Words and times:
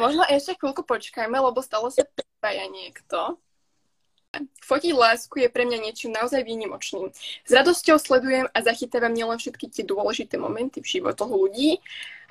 Možno 0.00 0.22
ešte 0.24 0.56
chvíľku 0.56 0.82
počkajme, 0.84 1.36
lebo 1.36 1.60
stále 1.60 1.88
sa 1.92 2.04
pripája 2.06 2.66
niekto. 2.68 3.36
Fotiť 4.64 4.96
lásku 4.96 5.44
je 5.44 5.52
pre 5.52 5.68
mňa 5.68 5.78
niečím 5.84 6.16
naozaj 6.16 6.40
výnimočným. 6.48 7.12
S 7.44 7.50
radosťou 7.52 8.00
sledujem 8.00 8.48
a 8.48 8.58
zachytávam 8.64 9.12
nielen 9.12 9.36
všetky 9.36 9.68
tie 9.68 9.84
dôležité 9.84 10.40
momenty 10.40 10.80
v 10.80 10.88
životoch 10.88 11.28
ľudí, 11.28 11.76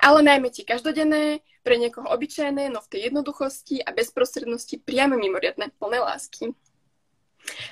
ale 0.02 0.26
najmä 0.26 0.50
tie 0.50 0.66
každodenné, 0.66 1.46
pre 1.62 1.78
niekoho 1.78 2.10
obyčajné, 2.10 2.74
no 2.74 2.82
v 2.82 2.90
tej 2.90 3.00
jednoduchosti 3.06 3.86
a 3.86 3.94
bezprostrednosti 3.94 4.82
priame 4.82 5.14
mimoriadne 5.14 5.70
plné 5.78 6.02
lásky. 6.02 6.50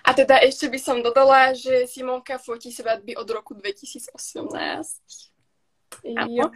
A 0.06 0.14
teda 0.14 0.38
ešte 0.38 0.70
by 0.70 0.78
som 0.78 1.02
dodala, 1.02 1.54
že 1.54 1.90
Simonka 1.90 2.38
fotí 2.38 2.70
svadby 2.70 3.18
od 3.18 3.26
roku 3.26 3.54
2018. 3.58 4.14
Áno. 6.14 6.54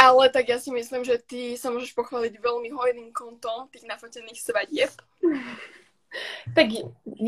Ale 0.00 0.32
tak 0.32 0.48
ja 0.48 0.56
si 0.56 0.72
myslím, 0.72 1.04
že 1.04 1.20
ty 1.20 1.60
sa 1.60 1.68
môžeš 1.68 1.92
pochváliť 1.92 2.40
veľmi 2.40 2.72
hojným 2.72 3.12
kontom 3.12 3.68
tých 3.68 3.84
nafotených 3.84 4.40
svadieb. 4.40 4.92
Tak 6.56 6.66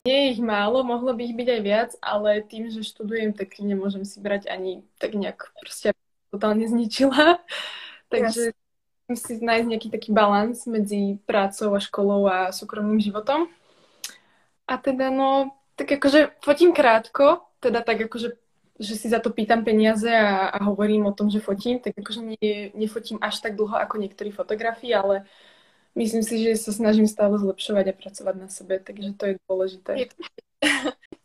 nie 0.03 0.17
je 0.19 0.33
ich 0.35 0.43
málo, 0.43 0.81
mohlo 0.83 1.13
by 1.13 1.23
ich 1.23 1.37
byť 1.37 1.49
aj 1.53 1.61
viac, 1.63 1.91
ale 2.01 2.43
tým, 2.43 2.73
že 2.73 2.83
študujem, 2.83 3.37
tak 3.37 3.61
nemôžem 3.61 4.03
si 4.03 4.19
brať 4.19 4.49
ani 4.49 4.83
tak 4.97 5.15
nejak 5.15 5.53
proste 5.61 5.93
totálne 6.33 6.65
zničila. 6.67 7.39
Takže 8.13 8.51
yes. 8.51 8.57
musím 9.07 9.39
si 9.39 9.45
nájsť 9.45 9.67
nejaký 9.69 9.89
taký 9.93 10.11
balans 10.11 10.65
medzi 10.67 11.21
prácou 11.29 11.77
a 11.77 11.81
školou 11.81 12.27
a 12.27 12.51
súkromným 12.51 12.99
životom. 12.99 13.53
A 14.67 14.81
teda 14.81 15.13
no, 15.13 15.55
tak 15.77 16.01
akože 16.01 16.41
fotím 16.41 16.73
krátko, 16.75 17.45
teda 17.63 17.85
tak 17.85 18.09
akože 18.09 18.42
že 18.83 18.99
si 18.99 19.07
za 19.07 19.23
to 19.23 19.31
pýtam 19.31 19.63
peniaze 19.63 20.11
a, 20.11 20.51
a 20.51 20.59
hovorím 20.67 21.07
o 21.07 21.15
tom, 21.15 21.31
že 21.31 21.39
fotím, 21.39 21.79
tak 21.79 21.95
akože 21.95 22.35
nie, 22.35 22.75
nefotím 22.75 23.23
až 23.23 23.39
tak 23.39 23.55
dlho 23.55 23.79
ako 23.79 24.03
niektorí 24.03 24.35
fotografii, 24.35 24.91
ale 24.91 25.25
myslím 25.95 26.27
si, 26.27 26.43
že 26.43 26.59
sa 26.59 26.75
snažím 26.75 27.07
stále 27.07 27.39
zlepšovať 27.39 27.95
a 27.95 27.95
pracovať 27.95 28.35
na 28.37 28.49
sebe, 28.51 28.83
takže 28.83 29.15
to 29.15 29.25
je 29.31 29.35
dôležité. 29.47 29.93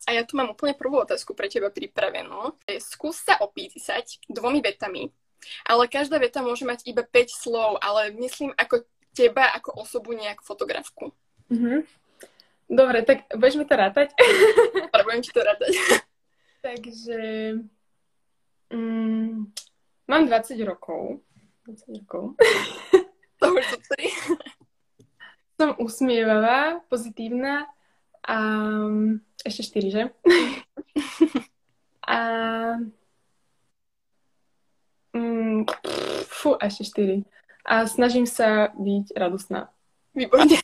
A 0.07 0.15
ja 0.15 0.23
tu 0.23 0.39
mám 0.39 0.55
úplne 0.55 0.71
prvú 0.71 1.03
otázku 1.03 1.35
pre 1.35 1.51
teba 1.51 1.67
pripravenú. 1.67 2.55
Skús 2.79 3.27
sa 3.27 3.35
opísať 3.43 4.23
dvomi 4.31 4.63
vetami, 4.63 5.11
ale 5.67 5.91
každá 5.91 6.15
veta 6.15 6.39
môže 6.39 6.63
mať 6.63 6.87
iba 6.87 7.03
5 7.03 7.27
slov, 7.27 7.75
ale 7.83 8.15
myslím 8.15 8.55
ako 8.55 8.87
teba, 9.11 9.51
ako 9.51 9.75
osobu, 9.83 10.15
nejak 10.15 10.39
fotografku. 10.45 11.11
Mm-hmm. 11.51 11.79
Dobre, 12.67 13.03
tak 13.03 13.27
budeš 13.35 13.59
mi 13.59 13.65
to 13.67 13.75
rátať? 13.75 14.15
Budem 15.07 15.23
ti 15.23 15.31
to 15.31 15.43
rátať. 15.43 15.71
Takže 16.61 17.53
mm, 18.73 19.51
mám 20.07 20.27
20 20.27 20.65
rokov. 20.65 21.19
20 21.65 21.97
rokov. 22.01 22.35
To 23.37 23.53
už 23.53 23.65
som 25.61 25.73
usmievavá, 25.77 26.81
pozitívna 26.89 27.69
a 28.25 28.37
ešte 29.45 29.61
štyri, 29.61 29.89
že? 29.93 30.03
a 32.17 32.17
mm, 35.13 35.69
fú, 36.29 36.57
ešte 36.61 36.83
štyri. 36.85 37.17
A 37.61 37.85
snažím 37.89 38.25
sa 38.25 38.73
byť 38.73 39.17
radostná. 39.17 39.69
Výborne. 40.17 40.57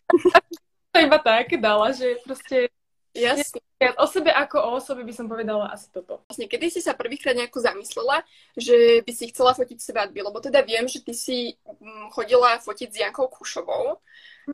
to 0.94 0.98
iba 0.98 1.20
tak 1.22 1.54
dala, 1.58 1.94
že 1.94 2.22
proste 2.26 2.74
Jasne. 3.14 3.62
O 4.02 4.08
sebe 4.10 4.34
ako 4.34 4.58
o 4.58 4.70
osobe 4.82 5.06
by 5.06 5.14
som 5.14 5.30
povedala 5.30 5.70
asi 5.70 5.92
toto. 5.94 6.26
Vlastne, 6.26 6.50
kedy 6.50 6.72
si 6.74 6.82
sa 6.82 6.98
prvýkrát 6.98 7.38
nejako 7.38 7.62
zamyslela, 7.62 8.26
že 8.58 9.06
by 9.06 9.12
si 9.14 9.30
chcela 9.30 9.54
fotiť 9.54 9.78
svadby? 9.78 10.24
Lebo 10.24 10.42
teda 10.42 10.66
viem, 10.66 10.90
že 10.90 11.04
ty 11.04 11.14
si 11.14 11.54
mm, 11.62 12.10
chodila 12.16 12.58
fotiť 12.58 12.90
s 12.90 13.02
Jankou 13.04 13.30
Kušovou 13.30 14.02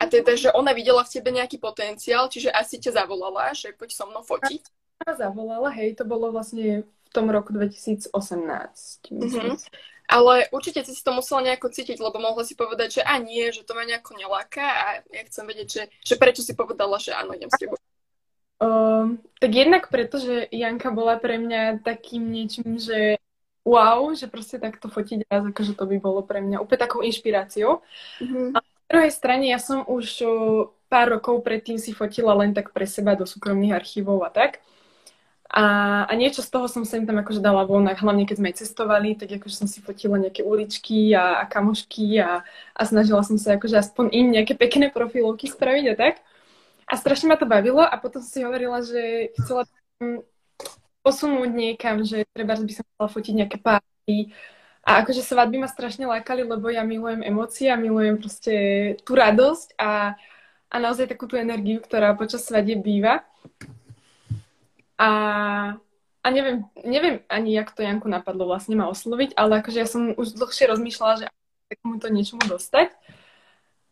a 0.02 0.04
teda, 0.06 0.36
že 0.36 0.50
ona 0.52 0.76
videla 0.76 1.06
v 1.06 1.14
tebe 1.14 1.30
nejaký 1.32 1.62
potenciál, 1.62 2.28
čiže 2.28 2.52
asi 2.52 2.82
ťa 2.82 3.06
zavolala, 3.06 3.56
že 3.56 3.72
poď 3.74 3.90
so 3.96 4.06
mnou 4.12 4.26
fotiť. 4.26 4.62
Ona 5.08 5.14
zavolala, 5.16 5.70
hej, 5.72 5.96
to 5.96 6.04
bolo 6.04 6.34
vlastne 6.34 6.84
v 6.84 7.10
tom 7.16 7.32
roku 7.32 7.56
2018. 7.56 8.12
Mm-hmm. 8.12 9.56
Ale 10.10 10.50
určite 10.50 10.82
si 10.82 10.98
to 11.06 11.14
musela 11.14 11.46
nejako 11.46 11.70
cítiť, 11.70 12.02
lebo 12.02 12.18
mohla 12.18 12.42
si 12.42 12.58
povedať, 12.58 13.00
že 13.00 13.02
a 13.06 13.22
nie, 13.22 13.46
že 13.54 13.62
to 13.62 13.78
ma 13.78 13.86
nejako 13.86 14.18
neláka 14.18 14.66
a 14.66 14.86
ja 15.06 15.22
chcem 15.30 15.46
vedieť, 15.46 15.68
že, 15.70 15.84
že 16.02 16.16
prečo 16.18 16.42
si 16.42 16.58
povedala, 16.58 16.98
že 16.98 17.14
áno, 17.14 17.38
idem 17.38 17.50
s 17.50 17.62
tebou. 17.62 17.78
Um, 18.60 19.24
tak 19.40 19.56
jednak 19.56 19.88
preto, 19.88 20.20
že 20.20 20.52
Janka 20.52 20.92
bola 20.92 21.16
pre 21.16 21.40
mňa 21.40 21.80
takým 21.80 22.28
niečím, 22.28 22.76
že 22.76 23.16
wow, 23.64 24.12
že 24.12 24.28
proste 24.28 24.60
takto 24.60 24.92
fotiť 24.92 25.32
raz, 25.32 25.48
akože 25.48 25.80
to 25.80 25.86
by 25.88 25.98
bolo 26.00 26.28
pre 26.28 26.44
mňa 26.44 26.60
úplne 26.60 26.84
takou 26.84 27.00
inšpiráciou. 27.00 27.80
Mm-hmm. 28.20 28.48
A 28.52 28.58
na 28.60 28.84
druhej 28.92 29.14
strane 29.16 29.48
ja 29.48 29.60
som 29.64 29.88
už 29.88 30.28
pár 30.92 31.08
rokov 31.08 31.40
predtým 31.46 31.80
si 31.80 31.96
fotila 31.96 32.36
len 32.36 32.52
tak 32.52 32.76
pre 32.76 32.84
seba 32.84 33.16
do 33.16 33.24
súkromných 33.24 33.78
archívov 33.78 34.28
a 34.28 34.34
tak. 34.34 34.60
A, 35.50 36.06
a 36.06 36.14
niečo 36.14 36.46
z 36.46 36.50
toho 36.54 36.70
som 36.70 36.86
sem 36.86 37.10
tam 37.10 37.18
akože 37.18 37.42
dala 37.42 37.66
von, 37.66 37.82
hlavne 37.82 38.30
keď 38.30 38.38
sme 38.38 38.50
aj 38.54 38.60
cestovali, 38.62 39.18
tak 39.18 39.34
akože 39.34 39.66
som 39.66 39.68
si 39.72 39.82
fotila 39.82 40.22
nejaké 40.22 40.46
uličky 40.46 41.10
a, 41.18 41.42
a 41.42 41.44
kamošky 41.50 42.22
a, 42.22 42.46
a 42.76 42.82
snažila 42.86 43.26
som 43.26 43.40
sa 43.42 43.58
akože 43.58 43.82
aspoň 43.82 44.06
im 44.14 44.28
nejaké 44.30 44.54
pekné 44.54 44.94
profilovky 44.94 45.50
spraviť 45.50 45.86
a 45.90 45.96
tak. 45.98 46.16
A 46.90 46.98
strašne 46.98 47.30
ma 47.30 47.38
to 47.38 47.46
bavilo 47.46 47.86
a 47.86 47.94
potom 48.02 48.26
si 48.26 48.42
hovorila, 48.42 48.82
že 48.82 49.30
chcela 49.38 49.70
posunúť 51.06 51.50
niekam, 51.54 52.02
že 52.02 52.26
treba 52.34 52.58
by 52.58 52.74
som 52.74 52.86
chcela 52.86 53.10
fotiť 53.10 53.34
nejaké 53.38 53.58
páry. 53.62 54.34
A 54.82 55.06
akože 55.06 55.22
svadby 55.22 55.62
ma 55.62 55.70
strašne 55.70 56.10
lákali, 56.10 56.42
lebo 56.42 56.66
ja 56.66 56.82
milujem 56.82 57.22
emócie 57.22 57.70
a 57.70 57.78
milujem 57.78 58.18
proste 58.18 58.54
tú 59.06 59.14
radosť 59.14 59.78
a, 59.78 60.18
a 60.66 60.76
naozaj 60.82 61.14
takú 61.14 61.30
tú 61.30 61.38
energiu, 61.38 61.78
ktorá 61.78 62.18
počas 62.18 62.42
svadie 62.42 62.74
býva. 62.74 63.22
A, 64.98 65.10
a 66.26 66.28
neviem, 66.34 66.66
neviem 66.82 67.22
ani, 67.30 67.54
jak 67.54 67.70
to 67.72 67.86
Janku 67.86 68.10
napadlo 68.10 68.50
vlastne 68.50 68.74
ma 68.74 68.90
osloviť, 68.90 69.38
ale 69.38 69.62
akože 69.62 69.78
ja 69.78 69.88
som 69.88 70.18
už 70.18 70.36
dlhšie 70.36 70.66
rozmýšľala, 70.74 71.14
že 71.22 71.26
takomuto 71.70 72.10
niečomu 72.10 72.44
dostať. 72.50 72.90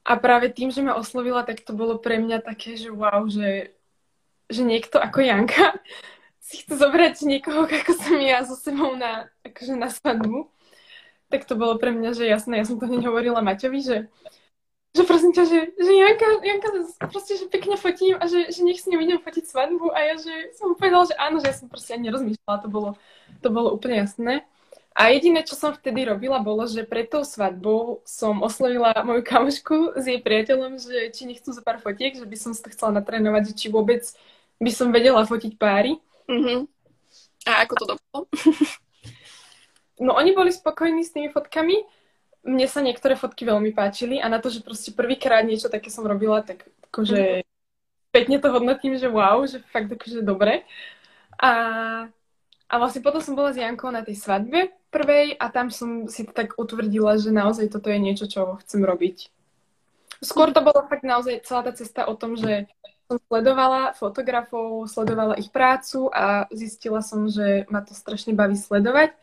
A 0.07 0.15
práve 0.15 0.47
tým, 0.55 0.71
že 0.71 0.79
ma 0.79 0.95
oslovila, 0.95 1.43
tak 1.43 1.59
to 1.67 1.75
bolo 1.75 1.99
pre 1.99 2.15
mňa 2.15 2.39
také, 2.39 2.79
že 2.79 2.87
wow, 2.87 3.27
že, 3.27 3.75
že 4.47 4.63
niekto 4.63 5.03
ako 5.03 5.19
Janka 5.19 5.75
si 6.47 6.63
chce 6.63 6.79
zobrať 6.79 7.27
niekoho, 7.27 7.67
ako 7.67 7.91
som 7.99 8.15
ja, 8.23 8.39
so 8.47 8.55
sebou 8.55 8.95
na, 8.95 9.27
akože 9.43 9.75
na 9.75 9.91
svadbu. 9.91 10.47
Tak 11.27 11.43
to 11.43 11.59
bolo 11.59 11.75
pre 11.75 11.91
mňa, 11.91 12.15
že 12.15 12.23
jasné, 12.23 12.63
ja 12.63 12.65
som 12.65 12.79
to 12.79 12.87
hneď 12.87 13.11
hovorila 13.11 13.43
Maťovi, 13.43 13.83
že, 13.83 14.07
že 14.95 15.03
prosím 15.03 15.35
ťa, 15.35 15.43
že, 15.43 15.59
že 15.75 15.91
Janka, 15.91 16.27
Janka 16.39 16.69
proste, 17.11 17.35
že 17.35 17.51
pekne 17.51 17.75
fotím 17.75 18.15
a 18.15 18.31
že, 18.31 18.47
že 18.47 18.63
nech 18.63 18.79
s 18.79 18.87
ním 18.87 19.03
idem 19.03 19.19
fotiť 19.19 19.43
svadbu 19.43 19.91
a 19.91 19.99
ja, 20.07 20.15
že 20.15 20.55
som 20.55 20.71
povedala, 20.71 21.03
že 21.03 21.19
áno, 21.19 21.43
že 21.43 21.51
ja 21.51 21.55
som 21.59 21.67
proste 21.67 21.99
ani 21.99 22.07
nerozmýšľala, 22.07 22.63
to 22.63 22.69
bolo, 22.71 22.89
to 23.43 23.51
bolo 23.51 23.75
úplne 23.75 24.07
jasné. 24.07 24.47
A 24.97 25.13
jediné, 25.13 25.45
čo 25.45 25.53
som 25.53 25.77
vtedy 25.77 26.09
robila, 26.09 26.41
bolo, 26.41 26.65
že 26.65 26.81
pred 26.81 27.05
tou 27.05 27.21
svadbou 27.21 28.01
som 28.01 28.41
oslovila 28.41 28.97
moju 29.05 29.21
kamošku 29.21 29.93
s 29.93 30.09
jej 30.09 30.17
priateľom, 30.17 30.81
že 30.81 31.13
či 31.13 31.29
nechcú 31.29 31.53
za 31.53 31.61
pár 31.61 31.77
fotiek, 31.77 32.17
že 32.17 32.25
by 32.25 32.33
som 32.33 32.57
si 32.57 32.65
to 32.65 32.73
chcela 32.73 32.97
natrénovať, 32.97 33.53
že 33.53 33.57
či 33.61 33.67
vôbec 33.69 34.01
by 34.57 34.71
som 34.73 34.89
vedela 34.89 35.21
fotiť 35.21 35.53
páry. 35.61 36.01
Mm-hmm. 36.25 36.59
A 37.45 37.51
ako 37.61 37.73
to 37.77 37.85
dopadlo? 37.93 38.19
no 40.09 40.17
oni 40.17 40.33
boli 40.33 40.49
spokojní 40.49 41.05
s 41.05 41.13
tými 41.13 41.29
fotkami. 41.29 41.77
Mne 42.41 42.65
sa 42.65 42.81
niektoré 42.81 43.13
fotky 43.13 43.45
veľmi 43.45 43.77
páčili 43.77 44.17
a 44.17 44.25
na 44.25 44.41
to, 44.41 44.49
že 44.49 44.65
proste 44.65 44.97
prvýkrát 44.97 45.45
niečo 45.45 45.69
také 45.69 45.93
som 45.93 46.09
robila, 46.09 46.41
tak 46.41 46.65
akože 46.89 47.45
mm-hmm. 47.45 48.09
pekne 48.09 48.41
to 48.41 48.49
hodnotím, 48.49 48.97
že 48.97 49.13
wow, 49.13 49.45
že 49.45 49.61
fakt 49.69 49.93
akože 49.93 50.25
dobre. 50.25 50.65
A 51.37 51.51
a 52.67 52.73
vlastne 52.75 52.99
potom 52.99 53.23
som 53.23 53.31
bola 53.31 53.55
s 53.55 53.59
Jankou 53.59 53.87
na 53.87 54.03
tej 54.03 54.19
svadbe 54.19 54.75
prvej 54.91 55.39
a 55.39 55.47
tam 55.47 55.71
som 55.71 56.11
si 56.11 56.27
tak 56.27 56.59
utvrdila, 56.59 57.15
že 57.15 57.31
naozaj 57.31 57.71
toto 57.71 57.87
je 57.87 57.99
niečo, 57.99 58.27
čo 58.27 58.59
chcem 58.63 58.83
robiť. 58.83 59.31
Skôr 60.19 60.51
to 60.51 60.59
bolo 60.59 60.83
fakt 60.89 61.07
naozaj 61.07 61.47
celá 61.47 61.63
tá 61.63 61.71
cesta 61.71 62.09
o 62.09 62.17
tom, 62.17 62.35
že 62.35 62.67
som 63.07 63.23
sledovala 63.31 63.95
fotografov, 63.95 64.83
sledovala 64.91 65.39
ich 65.39 65.47
prácu 65.47 66.11
a 66.11 66.51
zistila 66.51 66.99
som, 66.99 67.31
že 67.31 67.63
ma 67.71 67.79
to 67.79 67.95
strašne 67.95 68.35
baví 68.35 68.59
sledovať 68.59 69.15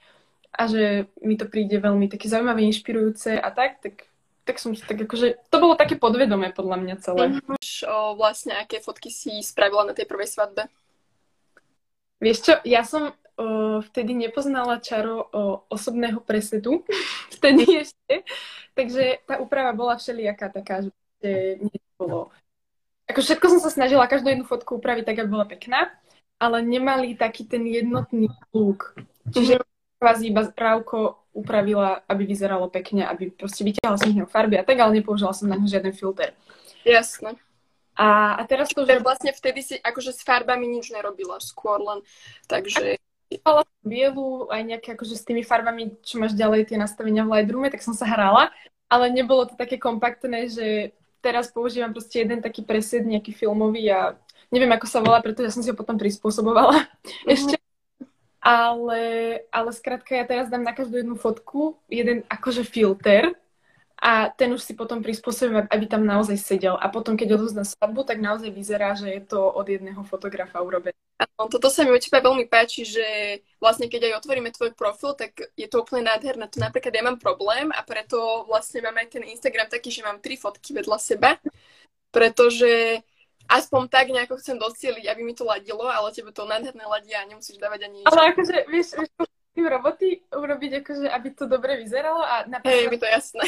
a 0.54 0.62
že 0.64 1.10
mi 1.20 1.36
to 1.36 1.44
príde 1.44 1.76
veľmi 1.76 2.08
také 2.08 2.32
zaujímavé, 2.32 2.64
inšpirujúce 2.64 3.36
a 3.36 3.48
tak, 3.52 3.84
tak, 3.84 4.08
tak 4.48 4.56
som 4.56 4.72
tak 4.72 5.04
akože, 5.04 5.36
to 5.52 5.56
bolo 5.60 5.76
také 5.76 6.00
podvedomé 6.00 6.54
podľa 6.56 6.80
mňa 6.80 6.94
celé. 7.02 7.24
Už 7.60 7.84
o, 7.84 8.16
vlastne 8.16 8.56
aké 8.56 8.80
fotky 8.80 9.12
si 9.12 9.42
spravila 9.44 9.84
na 9.84 9.92
tej 9.92 10.08
prvej 10.08 10.32
svadbe? 10.32 10.64
Vieš 12.22 12.38
čo, 12.40 12.54
ja 12.64 12.86
som 12.86 13.12
o, 13.36 13.80
vtedy 13.80 14.14
nepoznala 14.14 14.80
čaro 14.80 15.28
o, 15.30 15.64
osobného 15.70 16.20
presetu, 16.22 16.82
vtedy 17.36 17.84
ešte, 17.86 18.26
takže 18.74 19.24
tá 19.26 19.38
úprava 19.38 19.74
bola 19.76 19.98
všelijaká 19.98 20.50
taká, 20.50 20.86
že 21.22 21.60
nebolo. 21.60 22.30
Ako 23.04 23.20
všetko 23.20 23.46
som 23.52 23.60
sa 23.60 23.70
snažila 23.70 24.08
každú 24.08 24.32
jednu 24.32 24.46
fotku 24.48 24.80
upraviť 24.80 25.04
tak, 25.04 25.18
aby 25.20 25.28
bola 25.28 25.44
pekná, 25.44 25.92
ale 26.40 26.64
nemali 26.64 27.12
taký 27.14 27.44
ten 27.44 27.64
jednotný 27.68 28.32
look. 28.56 28.96
Čiže 29.28 29.60
kvázi 30.00 30.32
iba 30.32 30.48
rávko 30.52 31.24
upravila, 31.32 32.04
aby 32.06 32.28
vyzeralo 32.28 32.68
pekne, 32.68 33.04
aby 33.08 33.32
proste 33.32 33.66
vyťahla 33.66 33.96
som 33.98 34.08
z 34.12 34.16
neho 34.20 34.28
farby 34.28 34.60
a 34.60 34.64
tak, 34.64 34.78
ale 34.78 35.00
nepoužila 35.00 35.34
som 35.34 35.50
na 35.50 35.58
ňo 35.58 35.66
žiaden 35.68 35.92
filter. 35.96 36.32
Jasné. 36.84 37.36
A, 37.94 38.38
a 38.38 38.42
teraz 38.46 38.70
to, 38.74 38.82
že... 38.86 38.98
Vlastne 39.02 39.30
vtedy 39.30 39.60
si 39.62 39.74
akože 39.78 40.10
s 40.10 40.26
farbami 40.26 40.66
nič 40.66 40.90
nerobila, 40.90 41.38
skôr 41.38 41.78
len, 41.78 42.02
takže... 42.50 42.98
Mala 43.44 43.64
bielu, 43.84 44.48
aj 44.48 44.62
nejaké 44.64 44.88
akože 44.96 45.14
s 45.16 45.26
tými 45.26 45.44
farbami, 45.44 46.00
čo 46.04 46.20
máš 46.20 46.36
ďalej 46.36 46.72
tie 46.72 46.78
nastavenia 46.80 47.24
v 47.24 47.40
Lightroome, 47.40 47.68
tak 47.68 47.84
som 47.84 47.92
sa 47.92 48.08
hrala, 48.08 48.52
ale 48.88 49.10
nebolo 49.10 49.48
to 49.48 49.54
také 49.58 49.76
kompaktné, 49.76 50.48
že 50.48 50.96
teraz 51.24 51.48
používam 51.48 51.92
proste 51.92 52.20
jeden 52.20 52.44
taký 52.44 52.60
preset, 52.64 53.04
nejaký 53.04 53.32
filmový 53.32 53.88
a 53.88 54.16
neviem, 54.52 54.70
ako 54.72 54.86
sa 54.86 55.00
volá, 55.00 55.24
pretože 55.24 55.56
som 55.56 55.64
si 55.64 55.72
ho 55.72 55.76
potom 55.76 55.96
prispôsobovala 55.96 56.84
mm-hmm. 56.84 57.28
ešte. 57.34 57.56
Ale, 58.44 59.02
ale 59.48 59.70
skrátka, 59.72 60.12
ja 60.12 60.28
teraz 60.28 60.52
dám 60.52 60.60
na 60.60 60.76
každú 60.76 61.00
jednu 61.00 61.16
fotku 61.16 61.80
jeden 61.88 62.28
akože 62.28 62.60
filter 62.60 63.32
a 64.02 64.28
ten 64.28 64.50
už 64.50 64.62
si 64.62 64.74
potom 64.74 65.00
prispôsobím, 65.00 65.64
aby 65.70 65.84
tam 65.86 66.02
naozaj 66.02 66.36
sedel. 66.36 66.74
A 66.76 66.90
potom, 66.90 67.14
keď 67.14 67.38
odovzdám 67.38 67.64
svadbu, 67.64 68.02
tak 68.02 68.18
naozaj 68.18 68.50
vyzerá, 68.50 68.92
že 68.98 69.08
je 69.08 69.22
to 69.22 69.40
od 69.40 69.64
jedného 69.64 70.02
fotografa 70.02 70.60
urobené. 70.60 70.98
Áno, 71.14 71.46
toto 71.46 71.70
sa 71.70 71.86
mi 71.86 71.94
u 71.94 71.98
teba 72.02 72.18
veľmi 72.18 72.50
páči, 72.50 72.82
že 72.82 73.06
vlastne 73.62 73.86
keď 73.86 74.10
aj 74.10 74.18
otvoríme 74.18 74.50
tvoj 74.50 74.74
profil, 74.74 75.14
tak 75.14 75.38
je 75.54 75.70
to 75.70 75.86
úplne 75.86 76.10
nádherné. 76.10 76.50
Tu 76.50 76.58
napríklad 76.58 76.90
ja 76.90 77.06
mám 77.06 77.22
problém 77.22 77.70
a 77.70 77.86
preto 77.86 78.42
vlastne 78.50 78.82
mám 78.82 78.98
aj 78.98 79.14
ten 79.14 79.22
Instagram 79.22 79.70
taký, 79.70 79.94
že 79.94 80.02
mám 80.02 80.18
tri 80.18 80.34
fotky 80.34 80.74
vedľa 80.74 80.98
seba, 80.98 81.38
pretože 82.10 82.98
aspoň 83.46 83.82
tak 83.86 84.10
nejako 84.10 84.42
chcem 84.42 84.58
docieliť, 84.58 85.06
aby 85.06 85.22
mi 85.22 85.38
to 85.38 85.46
ladilo, 85.46 85.86
ale 85.86 86.10
tebe 86.10 86.34
to 86.34 86.42
nádherné 86.50 86.82
ladí 86.82 87.14
a 87.14 87.30
nemusíš 87.30 87.62
dávať 87.62 87.86
ani 87.86 88.02
nič. 88.02 88.10
Ale 88.10 88.34
akože, 88.34 88.56
vieš, 88.66 88.98
vieš 88.98 89.12
roboty 89.54 90.18
urobiť, 90.34 90.82
akože, 90.82 91.06
aby 91.14 91.28
to 91.30 91.46
dobre 91.46 91.78
vyzeralo 91.78 92.20
a 92.26 92.42
napríklad... 92.50 92.74
Hej, 92.74 92.90
by 92.90 92.98
to 92.98 93.06
jasné 93.06 93.44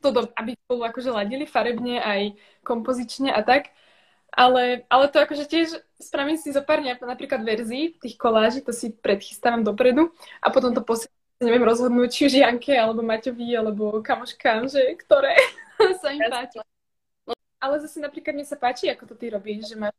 to, 0.00 0.08
aby 0.36 0.56
spolu 0.66 0.80
akože 0.88 1.10
ladili 1.12 1.44
farebne 1.44 2.00
aj 2.00 2.20
kompozične 2.64 3.30
a 3.30 3.40
tak. 3.44 3.70
Ale, 4.30 4.86
ale 4.86 5.04
to 5.10 5.18
akože 5.18 5.44
tiež 5.50 5.68
spravím 5.98 6.38
si 6.38 6.54
zo 6.54 6.62
pár 6.62 6.80
napríklad 6.80 7.42
verzií 7.42 7.98
tých 7.98 8.14
koláží, 8.14 8.62
to 8.62 8.70
si 8.70 8.94
predchystávam 8.94 9.66
dopredu 9.66 10.14
a 10.38 10.54
potom 10.54 10.70
to 10.70 10.86
posielam, 10.86 11.10
neviem 11.42 11.66
rozhodnúť, 11.66 12.08
či 12.14 12.20
už 12.30 12.34
Janke, 12.38 12.78
alebo 12.78 13.02
Maťovi, 13.02 13.58
alebo 13.58 13.98
kamoškám, 13.98 14.70
že 14.70 14.94
ktoré 15.02 15.34
sa 16.00 16.14
im 16.14 16.22
páči. 16.30 16.62
Ale 17.60 17.74
zase 17.82 17.98
napríklad 17.98 18.38
mne 18.38 18.46
sa 18.46 18.54
páči, 18.54 18.86
ako 18.88 19.10
to 19.10 19.14
ty 19.18 19.28
robíš, 19.28 19.74
že 19.74 19.76
máš 19.76 19.92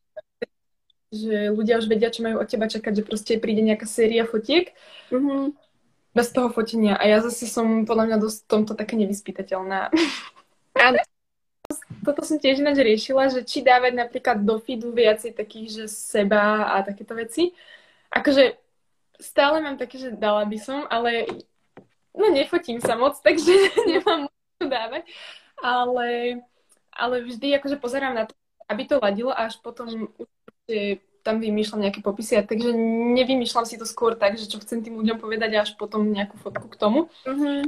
že 1.12 1.52
ľudia 1.52 1.76
už 1.76 1.92
vedia, 1.92 2.08
čo 2.08 2.24
majú 2.24 2.40
od 2.40 2.48
teba 2.48 2.72
čakať, 2.72 3.04
že 3.04 3.04
proste 3.04 3.36
príde 3.36 3.60
nejaká 3.60 3.84
séria 3.84 4.24
fotiek. 4.24 4.72
Mm-hmm 5.12 5.71
bez 6.12 6.28
toho 6.32 6.52
fotenia. 6.52 7.00
A 7.00 7.08
ja 7.08 7.24
zase 7.24 7.48
som 7.48 7.88
podľa 7.88 8.12
mňa 8.12 8.18
dosť 8.20 8.40
tomto 8.48 8.74
také 8.76 9.00
nevyspytateľná. 9.00 9.92
Áno. 10.78 11.00
Toto 12.04 12.26
som 12.28 12.36
tiež 12.36 12.60
ináč 12.60 12.84
riešila, 12.84 13.32
že 13.32 13.48
či 13.48 13.64
dávať 13.64 13.96
napríklad 13.96 14.44
do 14.44 14.60
feedu 14.60 14.92
viacej 14.92 15.32
takých, 15.32 15.68
že 15.72 15.86
seba 15.88 16.68
a 16.68 16.84
takéto 16.84 17.16
veci. 17.16 17.56
Akože 18.12 18.60
stále 19.22 19.64
mám 19.64 19.80
také, 19.80 19.96
že 19.96 20.12
dala 20.12 20.44
by 20.44 20.58
som, 20.60 20.84
ale 20.92 21.30
no 22.12 22.28
nefotím 22.28 22.84
sa 22.84 23.00
moc, 23.00 23.16
takže 23.26 23.54
nemám 23.88 24.28
čo 24.60 24.66
dávať. 24.68 25.08
Ale, 25.62 26.42
ale 26.92 27.16
vždy 27.24 27.56
akože 27.62 27.78
pozerám 27.80 28.18
na 28.18 28.26
to, 28.28 28.34
aby 28.68 28.84
to 28.90 29.00
ladilo 29.00 29.32
a 29.32 29.48
až 29.48 29.62
potom 29.64 30.12
už 30.20 30.28
tam 31.22 31.38
vymýšľam 31.42 31.86
nejaké 31.86 32.02
popisy, 32.02 32.38
a 32.38 32.46
takže 32.46 32.74
nevymýšľam 33.18 33.66
si 33.66 33.78
to 33.78 33.86
skôr 33.86 34.18
tak, 34.18 34.38
že 34.38 34.50
čo 34.50 34.58
chcem 34.62 34.82
tým 34.82 34.98
ľuďom 34.98 35.18
povedať 35.22 35.52
až 35.58 35.70
potom 35.78 36.10
nejakú 36.10 36.38
fotku 36.42 36.68
k 36.70 36.80
tomu. 36.80 37.00
Uh-huh. 37.26 37.62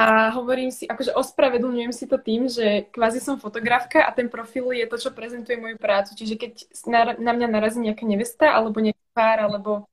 A 0.00 0.32
hovorím 0.32 0.72
si, 0.72 0.88
akože 0.88 1.12
ospravedlňujem 1.12 1.92
si 1.92 2.08
to 2.08 2.16
tým, 2.16 2.48
že 2.48 2.88
kvázi 2.88 3.20
som 3.20 3.36
fotografka 3.36 4.00
a 4.00 4.08
ten 4.16 4.32
profil 4.32 4.72
je 4.72 4.88
to, 4.88 4.96
čo 4.96 5.10
prezentuje 5.12 5.60
moju 5.60 5.76
prácu. 5.76 6.16
Čiže 6.16 6.34
keď 6.40 6.52
na, 6.88 7.00
na 7.20 7.32
mňa 7.36 7.48
narazí 7.52 7.84
nejaká 7.84 8.08
nevesta 8.08 8.48
alebo 8.48 8.80
nejaký 8.80 9.04
pár, 9.12 9.44
alebo 9.44 9.84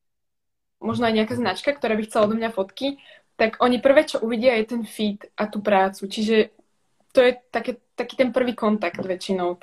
možno 0.80 1.12
aj 1.12 1.14
nejaká 1.20 1.36
značka, 1.36 1.76
ktorá 1.76 2.00
by 2.00 2.08
chcela 2.08 2.32
do 2.32 2.40
mňa 2.40 2.56
fotky, 2.56 3.04
tak 3.36 3.60
oni 3.60 3.84
prvé, 3.84 4.08
čo 4.08 4.24
uvidia, 4.24 4.56
je 4.56 4.80
ten 4.80 4.84
feed 4.88 5.28
a 5.36 5.44
tú 5.44 5.60
prácu. 5.60 6.08
Čiže 6.08 6.56
to 7.12 7.20
je 7.28 7.36
také, 7.52 7.76
taký 8.00 8.16
ten 8.16 8.32
prvý 8.32 8.56
kontakt 8.56 9.04
väčšinou. 9.04 9.60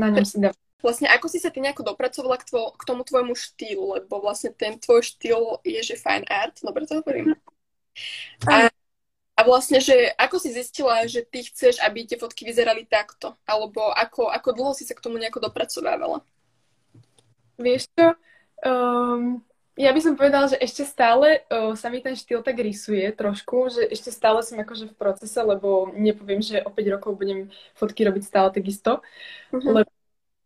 Na 0.00 0.08
ňom 0.08 0.24
si 0.24 0.40
dá 0.40 0.56
Vlastne 0.84 1.08
ako 1.08 1.32
si 1.32 1.40
sa 1.40 1.48
ty 1.48 1.64
nejako 1.64 1.96
dopracovala 1.96 2.36
k, 2.36 2.44
tvo, 2.44 2.76
k 2.76 2.82
tomu 2.84 3.08
tvojmu 3.08 3.32
štýlu, 3.32 3.96
lebo 3.96 4.20
vlastne 4.20 4.52
ten 4.52 4.76
tvoj 4.76 5.00
štýl 5.00 5.64
je, 5.64 5.80
že 5.80 5.96
fine 5.96 6.28
art, 6.28 6.60
dobre 6.60 6.84
to 6.84 7.00
hovorím? 7.00 7.32
A, 8.44 8.68
a 9.32 9.40
vlastne, 9.48 9.80
že 9.80 10.12
ako 10.20 10.36
si 10.36 10.52
zistila, 10.52 11.08
že 11.08 11.24
ty 11.24 11.40
chceš, 11.40 11.80
aby 11.80 12.04
tie 12.04 12.20
fotky 12.20 12.44
vyzerali 12.44 12.84
takto? 12.84 13.32
Alebo 13.48 13.96
ako, 13.96 14.28
ako 14.28 14.48
dlho 14.52 14.72
si 14.76 14.84
sa 14.84 14.92
k 14.92 15.00
tomu 15.00 15.16
nejako 15.16 15.48
dopracovávala? 15.48 16.20
Vieš 17.56 17.88
čo, 17.96 18.12
um, 18.68 19.40
ja 19.74 19.90
by 19.90 20.00
som 20.04 20.14
povedala, 20.14 20.52
že 20.52 20.60
ešte 20.60 20.84
stále 20.84 21.42
uh, 21.50 21.74
sa 21.74 21.90
mi 21.90 21.98
ten 21.98 22.14
štýl 22.14 22.46
tak 22.46 22.60
rysuje 22.60 23.08
trošku, 23.10 23.74
že 23.74 23.82
ešte 23.90 24.12
stále 24.14 24.44
som 24.44 24.54
akože 24.60 24.90
v 24.90 24.98
procese, 25.00 25.40
lebo 25.42 25.90
nepoviem, 25.96 26.38
že 26.38 26.62
o 26.62 26.70
5 26.70 26.94
rokov 26.94 27.18
budem 27.18 27.50
fotky 27.74 28.06
robiť 28.06 28.22
stále 28.22 28.48
takisto, 28.54 29.02
uh-huh. 29.50 29.82
lebo 29.82 29.93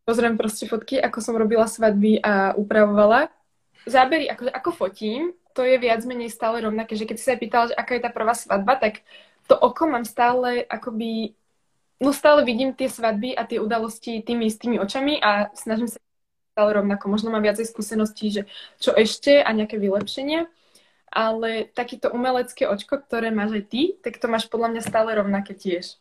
pozriem 0.09 0.41
proste 0.41 0.65
fotky, 0.65 0.97
ako 0.97 1.21
som 1.21 1.37
robila 1.37 1.69
svadby 1.69 2.25
a 2.25 2.57
upravovala. 2.57 3.29
Zábery, 3.85 4.33
akože 4.33 4.49
ako 4.49 4.71
fotím, 4.73 5.37
to 5.53 5.69
je 5.69 5.77
viac 5.77 6.01
menej 6.09 6.33
stále 6.33 6.65
rovnaké, 6.65 6.97
že 6.97 7.05
keď 7.05 7.17
si 7.21 7.29
sa 7.29 7.37
pýtala, 7.37 7.69
že 7.69 7.77
aká 7.77 8.01
je 8.01 8.03
tá 8.09 8.09
prvá 8.09 8.33
svadba, 8.33 8.81
tak 8.81 9.05
to 9.45 9.53
oko 9.53 9.85
mám 9.85 10.09
stále 10.09 10.65
akoby, 10.65 11.37
no 12.01 12.17
stále 12.17 12.41
vidím 12.49 12.73
tie 12.73 12.89
svadby 12.89 13.37
a 13.37 13.45
tie 13.45 13.61
udalosti 13.61 14.25
tými 14.25 14.49
istými 14.49 14.81
očami 14.81 15.21
a 15.21 15.53
snažím 15.53 15.93
sa 15.93 16.01
stále 16.57 16.81
rovnako. 16.81 17.05
Možno 17.13 17.29
mám 17.29 17.45
viacej 17.45 17.69
skúseností, 17.69 18.33
že 18.33 18.43
čo 18.81 18.97
ešte 18.97 19.45
a 19.45 19.53
nejaké 19.53 19.77
vylepšenia, 19.77 20.49
ale 21.13 21.69
takéto 21.69 22.09
umelecké 22.17 22.65
očko, 22.65 23.05
ktoré 23.05 23.29
máš 23.29 23.61
aj 23.61 23.65
ty, 23.69 23.83
tak 24.01 24.17
to 24.17 24.25
máš 24.25 24.49
podľa 24.49 24.73
mňa 24.73 24.83
stále 24.89 25.13
rovnaké 25.13 25.53
tiež. 25.53 26.01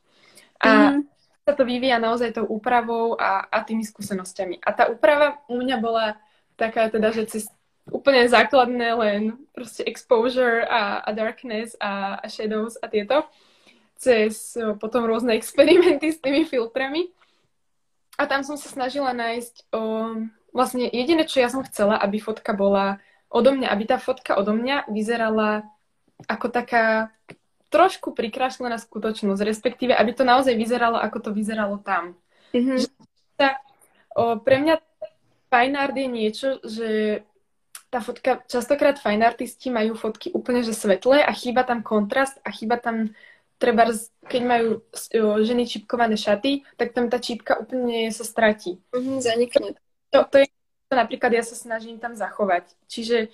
A 0.63 0.95
mm 0.95 1.17
sa 1.48 1.56
to 1.56 1.64
vyvíja 1.64 1.96
naozaj 1.96 2.36
tou 2.36 2.44
úpravou 2.44 3.16
a, 3.16 3.48
a 3.48 3.64
tými 3.64 3.88
skúsenosťami. 3.88 4.60
A 4.60 4.70
tá 4.76 4.92
úprava 4.92 5.40
u 5.48 5.56
mňa 5.64 5.80
bola 5.80 6.20
taká 6.60 6.92
teda, 6.92 7.16
že 7.16 7.24
cez 7.24 7.48
úplne 7.88 8.28
základné 8.28 8.90
len 9.00 9.22
proste 9.56 9.88
exposure 9.88 10.68
a, 10.68 11.00
a 11.00 11.10
darkness 11.16 11.80
a, 11.80 12.20
a 12.20 12.28
shadows 12.28 12.76
a 12.84 12.92
tieto 12.92 13.24
cez 13.96 14.60
potom 14.78 15.07
rôzne 15.07 15.33
experimenty 15.33 16.14
s 16.14 16.19
tými 16.21 16.44
filtrami. 16.44 17.10
A 18.19 18.28
tam 18.28 18.44
som 18.44 18.60
sa 18.60 18.68
snažila 18.68 19.14
nájsť 19.14 19.71
o, 19.71 19.81
vlastne 20.54 20.90
jediné, 20.90 21.26
čo 21.26 21.42
ja 21.42 21.50
som 21.50 21.66
chcela, 21.66 21.95
aby 22.02 22.19
fotka 22.19 22.54
bola 22.54 23.00
odo 23.31 23.54
mňa, 23.54 23.71
aby 23.71 23.83
tá 23.88 23.98
fotka 24.02 24.36
odo 24.36 24.52
mňa 24.52 24.90
vyzerala 24.90 25.64
ako 26.26 26.50
taká 26.50 27.14
trošku 27.68 28.16
prikrášlená 28.16 28.80
skutočnosť, 28.80 29.42
respektíve, 29.44 29.92
aby 29.92 30.12
to 30.16 30.24
naozaj 30.24 30.56
vyzeralo, 30.56 30.97
ako 31.00 31.30
to 31.30 31.30
vyzeralo 31.36 31.78
tam. 31.83 32.16
Mm-hmm. 32.56 32.78
Že 32.80 33.47
o, 34.16 34.24
pre 34.40 34.56
mňa 34.64 34.76
fine 35.52 35.76
art 35.76 35.95
je 35.95 36.07
niečo, 36.07 36.47
že 36.64 37.21
tá 37.88 38.04
fotka, 38.04 38.44
častokrát 38.47 39.00
fine 39.00 39.24
artisti 39.24 39.71
majú 39.71 39.95
fotky 39.95 40.31
úplne 40.36 40.59
že 40.64 40.76
svetlé 40.76 41.24
a 41.24 41.31
chýba 41.31 41.64
tam 41.64 41.83
kontrast 41.83 42.36
a 42.44 42.52
chýba 42.52 42.76
tam 42.80 43.16
treba, 43.57 43.90
keď 44.28 44.42
majú 44.44 44.69
ženy 45.42 45.66
čipkované 45.66 46.19
šaty, 46.19 46.68
tak 46.78 46.94
tam 46.94 47.07
tá 47.07 47.18
čipka 47.18 47.57
úplne 47.57 48.12
sa 48.12 48.28
stratí. 48.28 48.80
Mm-hmm, 48.92 49.18
zanikne. 49.24 49.68
To, 50.12 50.24
to 50.24 50.44
je 50.44 50.47
to 50.88 50.95
napríklad 50.95 51.36
ja 51.36 51.44
sa 51.44 51.56
snažím 51.56 52.00
tam 52.00 52.16
zachovať. 52.16 52.71
Čiže 52.88 53.28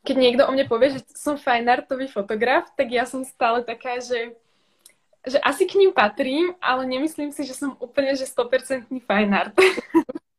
keď 0.00 0.16
niekto 0.16 0.42
o 0.48 0.52
mne 0.52 0.64
povie, 0.64 0.96
že 0.96 1.00
som 1.12 1.36
fajnartový 1.36 2.08
fotograf, 2.08 2.72
tak 2.72 2.88
ja 2.88 3.04
som 3.04 3.20
stále 3.20 3.60
taká, 3.60 4.00
že, 4.00 4.32
že 5.28 5.36
asi 5.44 5.68
k 5.68 5.76
ním 5.76 5.92
patrím, 5.92 6.56
ale 6.60 6.88
nemyslím 6.88 7.32
si, 7.36 7.44
že 7.44 7.52
som 7.52 7.76
úplne 7.76 8.16
že 8.16 8.24
100% 8.24 8.88
fajnart. 9.04 9.52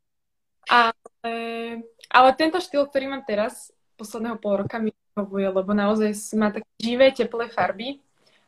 ale, 0.82 1.34
ale 2.10 2.30
tento 2.34 2.58
štýl, 2.58 2.90
ktorý 2.90 3.06
mám 3.14 3.22
teraz, 3.22 3.70
posledného 4.02 4.42
pol 4.42 4.66
roka 4.66 4.82
mi 4.82 4.90
vyhovuje, 5.14 5.48
lebo 5.54 5.72
naozaj 5.78 6.18
má 6.34 6.50
také 6.50 6.72
živé, 6.82 7.14
teplé 7.14 7.46
farby 7.54 8.02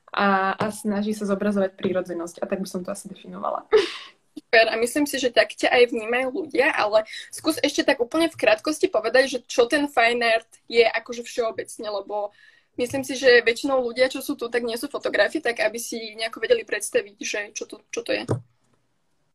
a, 0.10 0.58
a 0.58 0.65
snaží 0.74 1.13
sa 1.13 1.29
zobrazovať 1.29 1.77
prírodzenosť. 1.77 2.41
A 2.41 2.50
tak 2.50 2.58
by 2.58 2.67
som 2.70 2.82
to 2.82 2.89
asi 2.89 3.05
definovala. 3.05 3.70
super 4.53 4.69
a 4.69 4.77
myslím 4.77 5.10
si, 5.10 5.17
že 5.17 5.33
tak 5.33 5.57
ťa 5.57 5.74
aj 5.74 5.83
vnímajú 5.89 6.29
ľudia, 6.29 6.69
ale 6.77 7.10
skús 7.33 7.57
ešte 7.57 7.81
tak 7.81 7.98
úplne 7.98 8.29
v 8.29 8.38
krátkosti 8.38 8.86
povedať, 8.86 9.24
že 9.25 9.39
čo 9.50 9.65
ten 9.65 9.89
fine 9.89 10.22
art 10.22 10.51
je 10.69 10.86
akože 10.86 11.25
všeobecne, 11.25 11.89
lebo 11.89 12.29
myslím 12.77 13.01
si, 13.01 13.17
že 13.17 13.41
väčšinou 13.41 13.81
ľudia, 13.81 14.13
čo 14.13 14.22
sú 14.22 14.38
tu, 14.38 14.45
tak 14.53 14.62
nie 14.62 14.77
sú 14.77 14.86
fotografi, 14.93 15.41
tak 15.41 15.57
aby 15.57 15.81
si 15.81 16.13
nejako 16.13 16.38
vedeli 16.38 16.62
predstaviť, 16.62 17.15
že 17.17 17.39
čo 17.57 17.65
to, 17.65 17.81
čo 17.89 18.05
to 18.05 18.13
je. 18.13 18.29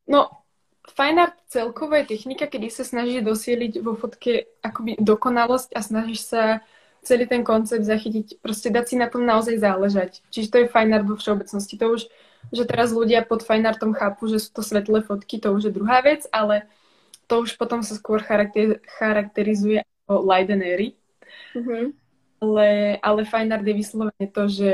No, 0.06 0.30
fine 0.94 1.26
art 1.26 1.34
celkovo 1.50 1.98
je 1.98 2.14
technika, 2.14 2.46
kedy 2.46 2.70
sa 2.70 2.86
snažíš 2.86 3.26
dosieliť 3.26 3.82
vo 3.82 3.98
fotke 3.98 4.46
akoby 4.62 5.02
dokonalosť 5.02 5.74
a 5.74 5.82
snažíš 5.82 6.30
sa 6.30 6.62
celý 7.02 7.26
ten 7.26 7.42
koncept 7.42 7.82
zachytiť, 7.82 8.38
proste 8.38 8.70
dať 8.70 8.84
si 8.86 8.94
na 8.94 9.10
tom 9.10 9.26
naozaj 9.26 9.58
záležať. 9.58 10.22
Čiže 10.30 10.50
to 10.50 10.56
je 10.62 10.70
fine 10.70 10.94
art 10.94 11.06
vo 11.10 11.18
všeobecnosti. 11.18 11.74
To 11.78 11.98
už, 11.98 12.06
že 12.52 12.64
teraz 12.64 12.92
ľudia 12.92 13.24
pod 13.24 13.44
fine 13.44 13.68
artom 13.68 13.92
chápu, 13.92 14.28
že 14.28 14.40
sú 14.40 14.50
to 14.54 14.62
svetlé 14.64 15.04
fotky, 15.04 15.40
to 15.40 15.52
už 15.52 15.68
je 15.68 15.72
druhá 15.72 16.00
vec, 16.00 16.24
ale 16.32 16.68
to 17.28 17.44
už 17.44 17.60
potom 17.60 17.84
sa 17.84 17.92
skôr 17.94 18.24
charakter, 18.24 18.80
charakterizuje 18.98 19.84
ako 19.84 20.24
Leidenery. 20.24 20.96
Mm-hmm. 21.52 21.84
Ale, 22.38 22.68
ale 23.02 23.20
fine 23.26 23.50
art 23.52 23.66
je 23.66 23.74
vyslovene 23.74 24.26
to, 24.30 24.48
že 24.48 24.72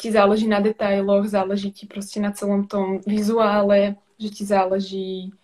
ti 0.00 0.08
záleží 0.08 0.48
na 0.48 0.64
detailoch, 0.64 1.28
záleží 1.28 1.68
ti 1.74 1.84
proste 1.84 2.22
na 2.22 2.32
celom 2.32 2.64
tom 2.64 3.04
vizuále, 3.04 4.00
že 4.16 4.28
ti 4.32 4.44
záleží 4.48 5.36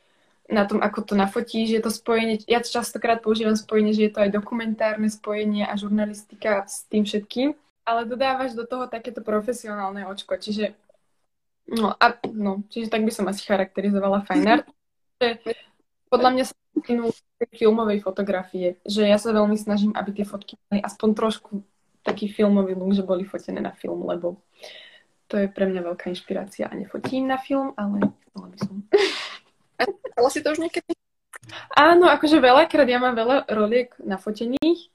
na 0.47 0.65
tom, 0.65 0.79
ako 0.79 1.03
to 1.03 1.15
nafotí, 1.19 1.67
že 1.67 1.83
je 1.83 1.85
to 1.85 1.93
spojenie, 1.93 2.39
ja 2.47 2.63
častokrát 2.63 3.19
používam 3.21 3.59
spojenie, 3.59 3.93
že 3.93 4.09
je 4.09 4.13
to 4.15 4.23
aj 4.23 4.31
dokumentárne 4.31 5.11
spojenie 5.11 5.67
a 5.67 5.75
žurnalistika 5.75 6.65
s 6.65 6.87
tým 6.87 7.03
všetkým, 7.03 7.59
ale 7.83 8.07
dodávaš 8.07 8.55
do 8.55 8.63
toho 8.63 8.87
takéto 8.87 9.21
profesionálne 9.27 10.07
očko, 10.07 10.39
čiže 10.39 10.79
no, 11.71 11.95
a, 11.95 12.07
no, 12.31 12.63
čiže 12.71 12.91
tak 12.91 13.03
by 13.03 13.13
som 13.13 13.27
asi 13.27 13.43
charakterizovala 13.43 14.23
fine 14.27 14.63
art. 14.63 14.67
podľa 16.07 16.31
mňa 16.33 16.45
sa 16.47 16.55
filmovej 17.57 17.99
fotografie, 18.05 18.79
že 18.87 19.09
ja 19.09 19.19
sa 19.19 19.33
veľmi 19.33 19.57
snažím, 19.59 19.93
aby 19.97 20.23
tie 20.23 20.27
fotky 20.29 20.55
mali 20.71 20.85
aspoň 20.85 21.09
trošku 21.17 21.65
taký 22.07 22.31
filmový 22.31 22.79
look, 22.79 22.95
že 22.95 23.03
boli 23.03 23.27
fotené 23.27 23.59
na 23.59 23.75
film, 23.75 24.07
lebo 24.07 24.39
to 25.27 25.43
je 25.43 25.51
pre 25.51 25.67
mňa 25.67 25.83
veľká 25.83 26.07
inšpirácia 26.15 26.71
a 26.71 26.79
nefotím 26.79 27.27
na 27.27 27.35
film, 27.35 27.75
ale 27.75 28.15
chcela 28.31 28.47
by 28.47 28.59
som. 28.63 28.75
Ale 30.17 30.29
si 30.31 30.41
to 30.41 30.55
už 30.55 30.63
niekedy? 30.63 30.95
Áno, 31.75 32.07
akože 32.09 32.39
veľakrát 32.39 32.89
ja 32.89 33.03
mám 33.03 33.19
veľa 33.19 33.51
roliek 33.51 33.91
nafotených, 34.01 34.89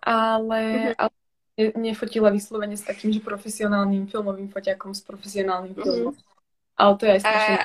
ale, 0.00 0.92
uh-huh. 0.92 1.06
ale 1.06 1.16
nefotila 1.56 2.28
vyslovene 2.28 2.76
s 2.76 2.84
takým, 2.84 3.12
že 3.12 3.24
profesionálnym 3.24 4.06
filmovým 4.06 4.52
foťakom 4.52 4.92
s 4.92 5.00
profesionálnym 5.00 5.72
uh-huh. 5.72 5.84
filmom. 5.84 6.14
Ale 6.76 6.92
to 7.00 7.02
je 7.08 7.12
aj 7.16 7.20
strašne... 7.24 7.56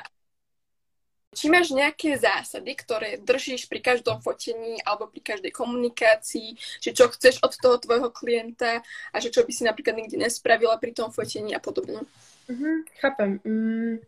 Či 1.32 1.48
máš 1.48 1.72
nejaké 1.72 2.20
zásady, 2.20 2.76
ktoré 2.76 3.16
držíš 3.16 3.64
pri 3.64 3.80
každom 3.80 4.20
fotení 4.20 4.76
alebo 4.84 5.08
pri 5.08 5.32
každej 5.32 5.48
komunikácii, 5.48 6.60
že 6.76 6.92
čo 6.92 7.08
chceš 7.08 7.40
od 7.40 7.56
toho 7.56 7.80
tvojho 7.80 8.12
klienta 8.12 8.84
a 8.84 9.16
že 9.16 9.32
čo 9.32 9.40
by 9.40 9.48
si 9.48 9.64
napríklad 9.64 9.96
nikdy 9.96 10.20
nespravila 10.20 10.76
pri 10.76 10.92
tom 10.92 11.08
fotení 11.08 11.56
a 11.56 11.60
podobne? 11.60 12.04
Uh-huh, 12.52 12.84
chápem. 13.00 13.40
Mm, 13.48 14.04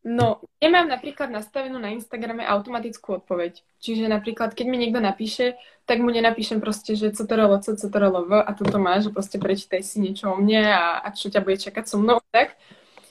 No, 0.00 0.40
nemám 0.64 0.88
napríklad 0.88 1.28
nastavenú 1.28 1.76
na 1.76 1.92
Instagrame 1.92 2.40
automatickú 2.48 3.20
odpoveď. 3.20 3.60
Čiže 3.84 4.08
napríklad, 4.08 4.56
keď 4.56 4.66
mi 4.72 4.80
niekto 4.80 4.96
napíše, 4.96 5.60
tak 5.84 6.00
mu 6.00 6.08
nenapíšem 6.08 6.56
proste, 6.56 6.96
že 6.96 7.12
co 7.12 7.28
to 7.28 7.34
rolo, 7.36 7.60
co, 7.60 7.76
co 7.76 7.86
to 7.90 7.98
rolo 8.00 8.24
v 8.24 8.40
a 8.40 8.50
toto 8.56 8.80
má, 8.80 8.96
že 9.04 9.12
proste 9.12 9.36
prečítaj 9.36 9.84
si 9.84 10.00
niečo 10.00 10.32
o 10.32 10.40
mne 10.40 10.72
a, 10.72 11.04
a 11.04 11.12
čo 11.12 11.28
ťa 11.28 11.44
bude 11.44 11.60
čakať 11.60 11.84
so 11.84 12.00
mnou, 12.00 12.16
tak. 12.32 12.56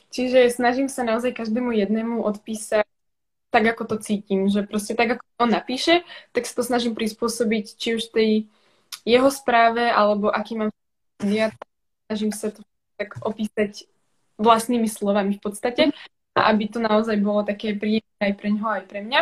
Čiže 0.09 0.49
snažím 0.49 0.89
sa 0.89 1.05
naozaj 1.05 1.37
každému 1.37 1.69
jednému 1.77 2.25
odpísať 2.25 2.89
tak, 3.53 3.63
ako 3.69 3.93
to 3.93 3.95
cítim, 4.01 4.49
že 4.49 4.65
proste 4.65 4.97
tak, 4.97 5.17
ako 5.17 5.23
on 5.45 5.53
napíše, 5.53 6.01
tak 6.33 6.49
sa 6.49 6.57
to 6.57 6.63
snažím 6.65 6.97
prispôsobiť 6.97 7.77
či 7.77 8.01
už 8.01 8.09
tej 8.09 8.49
jeho 9.05 9.29
správe, 9.29 9.85
alebo 9.85 10.33
aký 10.33 10.57
mám 10.57 10.73
ja 11.21 11.53
snažím 12.09 12.33
sa 12.33 12.49
to 12.49 12.65
tak 12.97 13.13
opísať 13.21 13.85
vlastnými 14.41 14.89
slovami 14.89 15.37
v 15.37 15.41
podstate 15.41 15.93
a 16.37 16.39
aby 16.53 16.69
to 16.69 16.79
naozaj 16.79 17.17
bolo 17.17 17.41
také 17.41 17.73
príjemné 17.75 18.21
aj 18.21 18.33
pre 18.37 18.49
ňoho, 18.53 18.69
aj 18.69 18.85
pre 18.85 18.99
mňa 19.05 19.21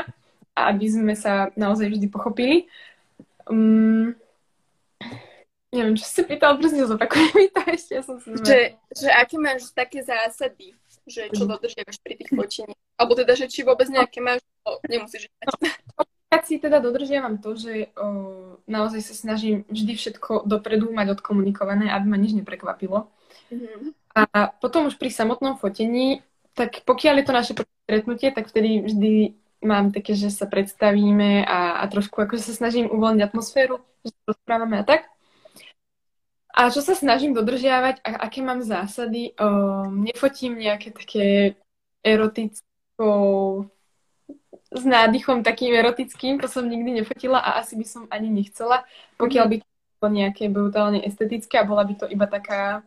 a 0.58 0.60
aby 0.74 0.86
sme 0.90 1.14
sa 1.14 1.54
naozaj 1.54 1.94
vždy 1.94 2.08
pochopili. 2.10 2.66
Um, 3.46 4.18
neviem, 5.70 5.94
čo 5.94 6.06
si 6.10 6.22
pýtal, 6.26 6.58
presne 6.58 6.90
zopakuj 6.90 7.38
mi 7.38 7.48
to 7.54 7.62
ešte, 7.70 7.92
ja 7.94 8.02
som 8.02 8.18
si 8.18 8.34
že, 8.42 8.74
že 8.90 9.10
aké 9.14 9.38
máš 9.38 9.70
také 9.72 10.02
zásady, 10.02 10.74
že 11.06 11.30
čo 11.30 11.46
mhm. 11.46 11.50
dodržiavaš 11.56 11.98
pri 12.02 12.14
tých 12.18 12.32
fotení? 12.34 12.74
Alebo 12.98 13.14
teda, 13.14 13.38
že 13.38 13.46
či 13.46 13.62
vôbec 13.62 13.86
nejaké 13.88 14.18
máš, 14.20 14.42
to 14.66 14.82
nemusíš 14.90 15.30
mať. 15.38 15.78
Ja 16.28 16.44
si 16.44 16.60
teda 16.60 16.84
dodržiavam 16.84 17.40
to, 17.40 17.56
že 17.56 17.96
o, 17.96 18.60
naozaj 18.68 19.00
sa 19.00 19.16
snažím 19.16 19.64
vždy 19.72 19.96
všetko 19.96 20.44
dopredu 20.44 20.92
mať 20.92 21.16
odkomunikované, 21.16 21.88
aby 21.88 22.04
ma 22.04 22.20
nič 22.20 22.36
neprekvapilo. 22.36 23.08
Mm-hmm. 23.48 23.96
A 24.12 24.52
potom 24.60 24.92
už 24.92 25.00
pri 25.00 25.08
samotnom 25.08 25.56
fotení 25.56 26.20
tak 26.58 26.82
pokiaľ 26.90 27.22
je 27.22 27.26
to 27.30 27.34
naše 27.38 27.54
stretnutie, 27.86 28.34
tak 28.34 28.50
vtedy 28.50 28.82
vždy 28.82 29.14
mám 29.62 29.94
také, 29.94 30.18
že 30.18 30.34
sa 30.34 30.50
predstavíme 30.50 31.46
a, 31.46 31.82
a 31.82 31.84
trošku 31.86 32.18
akože 32.18 32.50
sa 32.50 32.54
snažím 32.58 32.90
uvoľniť 32.90 33.22
atmosféru, 33.22 33.78
že 34.02 34.12
sa 34.12 34.22
rozprávame 34.34 34.82
a 34.82 34.86
tak. 34.86 35.06
A 36.58 36.74
čo 36.74 36.82
sa 36.82 36.98
snažím 36.98 37.38
dodržiavať, 37.38 38.02
a 38.02 38.26
aké 38.26 38.42
mám 38.42 38.66
zásady, 38.66 39.38
um, 39.38 40.02
nefotím 40.02 40.58
nejaké 40.58 40.90
také 40.90 41.54
eroticko 42.02 43.70
s 44.74 44.84
nádychom 44.84 45.46
takým 45.46 45.78
erotickým, 45.78 46.42
to 46.42 46.50
som 46.50 46.66
nikdy 46.66 46.98
nefotila 46.98 47.38
a 47.38 47.62
asi 47.62 47.78
by 47.78 47.86
som 47.86 48.04
ani 48.10 48.34
nechcela, 48.34 48.90
pokiaľ 49.22 49.46
mhm. 49.46 49.52
by 49.54 49.58
to 49.62 49.68
bolo 50.02 50.10
nejaké 50.10 50.44
brutálne 50.50 51.00
estetické 51.06 51.62
a 51.62 51.68
bola 51.70 51.86
by 51.86 51.94
to 51.94 52.06
iba 52.10 52.26
taká 52.26 52.82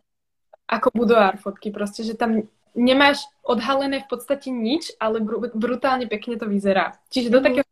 ako 0.67 0.87
budoár 0.95 1.35
fotky, 1.35 1.71
proste, 1.71 2.03
že 2.07 2.15
tam 2.15 2.47
nemáš 2.75 3.23
odhalené 3.43 4.03
v 4.03 4.09
podstate 4.09 4.51
nič, 4.51 4.95
ale 4.99 5.19
br- 5.19 5.51
brutálne 5.53 6.07
pekne 6.07 6.39
to 6.39 6.47
vyzerá. 6.47 6.95
Čiže 7.11 7.29
do 7.29 7.39
mm. 7.39 7.45
takého 7.45 7.67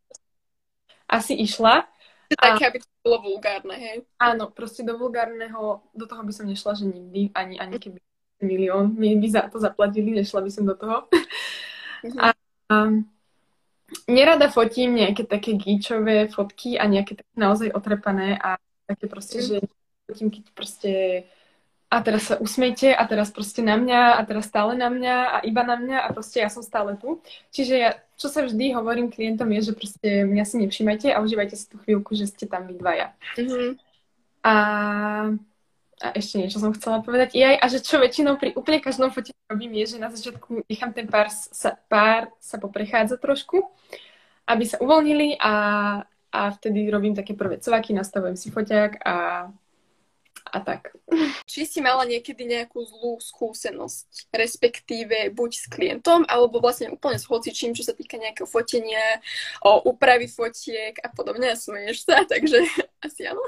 asi 1.10 1.34
išla. 1.34 1.89
Také, 2.29 2.70
aby 2.70 2.77
to 2.77 2.88
bolo 3.01 3.18
vulgárne, 3.25 3.74
hej? 3.74 3.98
Áno, 4.22 4.53
proste 4.53 4.86
do 4.86 4.94
vulgárneho, 5.01 5.82
do 5.98 6.06
toho 6.06 6.22
by 6.22 6.29
som 6.29 6.46
nešla, 6.46 6.77
že 6.77 6.86
nikdy, 6.86 7.34
ani, 7.34 7.58
ani 7.58 7.82
keby 7.82 7.98
milión 8.46 8.94
mi 8.94 9.18
by 9.18 9.27
za 9.27 9.50
to 9.50 9.58
zaplatili, 9.60 10.13
nešla 10.13 10.46
by 10.46 10.51
som 10.53 10.63
do 10.70 10.77
toho. 10.77 11.10
Mm-hmm. 12.06 12.20
A, 12.22 12.27
a 12.70 12.75
nerada 14.08 14.48
fotím 14.53 14.96
nejaké 15.01 15.25
také 15.25 15.58
gíčové 15.58 16.29
fotky 16.29 16.77
a 16.77 16.86
nejaké 16.86 17.18
také 17.18 17.36
naozaj 17.36 17.74
otrepané 17.74 18.38
a 18.38 18.62
také 18.86 19.10
proste, 19.10 19.41
mm. 19.41 19.46
že 19.50 19.58
fotím, 20.06 20.29
keď 20.29 20.44
proste 20.53 20.91
a 21.89 21.98
teraz 22.05 22.29
sa 22.29 22.36
usmejte 22.38 22.93
a 22.93 23.01
teraz 23.10 23.34
proste 23.34 23.65
na 23.65 23.74
mňa 23.74 24.22
a 24.22 24.22
teraz 24.22 24.46
stále 24.46 24.77
na 24.77 24.93
mňa 24.93 25.15
a 25.34 25.38
iba 25.41 25.65
na 25.65 25.74
mňa 25.74 26.05
a 26.05 26.13
proste 26.13 26.38
ja 26.38 26.50
som 26.53 26.62
stále 26.62 26.93
tu. 27.01 27.17
Čiže 27.50 27.74
ja, 27.74 27.98
čo 28.13 28.29
sa 28.29 28.46
vždy 28.46 28.77
hovorím 28.77 29.10
klientom 29.10 29.50
je, 29.58 29.74
že 29.74 29.74
proste 29.74 30.10
mňa 30.22 30.43
si 30.46 30.55
nevšimajte 30.62 31.10
a 31.10 31.17
užívajte 31.17 31.58
si 31.58 31.65
tú 31.65 31.81
chvíľku, 31.81 32.13
že 32.13 32.29
ste 32.29 32.46
tam 32.46 32.69
vy 32.69 32.77
dvaja. 32.77 33.17
Mm-hmm. 33.41 33.69
A, 34.46 34.53
a 35.98 36.08
ešte 36.13 36.38
niečo 36.38 36.62
som 36.62 36.77
chcela 36.77 37.01
povedať. 37.01 37.34
I 37.34 37.41
aj, 37.41 37.55
a 37.58 37.65
že 37.74 37.81
čo 37.81 37.98
väčšinou 37.98 38.38
pri 38.38 38.53
úplne 38.53 38.86
každom 38.86 39.10
fote 39.10 39.34
robím 39.50 39.74
je, 39.81 39.98
že 39.98 39.98
na 39.98 40.13
začiatku 40.13 40.69
nechám 40.69 40.93
ten 40.93 41.10
pár 41.10 41.34
sa, 41.34 41.74
pár 41.89 42.29
sa 42.38 42.62
poprechádza 42.62 43.17
trošku, 43.17 43.65
aby 44.46 44.62
sa 44.62 44.77
uvoľnili 44.77 45.41
a, 45.41 45.53
a 46.29 46.41
vtedy 46.53 46.86
robím 46.93 47.17
také 47.17 47.34
prvé 47.34 47.58
covaky, 47.58 47.98
nastavujem 47.98 48.38
si 48.38 48.53
foťák 48.53 49.01
a 49.01 49.13
a 50.50 50.60
tak. 50.60 50.94
Či 51.46 51.65
si 51.70 51.79
mala 51.79 52.03
niekedy 52.03 52.46
nejakú 52.46 52.82
zlú 52.84 53.22
skúsenosť, 53.22 54.34
respektíve 54.34 55.29
buď 55.32 55.51
s 55.53 55.65
klientom, 55.70 56.25
alebo 56.25 56.58
vlastne 56.58 56.89
úplne 56.89 57.22
s 57.22 57.29
hocičím, 57.29 57.77
čo 57.77 57.86
sa 57.86 57.94
týka 57.94 58.18
nejakého 58.18 58.50
fotenia, 58.50 59.22
o 59.62 59.86
úpravy 59.86 60.25
fotiek 60.25 60.98
a 61.00 61.10
podobne, 61.13 61.53
a 61.53 61.58
smeješ 61.58 62.10
sa, 62.10 62.25
takže 62.32 62.65
asi 63.00 63.29
áno. 63.29 63.41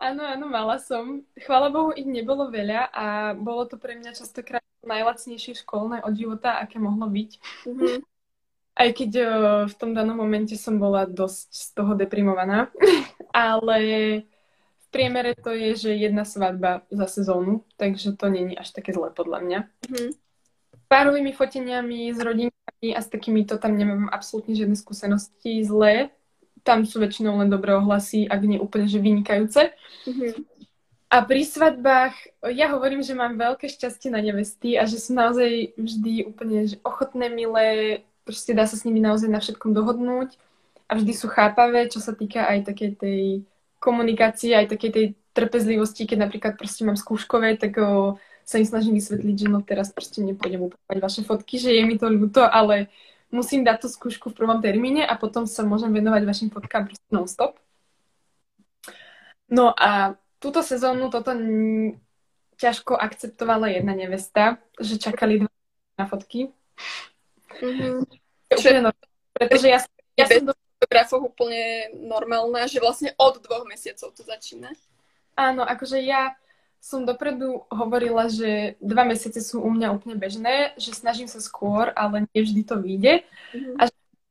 Áno, 0.00 0.24
áno, 0.24 0.48
mala 0.48 0.80
som. 0.80 1.20
Chvála 1.36 1.68
Bohu, 1.68 1.92
ich 1.92 2.08
nebolo 2.08 2.48
veľa 2.48 2.88
a 2.88 3.36
bolo 3.36 3.68
to 3.68 3.76
pre 3.76 4.00
mňa 4.00 4.16
častokrát 4.16 4.64
najlacnejšie 4.80 5.60
školné 5.60 6.00
od 6.00 6.16
života, 6.16 6.56
aké 6.56 6.80
mohlo 6.80 7.04
byť. 7.04 7.30
Mm-hmm. 7.68 7.98
Aj 8.80 8.88
keď 8.96 9.10
o, 9.20 9.26
v 9.68 9.74
tom 9.76 9.92
danom 9.92 10.16
momente 10.16 10.56
som 10.56 10.80
bola 10.80 11.04
dosť 11.04 11.48
z 11.52 11.66
toho 11.76 11.92
deprimovaná. 11.92 12.72
Ale 13.36 13.80
priemere 14.90 15.38
to 15.38 15.54
je, 15.54 15.88
že 15.88 15.90
jedna 15.94 16.26
svadba 16.26 16.82
za 16.90 17.06
sezónu, 17.06 17.62
takže 17.78 18.18
to 18.18 18.26
není 18.28 18.58
až 18.58 18.74
také 18.74 18.92
zlé 18.92 19.14
podľa 19.14 19.38
mňa. 19.40 19.58
Mm-hmm. 19.86 20.10
Párovými 20.90 21.32
foteniami, 21.32 22.10
s 22.10 22.18
rodinkami 22.18 22.88
a 22.92 23.00
s 23.00 23.06
takýmito 23.06 23.56
tam 23.62 23.78
nemám 23.78 24.10
absolútne 24.10 24.58
žiadne 24.58 24.74
skúsenosti 24.74 25.62
zlé. 25.62 26.10
Tam 26.66 26.82
sú 26.84 26.98
väčšinou 27.00 27.38
len 27.40 27.48
dobré 27.48 27.72
ohlasy, 27.78 28.26
ak 28.26 28.42
nie 28.42 28.58
úplne 28.58 28.90
že 28.90 28.98
vynikajúce. 28.98 29.70
Mm-hmm. 30.04 30.32
A 31.10 31.26
pri 31.26 31.42
svadbách, 31.42 32.14
ja 32.54 32.70
hovorím, 32.70 33.02
že 33.02 33.18
mám 33.18 33.34
veľké 33.34 33.66
šťastie 33.66 34.14
na 34.14 34.22
nevesty 34.22 34.78
a 34.78 34.86
že 34.86 35.02
sú 35.02 35.10
naozaj 35.10 35.74
vždy 35.74 36.30
úplne 36.30 36.70
že 36.70 36.78
ochotné, 36.86 37.26
milé, 37.26 38.02
proste 38.22 38.54
dá 38.54 38.62
sa 38.62 38.78
s 38.78 38.86
nimi 38.86 39.02
naozaj 39.02 39.26
na 39.26 39.42
všetkom 39.42 39.74
dohodnúť 39.74 40.38
a 40.86 40.94
vždy 40.94 41.10
sú 41.10 41.26
chápavé, 41.26 41.90
čo 41.90 41.98
sa 41.98 42.14
týka 42.14 42.46
aj 42.46 42.62
takej 42.62 42.90
tej 42.94 43.20
komunikácii, 43.80 44.52
aj 44.52 44.76
takej 44.76 44.90
tej 44.92 45.06
trpezlivosti, 45.32 46.04
keď 46.04 46.28
napríklad 46.28 46.54
proste 46.60 46.84
mám 46.84 47.00
skúškové, 47.00 47.56
tak 47.56 47.80
o, 47.80 48.20
sa 48.44 48.60
im 48.60 48.68
snažím 48.68 48.94
vysvetliť, 49.00 49.36
že 49.40 49.46
no 49.48 49.64
teraz 49.64 49.88
proste 49.90 50.20
nepôjdem 50.20 50.68
upravať 50.68 50.98
vaše 51.00 51.22
fotky, 51.24 51.56
že 51.56 51.72
je 51.72 51.82
mi 51.88 51.96
to 51.96 52.12
ľúto, 52.12 52.44
ale 52.44 52.92
musím 53.32 53.64
dať 53.64 53.86
tú 53.86 53.88
skúšku 53.88 54.30
v 54.30 54.38
prvom 54.38 54.58
termíne 54.60 55.06
a 55.06 55.14
potom 55.16 55.46
sa 55.48 55.64
môžem 55.64 55.90
venovať 55.94 56.22
vašim 56.26 56.50
fotkám 56.52 56.86
proste 56.90 57.08
non-stop. 57.08 57.56
No 59.50 59.74
a 59.74 60.20
túto 60.38 60.62
sezónu 60.62 61.10
toto 61.10 61.34
ťažko 62.60 62.94
akceptovala 62.94 63.72
jedna 63.72 63.96
nevesta, 63.96 64.60
že 64.76 65.00
čakali 65.00 65.42
dva 65.46 65.50
na 65.98 66.06
fotky. 66.06 66.52
Mm-hmm. 67.58 67.94
No, 68.84 68.90
pretože 69.32 69.66
ja, 69.70 69.78
ja 70.18 70.26
som 70.26 70.50
do... 70.50 70.54
fotografov 70.80 71.28
úplne 71.28 71.92
normálna, 71.92 72.64
že 72.64 72.80
vlastne 72.80 73.12
od 73.20 73.36
dvoch 73.44 73.68
mesiacov 73.68 74.16
to 74.16 74.24
začína. 74.24 74.72
Áno, 75.36 75.60
akože 75.60 76.00
ja 76.00 76.32
som 76.80 77.04
dopredu 77.04 77.68
hovorila, 77.68 78.32
že 78.32 78.80
dva 78.80 79.04
mesiace 79.04 79.44
sú 79.44 79.60
u 79.60 79.68
mňa 79.68 79.92
úplne 79.92 80.16
bežné, 80.16 80.72
že 80.80 80.96
snažím 80.96 81.28
sa 81.28 81.36
skôr, 81.36 81.92
ale 81.92 82.24
nie 82.32 82.40
vždy 82.40 82.64
to 82.64 82.80
vyjde. 82.80 83.28
Mm-hmm. 83.52 83.76
A 83.76 83.82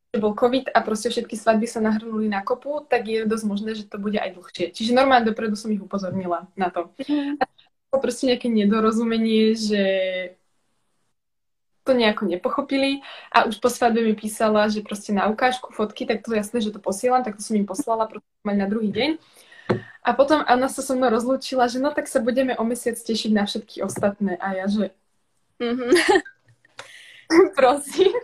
že 0.09 0.17
bol 0.17 0.33
COVID 0.33 0.73
a 0.73 0.81
proste 0.81 1.13
všetky 1.13 1.37
svadby 1.37 1.69
sa 1.69 1.85
nahrnuli 1.85 2.25
na 2.25 2.41
kopu, 2.41 2.81
tak 2.89 3.05
je 3.05 3.29
dosť 3.29 3.45
možné, 3.45 3.77
že 3.77 3.85
to 3.85 4.01
bude 4.01 4.17
aj 4.17 4.33
dlhšie. 4.33 4.73
Čiže 4.73 4.97
normálne 4.97 5.29
dopredu 5.29 5.53
som 5.53 5.69
ich 5.69 5.77
upozornila 5.77 6.49
na 6.57 6.73
to. 6.73 6.89
Mm-hmm. 6.97 7.37
To 7.93 7.97
proste 8.01 8.25
nejaké 8.33 8.49
nedorozumenie, 8.49 9.53
že 9.53 9.83
to 11.89 11.97
nejako 11.97 12.29
nepochopili 12.29 13.01
a 13.33 13.49
už 13.49 13.57
po 13.57 13.73
svadbe 13.73 14.05
mi 14.05 14.13
písala, 14.13 14.69
že 14.69 14.85
proste 14.85 15.09
na 15.09 15.25
ukážku 15.25 15.73
fotky, 15.73 16.05
tak 16.05 16.21
to 16.21 16.37
jasné, 16.37 16.61
že 16.61 16.69
to 16.69 16.77
posielam, 16.77 17.25
tak 17.25 17.35
to 17.35 17.41
som 17.41 17.57
im 17.57 17.65
poslala 17.65 18.05
proste 18.05 18.29
na 18.45 18.69
druhý 18.69 18.93
deň. 18.93 19.17
A 20.05 20.13
potom 20.13 20.45
Anna 20.45 20.69
sa 20.69 20.85
so 20.85 20.93
mnou 20.93 21.09
rozlúčila, 21.09 21.65
že 21.65 21.81
no 21.81 21.89
tak 21.89 22.05
sa 22.05 22.21
budeme 22.21 22.53
o 22.57 22.63
mesiac 22.65 22.97
tešiť 22.97 23.31
na 23.33 23.49
všetky 23.49 23.81
ostatné. 23.81 24.37
A 24.37 24.53
ja, 24.53 24.65
že 24.69 24.93
Mm-hmm. 25.59 25.91
prosím. 27.59 28.15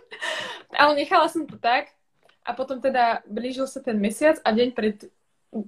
Ale 0.72 0.96
nechala 0.96 1.28
som 1.28 1.44
to 1.44 1.60
tak. 1.60 1.92
A 2.46 2.54
potom 2.54 2.80
teda 2.80 3.26
blížil 3.26 3.66
sa 3.68 3.82
ten 3.82 3.98
mesiac 3.98 4.38
a 4.46 4.54
deň 4.54 4.70
pred 4.72 5.10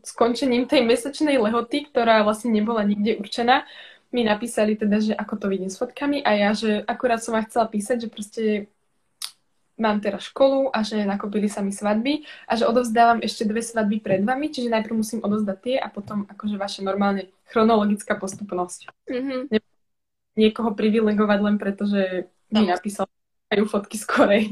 skončením 0.03 0.67
tej 0.69 0.83
mesačnej 0.85 1.39
lehoty, 1.39 1.89
ktorá 1.89 2.21
vlastne 2.21 2.53
nebola 2.53 2.83
nikde 2.83 3.17
určená, 3.17 3.63
mi 4.11 4.23
napísali 4.23 4.79
teda, 4.79 5.03
že 5.03 5.13
ako 5.13 5.35
to 5.35 5.45
vidím 5.51 5.71
s 5.71 5.79
fotkami 5.79 6.23
a 6.23 6.31
ja, 6.33 6.49
že 6.55 6.83
akurát 6.87 7.19
som 7.19 7.35
vám 7.35 7.47
chcela 7.47 7.67
písať, 7.67 8.07
že 8.07 8.09
proste 8.09 8.43
mám 9.77 10.01
teraz 10.01 10.25
školu 10.33 10.73
a 10.73 10.81
že 10.81 11.05
nakopili 11.05 11.45
sa 11.45 11.61
mi 11.61 11.69
svadby 11.69 12.25
a 12.49 12.57
že 12.57 12.65
odovzdávam 12.65 13.21
ešte 13.21 13.45
dve 13.45 13.61
svadby 13.61 14.01
pred 14.01 14.25
vami, 14.25 14.49
čiže 14.49 14.73
najprv 14.73 14.95
musím 14.97 15.21
odovzdať 15.21 15.57
tie 15.61 15.75
a 15.77 15.87
potom 15.87 16.25
akože 16.25 16.57
vaša 16.57 16.81
normálne 16.81 17.29
chronologická 17.53 18.17
postupnosť. 18.17 18.89
Mm-hmm. 19.05 19.53
Niekoho 20.37 20.73
privilegovať 20.73 21.39
len 21.45 21.55
preto, 21.61 21.85
že 21.85 22.29
mi 22.49 22.65
napísal 22.65 23.05
aj 23.53 23.63
fotky 23.69 23.97
skorej. 23.97 24.43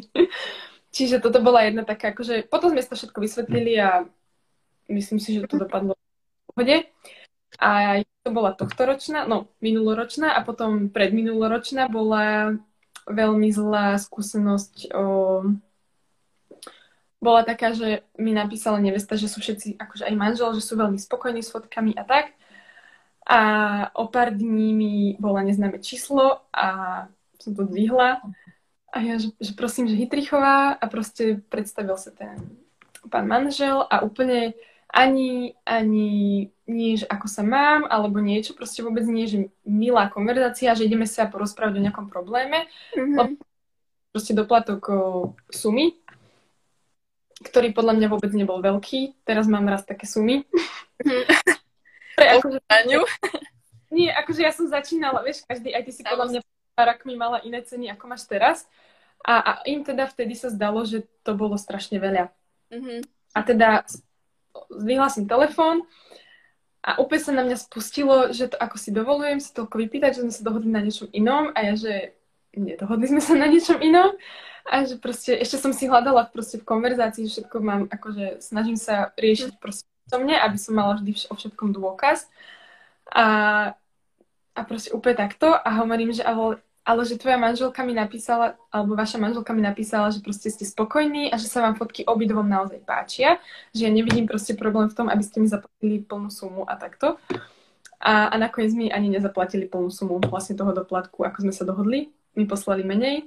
Čiže 0.95 1.19
toto 1.19 1.43
bola 1.43 1.67
jedna 1.67 1.83
taká, 1.83 2.15
akože 2.15 2.47
potom 2.47 2.71
sme 2.71 2.79
to 2.79 2.95
všetko 2.95 3.19
vysvetlili 3.19 3.75
a 3.83 4.07
myslím 4.87 5.19
si, 5.19 5.35
že 5.35 5.43
to 5.43 5.59
dopadlo 5.59 5.99
v 5.99 6.43
pohode. 6.47 6.75
A 7.59 8.01
to 8.25 8.29
bola 8.33 8.57
tohtoročná, 8.57 9.29
no 9.29 9.47
minuloročná 9.61 10.33
a 10.33 10.41
potom 10.41 10.89
predminuloročná 10.89 11.87
bola 11.87 12.57
veľmi 13.05 13.49
zlá 13.53 14.01
skúsenosť. 14.01 14.91
O... 14.97 15.05
Bola 17.21 17.41
taká, 17.45 17.73
že 17.73 18.05
mi 18.17 18.33
napísala 18.33 18.81
nevesta, 18.81 19.17
že 19.17 19.29
sú 19.29 19.41
všetci, 19.41 19.77
akože 19.77 20.05
aj 20.05 20.15
manžel, 20.17 20.49
že 20.57 20.65
sú 20.65 20.77
veľmi 20.77 20.97
spokojní 20.97 21.41
s 21.41 21.53
fotkami 21.53 21.93
a 21.93 22.03
tak. 22.05 22.33
A 23.25 23.39
o 23.97 24.05
pár 24.09 24.33
dní 24.33 24.73
mi 24.73 24.95
bola 25.17 25.41
neznáme 25.41 25.81
číslo 25.81 26.45
a 26.53 26.67
som 27.41 27.57
to 27.57 27.65
dvihla. 27.65 28.21
A 28.93 28.97
ja, 29.01 29.17
že, 29.17 29.33
že 29.41 29.57
prosím, 29.57 29.89
že 29.89 29.97
Hitrichová 29.97 30.77
a 30.77 30.85
proste 30.85 31.41
predstavil 31.49 31.97
sa 31.97 32.13
ten 32.13 32.37
pán 33.09 33.25
manžel 33.29 33.85
a 33.85 34.01
úplne 34.01 34.53
ani, 34.89 35.57
ani 35.65 36.09
nie, 36.65 36.97
že 36.97 37.05
ako 37.05 37.27
sa 37.29 37.43
mám, 37.45 37.85
alebo 37.89 38.21
niečo, 38.21 38.57
proste 38.57 38.81
vôbec 38.81 39.05
nie, 39.05 39.29
že 39.29 39.53
milá 39.65 40.09
konverzácia, 40.09 40.73
že 40.73 40.85
ideme 40.85 41.05
sa 41.05 41.29
porozprávať 41.29 41.77
o 41.77 41.83
nejakom 41.85 42.07
probléme, 42.09 42.65
Mm-hmm. 42.95 43.37
proste 44.15 44.31
doplatok 44.31 44.81
o, 44.87 44.99
sumy, 45.51 45.99
ktorý 47.43 47.75
podľa 47.75 47.93
mňa 47.99 48.07
vôbec 48.07 48.31
nebol 48.31 48.63
veľký. 48.63 49.27
Teraz 49.27 49.45
mám 49.45 49.67
raz 49.67 49.83
také 49.83 50.07
sumy. 50.07 50.47
Mhm. 51.03 51.23
Pre, 52.15 52.25
akože, 52.39 52.59
nie, 53.91 54.07
akože 54.09 54.41
ja 54.41 54.51
som 54.55 54.71
začínala, 54.71 55.19
vieš, 55.21 55.43
každý, 55.43 55.75
aj 55.75 55.83
ty 55.83 55.91
si 55.91 56.01
podľa 56.01 56.25
mňa 56.31 56.39
pár 56.75 56.87
rokmi 56.95 57.15
mala 57.15 57.43
iné 57.43 57.59
ceny, 57.63 57.91
ako 57.91 58.03
máš 58.07 58.23
teraz. 58.27 58.63
A, 59.25 59.41
a 59.41 59.51
im 59.67 59.83
teda 59.83 60.05
vtedy 60.07 60.37
sa 60.37 60.53
zdalo, 60.53 60.85
že 60.87 61.03
to 61.25 61.33
bolo 61.35 61.59
strašne 61.59 61.97
veľa. 61.99 62.31
Mm-hmm. 62.71 62.99
A 63.35 63.39
teda 63.43 63.69
zdvihla 64.71 65.09
som 65.11 65.27
telefón 65.29 65.83
a 66.85 67.01
úplne 67.01 67.21
sa 67.21 67.31
na 67.33 67.43
mňa 67.43 67.57
spustilo, 67.57 68.29
že 68.29 68.53
to 68.53 68.57
ako 68.61 68.77
si 68.77 68.89
dovolujem 68.93 69.41
si 69.41 69.49
toľko 69.51 69.75
vypýtať, 69.81 70.11
že 70.15 70.21
sme 70.27 70.33
sa 70.33 70.45
dohodli 70.45 70.69
na 70.69 70.81
niečom 70.85 71.09
inom 71.11 71.49
a 71.53 71.59
ja, 71.65 71.73
že 71.73 71.93
nedohodli 72.53 73.09
sme 73.09 73.21
sa 73.21 73.33
na 73.35 73.49
niečom 73.49 73.81
inom 73.81 74.13
a 74.65 74.75
že 74.81 74.97
proste 74.97 75.37
ešte 75.37 75.61
som 75.61 75.73
si 75.73 75.85
hľadala 75.85 76.25
proste 76.29 76.57
v 76.57 76.67
konverzácii, 76.67 77.29
že 77.29 77.33
všetko 77.41 77.57
mám, 77.61 77.81
akože 77.89 78.41
snažím 78.41 78.77
sa 78.77 79.13
riešiť 79.13 79.61
proste 79.61 79.85
so 80.09 80.17
mne, 80.17 80.37
aby 80.37 80.57
som 80.57 80.77
mala 80.77 80.97
vždy 80.97 81.29
o 81.29 81.33
všetkom 81.37 81.73
dôkaz. 81.73 82.29
A, 83.13 83.25
a 84.57 84.61
proste 84.65 84.93
úplne 84.93 85.17
takto 85.17 85.53
a 85.53 85.69
hovorím, 85.81 86.13
že 86.13 86.25
ale, 86.25 86.61
ale 86.85 87.01
že 87.01 87.17
tvoja 87.17 87.41
manželka 87.41 87.81
mi 87.81 87.97
napísala, 87.97 88.61
alebo 88.69 88.93
vaša 88.93 89.17
manželka 89.17 89.57
mi 89.57 89.65
napísala, 89.65 90.13
že 90.13 90.21
proste 90.21 90.53
ste 90.53 90.69
spokojní 90.69 91.33
a 91.33 91.41
že 91.41 91.49
sa 91.49 91.65
vám 91.65 91.73
fotky 91.73 92.05
obidvom 92.05 92.45
naozaj 92.45 92.85
páčia, 92.85 93.41
že 93.73 93.89
ja 93.89 93.91
nevidím 93.91 94.29
proste 94.29 94.53
problém 94.53 94.85
v 94.85 94.95
tom, 94.95 95.09
aby 95.09 95.25
ste 95.25 95.41
mi 95.41 95.49
zaplatili 95.49 96.05
plnú 96.05 96.29
sumu 96.29 96.61
a 96.69 96.77
takto. 96.77 97.17
A, 97.97 98.29
a 98.29 98.35
nakoniec 98.37 98.77
mi 98.77 98.93
ani 98.93 99.09
nezaplatili 99.09 99.65
plnú 99.65 99.89
sumu 99.89 100.21
vlastne 100.29 100.53
toho 100.53 100.77
doplatku, 100.77 101.25
ako 101.25 101.49
sme 101.49 101.53
sa 101.57 101.65
dohodli. 101.65 102.13
Mi 102.37 102.45
poslali 102.45 102.85
menej 102.85 103.25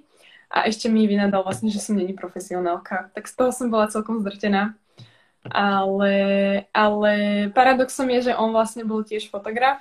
a 0.49 0.71
ešte 0.71 0.87
mi 0.87 1.05
vynadal 1.11 1.43
vlastne, 1.43 1.69
že 1.69 1.83
som 1.83 1.99
není 1.99 2.15
profesionálka. 2.15 3.11
Tak 3.13 3.27
z 3.27 3.35
toho 3.35 3.51
som 3.51 3.69
bola 3.69 3.91
celkom 3.91 4.23
zdrtená. 4.23 4.79
Ale, 5.49 6.15
ale 6.71 7.13
paradoxom 7.57 8.07
je, 8.17 8.31
že 8.31 8.39
on 8.39 8.53
vlastne 8.53 8.85
bol 8.85 9.03
tiež 9.03 9.33
fotograf. 9.33 9.81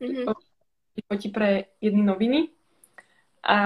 Mm-hmm. 0.00 0.24
Fotí 1.10 1.28
pre 1.28 1.70
jedny 1.82 2.02
noviny. 2.06 2.40
A 3.40 3.56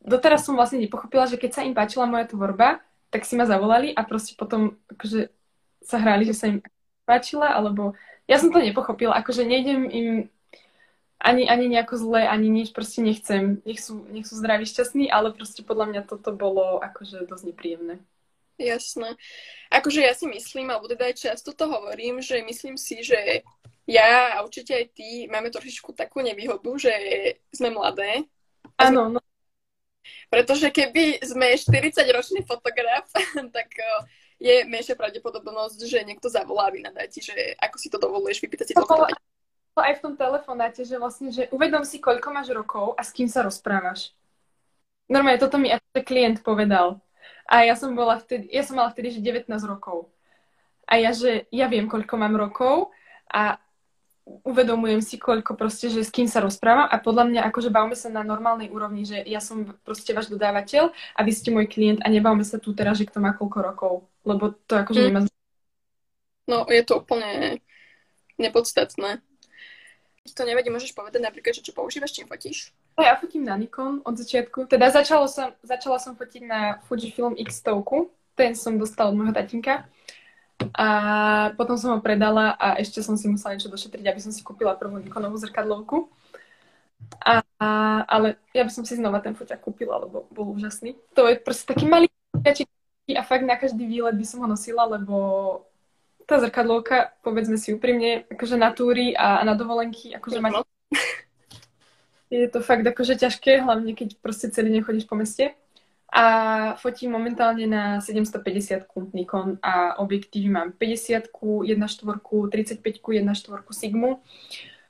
doteraz 0.00 0.44
som 0.44 0.56
vlastne 0.56 0.80
nepochopila, 0.80 1.28
že 1.28 1.36
keď 1.36 1.50
sa 1.50 1.64
im 1.66 1.76
páčila 1.76 2.08
moja 2.08 2.24
tvorba, 2.28 2.80
tak 3.10 3.26
si 3.26 3.34
ma 3.36 3.44
zavolali 3.44 3.92
a 3.92 4.06
proste 4.06 4.38
potom 4.38 4.78
akože 4.88 5.28
sa 5.82 5.96
hrali, 5.98 6.24
že 6.24 6.36
sa 6.36 6.46
im 6.48 6.64
páčila, 7.04 7.52
alebo 7.52 7.98
ja 8.30 8.38
som 8.38 8.54
to 8.54 8.62
nepochopila, 8.62 9.18
akože 9.18 9.42
nejdem 9.42 9.90
im 9.90 10.08
ani, 11.20 11.44
ani 11.44 11.68
nejako 11.68 12.00
zle, 12.00 12.24
ani 12.24 12.48
nič, 12.48 12.72
proste 12.72 13.04
nechcem. 13.04 13.60
Nech 13.68 13.84
sú, 13.84 14.08
nech 14.08 14.24
sú 14.24 14.40
zdraví, 14.40 14.64
šťastní, 14.64 15.12
ale 15.12 15.36
proste 15.36 15.60
podľa 15.60 15.92
mňa 15.92 16.02
toto 16.08 16.32
bolo 16.32 16.80
akože 16.80 17.28
dosť 17.28 17.44
nepríjemné. 17.52 18.00
Jasné. 18.56 19.16
Akože 19.68 20.00
ja 20.00 20.16
si 20.16 20.28
myslím, 20.28 20.72
alebo 20.72 20.88
teda 20.88 21.12
aj 21.12 21.16
často 21.16 21.52
to 21.52 21.68
hovorím, 21.68 22.24
že 22.24 22.40
myslím 22.44 22.80
si, 22.80 23.04
že 23.04 23.44
ja 23.90 24.38
a 24.38 24.46
určite 24.46 24.70
aj 24.78 24.86
ty 24.94 25.26
máme 25.26 25.50
trošičku 25.50 25.90
takú 25.98 26.22
nevýhodu, 26.22 26.70
že 26.78 26.94
sme 27.50 27.74
mladé. 27.74 28.30
Áno, 28.78 29.10
no. 29.10 29.20
Pretože 30.30 30.70
keby 30.70 31.26
sme 31.26 31.58
40-ročný 31.58 32.46
fotograf, 32.46 33.10
tak 33.56 33.68
uh, 33.74 34.06
je 34.38 34.64
menšia 34.64 34.94
pravdepodobnosť, 34.94 35.78
že 35.84 36.06
niekto 36.06 36.30
zavolá 36.30 36.70
a 36.70 36.74
vynadá 36.74 37.04
ti, 37.10 37.20
že 37.20 37.34
ako 37.58 37.76
si 37.76 37.88
to 37.90 37.98
dovoluješ 37.98 38.38
vypýtať 38.40 38.66
si 38.70 38.74
To 38.78 38.86
bolo 38.86 39.10
aj 39.80 39.94
v 39.98 40.02
tom 40.02 40.14
telefonáte, 40.14 40.84
že 40.84 40.96
vlastne, 41.00 41.32
že 41.32 41.48
uvedom 41.50 41.82
si, 41.86 42.02
koľko 42.02 42.28
máš 42.34 42.52
rokov 42.52 42.94
a 42.96 43.02
s 43.02 43.10
kým 43.14 43.26
sa 43.26 43.44
rozprávaš. 43.44 44.12
Normálne, 45.10 45.42
toto 45.42 45.58
mi 45.58 45.72
aj 45.72 45.80
klient 46.06 46.44
povedal. 46.46 47.02
A 47.50 47.66
ja 47.66 47.74
som 47.74 47.96
bola 47.98 48.20
vtedy, 48.20 48.46
ja 48.52 48.62
som 48.62 48.78
mala 48.78 48.94
vtedy, 48.94 49.18
že 49.18 49.24
19 49.24 49.50
rokov. 49.66 50.12
A 50.86 50.98
ja, 50.98 51.10
že 51.10 51.50
ja 51.50 51.66
viem, 51.66 51.90
koľko 51.90 52.14
mám 52.18 52.34
rokov 52.38 52.94
a 53.30 53.58
uvedomujem 54.46 55.02
si, 55.02 55.18
koľko 55.18 55.58
proste, 55.58 55.90
že 55.90 56.06
s 56.06 56.14
kým 56.14 56.30
sa 56.30 56.38
rozprávam 56.38 56.86
a 56.86 56.96
podľa 57.02 57.24
mňa 57.26 57.40
akože 57.50 57.70
bavme 57.74 57.98
sa 57.98 58.08
na 58.08 58.22
normálnej 58.22 58.70
úrovni, 58.70 59.02
že 59.02 59.20
ja 59.26 59.42
som 59.42 59.66
proste 59.82 60.14
váš 60.14 60.30
dodávateľ 60.30 60.94
a 60.94 61.20
vy 61.26 61.32
ste 61.34 61.50
môj 61.50 61.66
klient 61.66 62.00
a 62.04 62.08
nebavme 62.08 62.46
sa 62.46 62.62
tu 62.62 62.70
teraz, 62.70 62.98
že 63.00 63.08
kto 63.10 63.18
má 63.18 63.34
koľko 63.34 63.58
rokov, 63.58 63.92
lebo 64.22 64.54
to 64.66 64.78
akože 64.78 65.00
Mm. 65.02 65.06
nemá 65.10 65.20
No, 66.50 66.66
je 66.66 66.82
to 66.82 66.98
úplne 66.98 67.62
nepodstatné. 68.34 69.22
To 70.34 70.42
nevedí, 70.42 70.66
môžeš 70.70 70.92
povedať 70.94 71.22
napríklad, 71.22 71.54
že 71.54 71.62
čo 71.62 71.72
používaš, 71.72 72.14
čím 72.14 72.26
fotíš? 72.26 72.74
Ja 72.98 73.16
fotím 73.16 73.46
na 73.46 73.54
Nikon 73.54 74.02
od 74.04 74.14
začiatku. 74.18 74.66
Teda 74.66 74.90
začalo 74.90 75.30
som, 75.30 75.54
začala 75.62 75.98
som 76.02 76.18
fotiť 76.18 76.42
na 76.44 76.60
Fujifilm 76.86 77.38
X100. 77.38 77.72
Ten 78.34 78.52
som 78.58 78.76
dostala 78.76 79.10
od 79.10 79.16
môjho 79.18 79.34
tatinka. 79.34 79.86
A 80.76 80.88
potom 81.56 81.76
som 81.80 81.96
ho 81.96 82.00
predala 82.04 82.52
a 82.56 82.76
ešte 82.76 83.00
som 83.00 83.16
si 83.16 83.28
musela 83.28 83.56
niečo 83.56 83.72
došetriť, 83.72 84.04
aby 84.04 84.20
som 84.20 84.32
si 84.32 84.44
kúpila 84.44 84.76
prvú 84.76 85.00
Nikonovú 85.00 85.40
zrkadlovku. 85.40 86.08
A, 87.24 87.40
a, 87.56 87.68
ale 88.04 88.36
ja 88.52 88.62
by 88.64 88.70
som 88.72 88.84
si 88.84 88.96
znova 88.96 89.24
ten 89.24 89.32
foťak 89.32 89.60
kúpila, 89.64 90.00
lebo 90.00 90.28
bol 90.28 90.52
úžasný. 90.52 90.96
To 91.16 91.28
je 91.28 91.40
proste 91.40 91.68
taký 91.68 91.88
malý 91.88 92.08
a 93.10 93.22
fakt 93.26 93.42
na 93.42 93.58
každý 93.58 93.86
výlet 93.86 94.14
by 94.14 94.26
som 94.26 94.40
ho 94.40 94.46
nosila, 94.46 94.86
lebo 94.86 95.16
tá 96.30 96.38
zrkadlovka, 96.38 97.10
povedzme 97.26 97.58
si 97.58 97.74
úprimne, 97.74 98.22
akože 98.30 98.54
na 98.54 98.70
túry 98.70 99.18
a, 99.18 99.42
a 99.42 99.44
na 99.44 99.58
dovolenky, 99.58 100.14
akože 100.14 100.38
mať... 100.38 100.62
Je 102.30 102.46
to 102.46 102.62
fakt 102.62 102.86
akože 102.86 103.18
ťažké, 103.18 103.58
hlavne 103.58 103.90
keď 103.98 104.14
proste 104.22 104.54
celý 104.54 104.70
deň 104.70 104.82
chodíš 104.86 105.10
po 105.10 105.18
meste. 105.18 105.50
A 106.10 106.24
fotím 106.74 107.14
momentálne 107.14 107.70
na 107.70 108.02
750 108.02 109.14
Nikon 109.14 109.62
a 109.62 109.98
objektívy 110.02 110.50
mám 110.50 110.74
50 110.74 111.30
1.4, 111.30 112.50
35 112.50 112.98
1.4 112.98 113.70
Sigmu. 113.70 114.18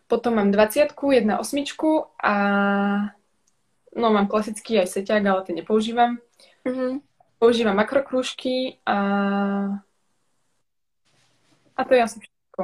Potom 0.08 0.34
mám 0.34 0.50
20 0.50 0.96
1.8 0.96 1.36
a 2.24 2.34
no 3.96 4.06
mám 4.10 4.26
klasický 4.32 4.80
aj 4.80 4.96
seťák, 4.96 5.22
ale 5.26 5.44
ten 5.44 5.60
nepoužívam. 5.60 6.18
Mm-hmm. 6.64 6.92
Používam 7.38 7.76
makrokrúžky 7.76 8.80
a 8.88 8.96
a 11.76 11.84
to 11.84 11.94
je 11.96 12.02
asi 12.02 12.18
všetko. 12.20 12.62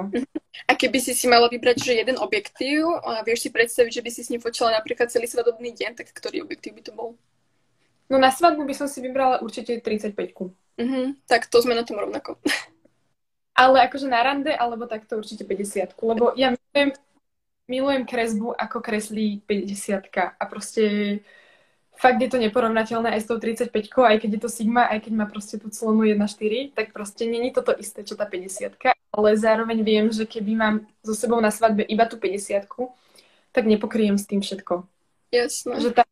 A 0.69 0.73
keby 0.77 0.99
si 1.01 1.17
si 1.17 1.25
mala 1.25 1.49
vybrať, 1.49 1.89
že 1.89 2.01
jeden 2.05 2.21
objektív, 2.21 3.01
a 3.01 3.25
vieš 3.25 3.49
si 3.49 3.51
predstaviť, 3.53 3.93
že 3.97 4.05
by 4.05 4.11
si 4.13 4.21
s 4.25 4.29
ním 4.29 4.45
fotila 4.45 4.77
napríklad 4.77 5.09
celý 5.09 5.25
svadobný 5.25 5.73
deň, 5.73 5.97
tak 5.97 6.13
ktorý 6.13 6.45
objektív 6.45 6.77
by 6.77 6.83
to 6.85 6.93
bol? 6.93 7.17
No 8.07 8.19
na 8.19 8.31
svadbu 8.31 8.63
by 8.63 8.75
som 8.75 8.87
si 8.87 9.03
vybrala 9.03 9.43
určite 9.43 9.83
35 9.83 10.15
mm 10.79 11.27
Tak 11.27 11.51
to 11.51 11.59
sme 11.63 11.75
na 11.75 11.83
tom 11.83 11.99
rovnako. 11.99 12.39
Ale 13.57 13.89
akože 13.89 14.07
na 14.07 14.21
rande, 14.21 14.53
alebo 14.53 14.85
takto 14.85 15.17
určite 15.17 15.49
50 15.49 15.97
lebo 16.05 16.37
ja 16.37 16.53
milujem, 16.53 16.93
milujem 17.65 18.05
kresbu, 18.05 18.53
ako 18.53 18.85
kreslí 18.85 19.41
50 19.49 20.13
a 20.37 20.45
proste 20.45 20.85
fakt 21.97 22.21
je 22.21 22.29
to 22.29 22.37
neporovnateľné 22.37 23.17
aj 23.17 23.21
s 23.25 23.27
tou 23.27 23.41
35 23.41 23.73
aj 23.73 24.17
keď 24.21 24.31
je 24.37 24.41
to 24.45 24.51
Sigma, 24.53 24.93
aj 24.93 25.09
keď 25.09 25.13
má 25.17 25.25
proste 25.25 25.57
tú 25.57 25.73
clonu 25.73 26.05
1.4, 26.05 26.77
tak 26.77 26.93
proste 26.93 27.25
není 27.25 27.49
toto 27.49 27.73
isté, 27.73 28.05
čo 28.05 28.13
tá 28.13 28.29
50 28.29 28.77
ale 29.17 29.33
zároveň 29.41 29.81
viem, 29.81 30.07
že 30.13 30.29
keby 30.29 30.53
mám 30.53 30.85
so 31.01 31.17
sebou 31.17 31.41
na 31.41 31.49
svadbe 31.49 31.81
iba 31.89 32.05
tú 32.05 32.21
50 32.21 32.69
tak 33.57 33.65
nepokryjem 33.65 34.21
s 34.21 34.29
tým 34.29 34.45
všetko. 34.45 34.85
Jasné. 35.33 35.81
Že 35.81 35.91
tá 35.97 36.05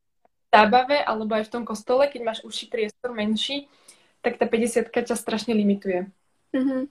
zábave, 0.54 0.96
alebo 1.02 1.34
aj 1.34 1.50
v 1.50 1.52
tom 1.52 1.64
kostole, 1.66 2.06
keď 2.06 2.20
máš 2.22 2.40
uši 2.46 2.70
priestor 2.70 3.10
menší, 3.10 3.66
tak 4.22 4.38
tá 4.38 4.46
50 4.46 4.94
ťa 4.94 5.16
strašne 5.18 5.52
limituje. 5.52 6.06
Mm-hmm. 6.54 6.82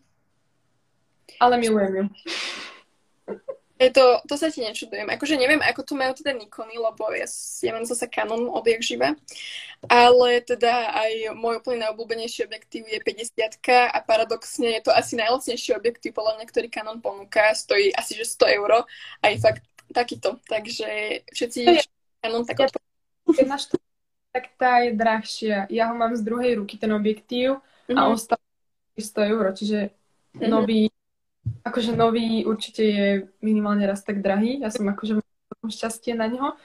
Ale 1.39 1.55
milujem 1.57 1.93
ju. 1.95 2.05
Je 3.83 3.89
to, 3.91 4.21
to 4.29 4.37
sa 4.39 4.47
ti 4.47 4.63
nečudujem. 4.63 5.09
Akože 5.11 5.35
neviem, 5.35 5.59
ako 5.59 5.83
to 5.83 5.93
majú 5.97 6.15
teda 6.15 6.31
Nikony, 6.31 6.79
lebo 6.79 7.09
ja, 7.11 7.27
ja 7.59 7.71
mám 7.75 7.83
zase 7.83 8.07
Canon 8.07 8.47
odjak 8.47 8.79
živé. 8.79 9.17
Ale 9.91 10.39
teda 10.39 10.93
aj 10.93 11.35
môj 11.35 11.59
úplne 11.59 11.83
najobľúbenejší 11.83 12.47
objektív 12.47 12.87
je 12.87 12.99
50 13.01 13.91
a 13.91 13.97
paradoxne 14.05 14.79
je 14.79 14.81
to 14.87 14.91
asi 14.93 15.19
najlacnejší 15.19 15.75
objektív, 15.75 16.15
podľa 16.15 16.39
mňa, 16.39 16.45
ktorý 16.47 16.67
Canon 16.71 17.03
ponúka. 17.03 17.51
Stojí 17.51 17.91
asi 17.91 18.15
že 18.15 18.23
100 18.23 18.55
euro 18.55 18.87
a 19.19 19.25
je 19.27 19.37
fakt 19.41 19.67
takýto. 19.91 20.39
Takže 20.47 20.87
všetci 21.33 21.59
je, 21.65 21.83
Canon 22.23 22.47
tak 22.47 22.63
Keď 22.63 22.92
máš 23.47 23.71
to, 23.71 23.75
tak 24.33 24.49
tá 24.57 24.81
je 24.83 24.91
drahšia. 24.97 25.69
Ja 25.69 25.91
ho 25.91 25.95
mám 25.95 26.15
z 26.17 26.21
druhej 26.25 26.59
ruky, 26.59 26.75
ten 26.75 26.91
objektív, 26.91 27.61
mm-hmm. 27.61 27.97
a 27.97 28.01
mhm. 28.03 28.09
on 28.11 28.17
stále 28.19 28.43
100 28.97 29.31
euro, 29.33 29.49
čiže 29.53 29.79
mm-hmm. 29.89 30.49
nový 30.49 30.93
akože 31.63 31.95
nový 31.95 32.47
určite 32.47 32.83
je 32.83 33.07
minimálne 33.43 33.83
raz 33.83 34.03
tak 34.03 34.23
drahý. 34.23 34.63
Ja 34.63 34.71
som 34.71 34.87
akože 34.87 35.19
šťastie 35.63 36.15
na 36.15 36.27
neho. 36.27 36.55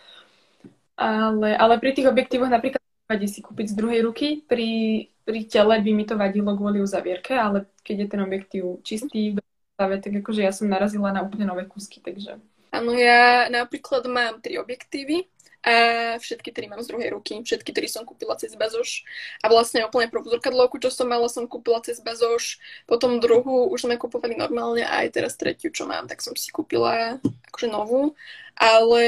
Ale, 0.98 1.54
ale 1.54 1.74
pri 1.78 1.94
tých 1.94 2.10
objektívoch 2.10 2.50
napríklad 2.50 2.82
vadí 3.06 3.30
si 3.30 3.38
kúpiť 3.38 3.74
z 3.74 3.78
druhej 3.78 4.00
ruky. 4.02 4.42
Pri, 4.42 5.06
pri 5.22 5.40
tele 5.46 5.78
by 5.78 5.90
mi 5.94 6.04
to 6.06 6.18
vadilo 6.18 6.54
kvôli 6.58 6.82
uzavierke, 6.82 7.34
ale 7.34 7.70
keď 7.86 7.96
je 8.06 8.08
ten 8.10 8.20
objektív 8.22 8.62
čistý, 8.82 9.38
stave, 9.78 10.02
tak 10.02 10.10
akože 10.18 10.42
ja 10.42 10.50
som 10.50 10.66
narazila 10.66 11.14
na 11.14 11.22
úplne 11.22 11.46
nové 11.46 11.62
kúsky, 11.62 12.02
takže... 12.02 12.42
Áno, 12.74 12.90
ja 12.98 13.46
napríklad 13.46 14.10
mám 14.10 14.42
tri 14.42 14.58
objektívy 14.58 15.30
a 15.66 15.74
všetky 16.22 16.54
tri 16.54 16.70
mám 16.70 16.78
z 16.86 16.94
druhej 16.94 17.10
ruky. 17.10 17.42
Všetky 17.42 17.74
tri 17.74 17.90
som 17.90 18.06
kúpila 18.06 18.38
cez 18.38 18.54
Bezoš. 18.54 19.02
A 19.42 19.50
vlastne 19.50 19.82
úplne 19.82 20.06
prvú 20.06 20.30
zrkadlovku, 20.30 20.78
čo 20.78 20.86
som 20.88 21.10
mala, 21.10 21.26
som 21.26 21.50
kúpila 21.50 21.82
cez 21.82 21.98
Bezoš. 21.98 22.62
Potom 22.86 23.18
druhú 23.18 23.66
už 23.74 23.90
sme 23.90 23.98
kupovali 23.98 24.38
normálne 24.38 24.86
a 24.86 25.02
aj 25.02 25.18
teraz 25.18 25.34
tretiu, 25.34 25.74
čo 25.74 25.90
mám, 25.90 26.06
tak 26.06 26.22
som 26.22 26.38
si 26.38 26.54
kúpila 26.54 27.18
akože 27.50 27.68
novú. 27.68 28.14
Ale 28.54 29.04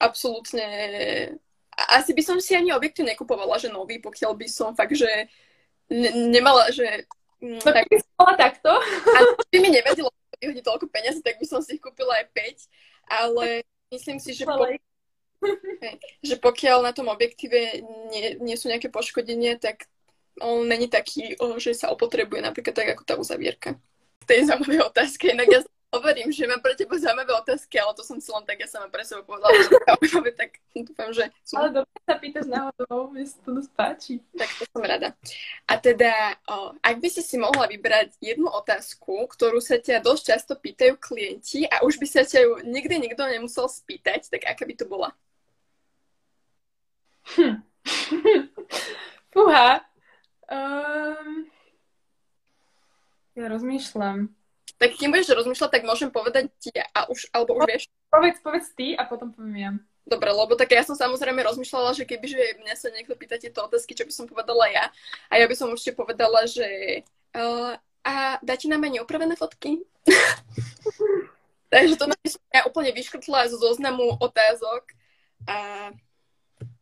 absolútne... 0.00 0.66
Asi 1.72 2.12
by 2.12 2.22
som 2.24 2.36
si 2.40 2.52
ani 2.52 2.72
objektív 2.72 3.08
nekupovala, 3.08 3.56
že 3.56 3.72
nový, 3.72 3.96
pokiaľ 4.00 4.32
by 4.36 4.46
som 4.48 4.76
fakt, 4.76 4.96
že 4.96 5.08
ne- 5.92 6.32
nemala, 6.32 6.68
že... 6.72 7.08
No, 7.40 7.60
tak 7.60 7.88
by 7.92 7.96
som 8.00 8.10
mala 8.16 8.34
takto. 8.40 8.72
A 9.08 9.18
by 9.52 9.58
mi 9.60 9.68
nevedelo 9.68 10.08
vyhodiť 10.40 10.64
toľko 10.64 10.86
peniazy, 10.88 11.20
tak 11.20 11.36
by 11.38 11.46
som 11.48 11.60
si 11.60 11.76
ich 11.76 11.82
kúpila 11.82 12.18
aj 12.18 12.26
5. 12.34 13.20
Ale 13.20 13.44
myslím 13.92 14.16
si, 14.16 14.32
že... 14.32 14.48
Po 14.48 14.64
že 16.28 16.36
pokiaľ 16.38 16.78
na 16.86 16.92
tom 16.94 17.10
objektíve 17.10 17.82
nie, 18.10 18.38
nie 18.38 18.56
sú 18.56 18.70
nejaké 18.70 18.88
poškodenie, 18.88 19.58
tak 19.58 19.90
on 20.40 20.64
není 20.64 20.88
taký, 20.88 21.36
že 21.60 21.76
sa 21.76 21.92
opotrebuje 21.92 22.40
napríklad 22.40 22.72
tak 22.72 22.88
ako 22.96 23.02
tá 23.04 23.14
uzavierka. 23.20 23.76
To 24.24 24.30
je 24.30 24.48
zaujímavé 24.48 24.80
otázka, 24.86 25.34
inak 25.34 25.48
ja 25.50 25.60
hovorím, 25.92 26.32
že 26.32 26.48
mám 26.48 26.64
pre 26.64 26.72
teba 26.72 26.96
zaujímavé 26.96 27.36
otázky, 27.36 27.76
ale 27.76 27.92
to 27.92 28.00
som 28.00 28.16
si 28.16 28.32
len 28.32 28.44
tak 28.48 28.64
ja 28.64 28.68
sama 28.70 28.88
pre 28.88 29.04
seba 29.04 29.20
povedala, 29.20 29.52
že 29.52 29.76
zaujímavé, 29.76 30.30
tak 30.32 30.50
dúfam, 30.72 31.10
že 31.12 31.28
sú. 31.44 31.60
Ale 31.60 31.68
dobre 31.68 31.98
sa 32.08 32.14
pýtaš 32.16 32.46
náhodou, 32.48 32.98
mi 33.12 33.28
sa 33.28 33.36
to 33.44 33.50
dosť 33.52 33.70
páči. 33.76 34.14
Tak 34.32 34.48
to 34.56 34.64
som 34.72 34.82
rada. 34.82 35.08
A 35.68 35.74
teda, 35.76 36.12
o, 36.48 36.72
ak 36.80 36.96
by 36.96 37.08
si 37.12 37.20
si 37.20 37.36
mohla 37.36 37.68
vybrať 37.68 38.16
jednu 38.24 38.48
otázku, 38.48 39.28
ktorú 39.28 39.60
sa 39.60 39.76
ťa 39.76 40.00
dosť 40.00 40.22
často 40.32 40.52
pýtajú 40.56 40.96
klienti 40.96 41.68
a 41.68 41.84
už 41.84 42.00
by 42.00 42.06
sa 42.08 42.24
ťa 42.24 42.40
ju 42.40 42.52
nikdy 42.64 42.96
nikto 42.96 43.20
nemusel 43.28 43.68
spýtať, 43.68 44.32
tak 44.32 44.48
aká 44.48 44.64
by 44.64 44.74
to 44.78 44.88
bola? 44.88 45.12
Hm. 47.36 47.62
Fúha. 49.34 49.80
Um, 50.50 51.48
ja 53.32 53.46
rozmýšľam. 53.48 54.28
Tak 54.76 54.98
kým 54.98 55.14
budeš 55.14 55.32
rozmýšľať, 55.32 55.70
tak 55.70 55.86
môžem 55.86 56.10
povedať 56.10 56.50
ti 56.58 56.74
a 56.74 57.06
už, 57.06 57.30
alebo 57.30 57.54
už 57.62 57.70
vieš. 57.70 57.86
Povedz, 58.10 58.38
povedz 58.42 58.68
ty 58.74 58.98
a 58.98 59.06
potom 59.06 59.30
poviem 59.30 59.56
ja. 59.56 59.72
Dobre, 60.02 60.34
lebo 60.34 60.58
tak 60.58 60.74
ja 60.74 60.82
som 60.82 60.98
samozrejme 60.98 61.38
rozmýšľala, 61.46 61.94
že 61.94 62.02
kebyže 62.02 62.58
mňa 62.58 62.74
sa 62.74 62.90
niekto 62.90 63.14
pýta 63.14 63.38
tieto 63.38 63.62
otázky, 63.62 63.94
čo 63.94 64.02
by 64.02 64.12
som 64.12 64.26
povedala 64.26 64.66
ja. 64.68 64.90
A 65.30 65.38
ja 65.38 65.46
by 65.46 65.54
som 65.54 65.70
určite 65.70 65.94
povedala, 65.94 66.42
že 66.50 66.66
uh, 67.38 67.78
a 68.02 68.42
dáte 68.42 68.66
nám 68.66 68.82
aj 68.82 68.98
neopravené 68.98 69.38
fotky? 69.38 69.86
Takže 71.72 71.94
to 71.96 72.04
by 72.10 72.28
som 72.28 72.42
ja 72.50 72.66
úplne 72.66 72.90
vyškrtla 72.90 73.48
zo 73.48 73.56
zoznamu 73.62 74.18
otázok. 74.18 74.82
A 75.46 75.88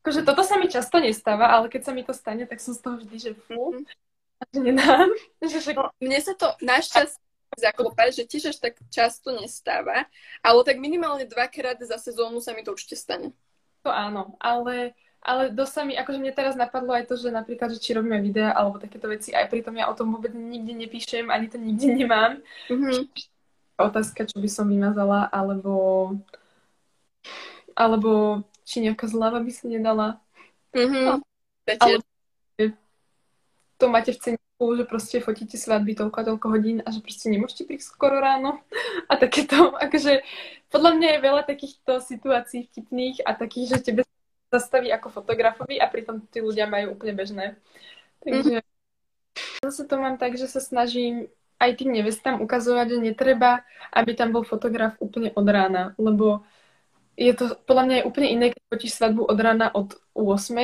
Akože 0.02 0.20
toto 0.22 0.42
sa 0.44 0.56
mi 0.56 0.66
často 0.66 0.96
nestáva, 0.98 1.50
ale 1.52 1.68
keď 1.68 1.82
sa 1.88 1.92
mi 1.92 2.02
to 2.06 2.14
stane, 2.14 2.44
tak 2.46 2.58
som 2.58 2.72
z 2.76 2.80
toho 2.80 2.96
vždy, 3.00 3.16
že 3.16 3.32
fú, 3.36 3.76
mm-hmm. 3.76 3.84
že 4.54 4.58
nedám. 4.60 5.10
Že. 5.42 5.76
No, 5.76 5.90
mne 6.00 6.18
sa 6.20 6.34
to 6.36 6.54
našťastie 6.64 7.20
zaklopa, 7.58 8.14
že 8.14 8.24
tiež 8.24 8.54
až 8.54 8.58
tak 8.62 8.78
často 8.88 9.34
nestáva, 9.34 10.06
ale 10.40 10.58
tak 10.62 10.78
minimálne 10.78 11.26
dvakrát 11.26 11.82
za 11.82 11.98
sezónu 11.98 12.38
sa 12.38 12.54
mi 12.54 12.62
to 12.62 12.72
určite 12.72 12.94
stane. 12.94 13.34
To 13.82 13.90
áno, 13.90 14.38
ale, 14.38 14.94
ale 15.18 15.50
dosť 15.50 15.72
sa 15.72 15.82
mi, 15.82 15.98
akože 15.98 16.20
mne 16.20 16.32
teraz 16.36 16.54
napadlo 16.54 16.94
aj 16.94 17.10
to, 17.10 17.18
že 17.18 17.34
napríklad, 17.34 17.74
že 17.74 17.82
či 17.82 17.96
robíme 17.96 18.22
videa 18.22 18.54
alebo 18.54 18.78
takéto 18.78 19.10
veci, 19.10 19.34
aj 19.34 19.50
pritom 19.50 19.74
ja 19.74 19.90
o 19.90 19.96
tom 19.98 20.14
vôbec 20.14 20.30
nikde 20.30 20.76
nepíšem, 20.76 21.32
ani 21.32 21.50
to 21.50 21.58
nikde 21.58 21.90
nemám. 21.90 22.38
Mm-hmm. 22.70 23.08
Otázka, 23.80 24.28
čo 24.28 24.38
by 24.38 24.48
som 24.48 24.68
vymazala, 24.68 25.26
alebo 25.32 26.14
alebo 27.74 28.42
či 28.70 28.86
nejaká 28.86 29.10
zľava 29.10 29.42
by 29.42 29.50
sa 29.50 29.66
nedala. 29.66 30.22
Mm-hmm. 30.70 31.18
Ale 31.82 31.98
to 33.80 33.86
máte 33.90 34.14
v 34.14 34.20
ceníku, 34.22 34.64
že 34.78 34.84
proste 34.86 35.16
fotíte 35.18 35.58
svadby 35.58 35.98
toľko 35.98 36.16
a 36.20 36.26
toľko 36.30 36.46
hodín 36.52 36.78
a 36.86 36.94
že 36.94 37.02
proste 37.02 37.26
nemôžete 37.32 37.66
prísť 37.66 37.96
skoro 37.96 38.22
ráno. 38.22 38.62
A 39.10 39.18
takéto, 39.18 39.74
akože 39.90 40.22
podľa 40.70 40.90
mňa 40.94 41.08
je 41.10 41.24
veľa 41.26 41.42
takýchto 41.42 41.98
situácií 41.98 42.70
vtipných 42.70 43.26
a 43.26 43.34
takých, 43.34 43.74
že 43.74 43.90
tebe 43.90 44.02
zastaví 44.54 44.94
ako 44.94 45.10
fotografovi 45.10 45.82
a 45.82 45.90
pritom 45.90 46.22
tí 46.30 46.38
ľudia 46.38 46.70
majú 46.70 46.94
úplne 46.94 47.18
bežné. 47.18 47.46
Takže 48.22 48.62
mm-hmm. 48.62 49.66
zase 49.66 49.82
to 49.88 49.94
mám 49.98 50.14
tak, 50.20 50.38
že 50.38 50.46
sa 50.46 50.62
snažím 50.62 51.26
aj 51.60 51.76
tým 51.76 51.92
nevestám 51.92 52.40
ukazovať, 52.40 52.96
že 52.96 53.04
netreba, 53.12 53.64
aby 53.92 54.16
tam 54.16 54.32
bol 54.32 54.48
fotograf 54.48 54.96
úplne 54.96 55.28
od 55.36 55.44
rána, 55.44 55.92
lebo 56.00 56.40
je 57.16 57.32
to 57.34 57.56
podľa 57.66 57.84
mňa 57.86 57.96
je 58.00 58.08
úplne 58.08 58.28
iné, 58.28 58.46
keď 58.52 58.62
fotíš 58.70 58.92
svadbu 58.98 59.22
od 59.26 59.38
rána 59.38 59.66
od 59.74 59.98
8, 60.14 60.54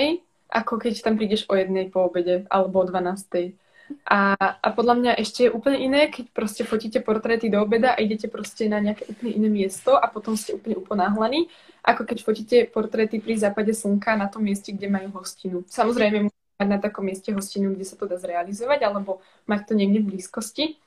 ako 0.51 0.73
keď 0.79 0.95
tam 1.03 1.15
prídeš 1.19 1.45
o 1.51 1.55
jednej 1.59 1.91
po 1.91 2.07
obede 2.07 2.47
alebo 2.51 2.83
o 2.83 2.87
12. 2.87 3.57
A, 4.03 4.35
a 4.35 4.69
podľa 4.75 4.95
mňa 4.99 5.13
ešte 5.15 5.47
je 5.47 5.55
úplne 5.55 5.79
iné, 5.79 6.11
keď 6.11 6.35
proste 6.35 6.67
fotíte 6.67 6.99
portréty 6.99 7.47
do 7.47 7.63
obeda 7.63 7.95
a 7.95 8.03
idete 8.03 8.27
proste 8.27 8.67
na 8.67 8.83
nejaké 8.83 9.07
úplne 9.07 9.39
iné 9.39 9.49
miesto 9.49 9.95
a 9.95 10.11
potom 10.11 10.35
ste 10.35 10.59
úplne 10.59 10.75
uponáhlaní, 10.75 11.47
ako 11.87 12.03
keď 12.03 12.19
fotíte 12.27 12.57
portréty 12.67 13.23
pri 13.23 13.39
západe 13.39 13.71
slnka 13.71 14.19
na 14.19 14.27
tom 14.27 14.43
mieste, 14.43 14.75
kde 14.75 14.91
majú 14.91 15.15
hostinu. 15.15 15.63
Samozrejme, 15.71 16.27
mať 16.59 16.69
na 16.69 16.81
takom 16.81 17.05
mieste 17.05 17.31
hostinu, 17.31 17.77
kde 17.77 17.85
sa 17.85 17.95
to 18.01 18.09
dá 18.09 18.17
zrealizovať, 18.19 18.81
alebo 18.89 19.21
mať 19.47 19.61
to 19.71 19.73
niekde 19.77 20.03
v 20.03 20.17
blízkosti. 20.17 20.81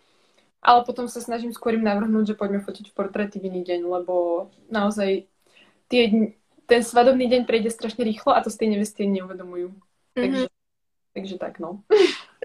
ale 0.60 0.84
potom 0.84 1.08
sa 1.08 1.24
snažím 1.24 1.56
skôr 1.56 1.80
im 1.80 1.88
navrhnúť, 1.88 2.36
že 2.36 2.40
poďme 2.40 2.60
fotiť 2.60 2.92
portréty 2.92 3.40
v 3.40 3.48
iný 3.48 3.62
deň, 3.64 3.80
lebo 3.88 4.48
naozaj 4.68 5.24
tie, 5.90 6.34
ten 6.70 6.82
svadobný 6.86 7.26
deň 7.26 7.50
prejde 7.50 7.74
strašne 7.74 8.06
rýchlo 8.06 8.32
a 8.38 8.46
to 8.46 8.54
z 8.54 8.62
tej 8.62 8.78
nevesty 8.78 9.10
neuvedomujú. 9.10 9.74
Mm-hmm. 9.74 10.22
Takže, 10.22 10.46
takže 11.18 11.36
tak, 11.42 11.54
no. 11.58 11.82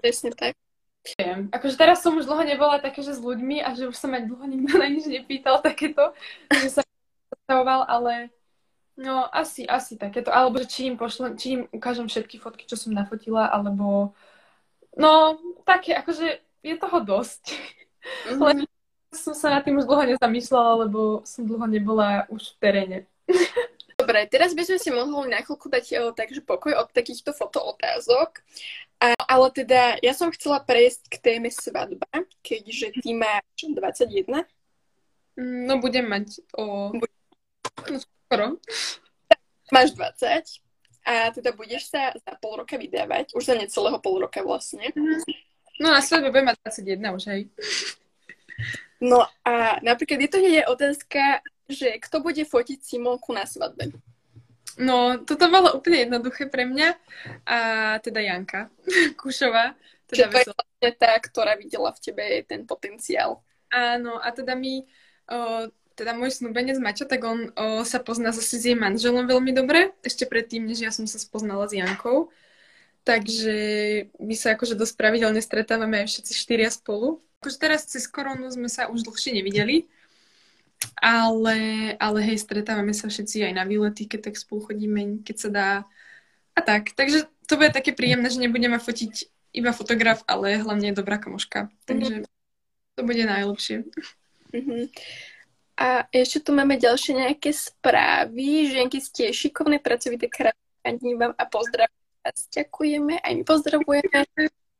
Presne 0.01 0.33
tak. 0.33 0.57
Viem. 1.05 1.53
Akože 1.53 1.77
teraz 1.77 2.01
som 2.01 2.17
už 2.17 2.25
dlho 2.25 2.41
nebola 2.41 2.81
také, 2.81 3.05
že 3.05 3.13
s 3.13 3.21
ľuďmi 3.21 3.61
a 3.61 3.77
že 3.77 3.85
už 3.85 3.93
sa 3.93 4.09
ma 4.09 4.17
dlho 4.17 4.41
nikto 4.49 4.81
na 4.81 4.89
nič 4.89 5.05
nepýtal 5.05 5.61
takéto, 5.61 6.17
že 6.49 6.81
sa 6.81 6.81
predstavoval, 7.29 7.85
ale 7.85 8.33
no 8.97 9.29
asi, 9.29 9.69
asi 9.69 10.01
takéto. 10.01 10.33
Alebo 10.33 10.57
že 10.57 10.65
či 10.65 10.89
im 10.89 10.97
pošlem, 10.97 11.37
či 11.37 11.61
im 11.61 11.69
ukážem 11.69 12.09
všetky 12.09 12.41
fotky, 12.41 12.65
čo 12.65 12.73
som 12.73 12.89
nafotila, 12.89 13.53
alebo 13.53 14.17
no 14.97 15.37
také, 15.61 15.93
akože 15.93 16.41
je 16.65 16.75
toho 16.81 16.97
dosť. 17.05 17.53
Mm-hmm. 17.53 18.41
Len 18.41 18.57
som 19.13 19.37
sa 19.37 19.53
na 19.53 19.61
tým 19.61 19.77
už 19.77 19.85
dlho 19.85 20.09
nezamýšľala, 20.09 20.89
lebo 20.89 21.21
som 21.21 21.45
dlho 21.45 21.69
nebola 21.69 22.25
už 22.33 22.57
v 22.57 22.57
teréne. 22.57 22.97
Dobre, 23.99 24.27
teraz 24.27 24.51
by 24.51 24.63
sme 24.67 24.77
si 24.77 24.89
mohli 24.91 25.31
na 25.31 25.39
chvíľku 25.39 25.71
dať 25.71 25.85
eh, 25.95 26.11
takže 26.11 26.43
pokoj 26.43 26.75
od 26.75 26.91
takýchto 26.91 27.31
fotootázok. 27.31 28.43
A, 28.99 29.11
ale 29.27 29.47
teda 29.51 29.99
ja 29.99 30.13
som 30.15 30.31
chcela 30.31 30.63
prejsť 30.63 31.11
k 31.11 31.15
téme 31.19 31.49
svadba, 31.51 32.07
keďže 32.39 33.03
ty 33.03 33.11
máš 33.11 33.43
21. 33.59 34.47
No 35.35 35.73
budem 35.83 36.07
mať 36.07 36.39
o... 36.55 36.95
No, 36.95 37.97
skoro. 37.99 38.55
Máš 39.67 39.91
20 39.99 40.63
a 41.05 41.29
teda 41.29 41.53
budeš 41.53 41.93
sa 41.93 42.09
za 42.17 42.33
pol 42.41 42.65
roka 42.65 42.81
vydávať, 42.81 43.37
už 43.37 43.45
za 43.45 43.53
necelého 43.53 44.01
pol 44.01 44.25
roka 44.25 44.41
vlastne. 44.41 44.89
No 45.77 45.93
na 45.93 46.01
svadbe 46.01 46.33
budem 46.33 46.49
mať 46.49 46.57
21 46.81 47.13
už, 47.13 47.23
hej. 47.29 47.41
No 48.97 49.27
a 49.45 49.77
napríklad 49.85 50.17
je 50.17 50.29
to 50.31 50.39
je 50.41 50.61
otázka, 50.65 51.45
že 51.69 51.97
kto 52.01 52.21
bude 52.21 52.43
fotiť 52.45 52.79
Simonku 52.81 53.33
na 53.33 53.49
svadbe? 53.49 53.93
No, 54.75 55.23
toto 55.23 55.47
bolo 55.47 55.79
úplne 55.79 56.03
jednoduché 56.03 56.51
pre 56.51 56.67
mňa. 56.67 56.89
A 57.47 57.57
teda 58.03 58.19
Janka 58.19 58.67
Kušová. 59.19 59.73
Teda 60.05 60.29
to 60.29 60.37
je 60.37 60.47
vlastne 60.51 60.89
tá, 60.99 61.11
ktorá 61.17 61.57
videla 61.57 61.89
v 61.95 61.99
tebe 62.03 62.23
ten 62.45 62.67
potenciál. 62.67 63.41
Áno, 63.73 64.21
a 64.21 64.29
teda 64.29 64.53
mi, 64.53 64.85
o, 65.25 65.65
teda 65.97 66.13
môj 66.13 66.29
snúbenec 66.37 66.77
Maťo, 66.77 67.09
tak 67.09 67.25
on 67.25 67.49
o, 67.57 67.81
sa 67.81 67.97
pozná 67.97 68.29
zase 68.29 68.61
s 68.61 68.63
jej 68.69 68.77
manželom 68.77 69.25
veľmi 69.25 69.49
dobre, 69.49 69.97
ešte 70.05 70.29
predtým, 70.29 70.69
než 70.69 70.85
ja 70.85 70.91
som 70.93 71.09
sa 71.09 71.17
spoznala 71.17 71.65
s 71.65 71.73
Jankou. 71.73 72.29
Takže 73.05 73.57
my 74.17 74.33
sa 74.37 74.57
akože 74.57 74.77
dosť 74.77 74.93
pravidelne 74.97 75.41
stretávame 75.41 76.05
aj 76.05 76.09
všetci 76.09 76.33
štyria 76.37 76.69
spolu. 76.69 77.21
Akože 77.41 77.57
teraz 77.57 77.85
cez 77.89 78.05
koronu 78.05 78.49
sme 78.49 78.69
sa 78.69 78.89
už 78.89 79.05
dlhšie 79.05 79.33
nevideli, 79.37 79.89
ale, 80.99 81.57
ale 81.99 82.19
hej, 82.25 82.41
stretávame 82.41 82.93
sa 82.95 83.07
všetci 83.11 83.45
aj 83.45 83.53
na 83.53 83.63
výlety, 83.63 84.07
keď 84.07 84.31
tak 84.31 84.35
spolu 84.39 84.71
chodíme, 84.71 85.21
keď 85.23 85.35
sa 85.37 85.49
dá. 85.49 85.69
A 86.55 86.59
tak, 86.63 86.95
takže 86.95 87.27
to 87.45 87.59
bude 87.59 87.75
také 87.75 87.91
príjemné, 87.91 88.27
že 88.31 88.39
nebudeme 88.41 88.79
fotiť 88.79 89.29
iba 89.55 89.71
fotograf, 89.71 90.23
ale 90.27 90.59
hlavne 90.59 90.95
dobrá 90.95 91.19
kamoška. 91.19 91.71
Takže 91.87 92.27
to 92.95 93.01
bude 93.03 93.23
najlepšie. 93.23 93.87
Mm-hmm. 94.51 94.81
A 95.75 96.07
ešte 96.15 96.39
tu 96.39 96.55
máme 96.55 96.79
ďalšie 96.79 97.19
nejaké 97.19 97.51
správy, 97.51 98.71
že 98.71 98.79
nejaké 98.79 98.99
ste 99.03 99.23
šikovné, 99.35 99.83
pracovité, 99.83 100.31
krásne 100.31 101.11
vám 101.19 101.35
a 101.35 101.43
pozdravujeme 101.43 102.05
vás. 102.25 102.39
Ďakujeme, 102.49 103.13
aj 103.21 103.31
my 103.37 103.43
pozdravujeme. 103.45 104.19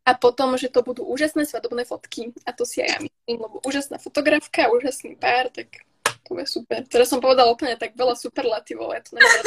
A 0.06 0.14
potom, 0.14 0.54
že 0.54 0.70
to 0.70 0.86
budú 0.86 1.02
úžasné 1.02 1.50
svadobné 1.50 1.82
fotky. 1.82 2.30
A 2.46 2.54
to 2.54 2.62
si 2.62 2.86
aj 2.86 2.90
ja 2.94 3.00
myslím, 3.02 3.38
lebo 3.42 3.58
úžasná 3.66 3.98
fotografka, 3.98 4.70
úžasný 4.70 5.18
pár, 5.18 5.50
tak 5.50 5.82
to 6.26 6.38
je 6.38 6.46
super. 6.46 6.86
Teraz 6.86 7.10
som 7.10 7.22
povedala 7.22 7.54
úplne 7.54 7.78
tak 7.78 7.98
veľa 7.98 8.18
superlatívov, 8.18 8.94
ja 8.94 9.02
to 9.02 9.18
neviem, 9.18 9.46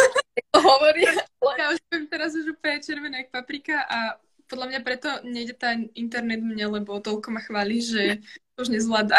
to 0.54 0.58
hovorí. 0.62 1.02
Ja 1.58 1.74
už 1.74 1.78
som 1.90 2.02
teraz 2.06 2.34
už 2.34 2.54
úplne 2.54 2.78
červená 2.82 3.22
jak 3.22 3.34
paprika 3.34 3.82
a 3.86 4.18
podľa 4.46 4.66
mňa 4.70 4.80
preto 4.86 5.08
nejde 5.26 5.54
tá 5.58 5.74
internet 5.98 6.40
mne, 6.40 6.80
lebo 6.80 7.02
toľko 7.02 7.28
ma 7.34 7.42
chváli, 7.42 7.82
že 7.82 8.02
to 8.54 8.66
už 8.66 8.70
nezvláda. 8.74 9.18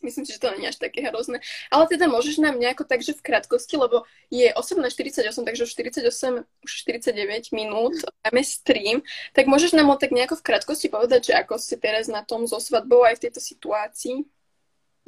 Myslím 0.00 0.24
si, 0.24 0.32
že 0.32 0.40
to 0.40 0.48
nie 0.56 0.64
je 0.64 0.72
až 0.72 0.78
také 0.80 1.04
hrozné. 1.04 1.44
Ale 1.68 1.84
teda 1.84 2.08
môžeš 2.08 2.40
nám 2.40 2.56
nejako 2.56 2.88
takže 2.88 3.12
v 3.12 3.20
krátkosti, 3.20 3.76
lebo 3.76 4.08
je 4.32 4.48
8.48, 4.48 5.44
takže 5.44 5.62
už 5.68 5.70
48, 5.76 6.48
už 6.64 6.70
49 6.88 7.52
minút 7.52 8.00
máme 8.24 8.40
stream, 8.40 9.04
tak 9.36 9.44
môžeš 9.44 9.76
nám 9.76 9.92
tak 10.00 10.16
nejako 10.16 10.40
v 10.40 10.46
krátkosti 10.46 10.88
povedať, 10.88 11.30
že 11.30 11.32
ako 11.36 11.60
ste 11.60 11.76
teraz 11.76 12.08
na 12.08 12.24
tom 12.24 12.48
so 12.48 12.56
svadbou 12.56 13.04
aj 13.04 13.20
v 13.20 13.22
tejto 13.28 13.40
situácii? 13.44 14.24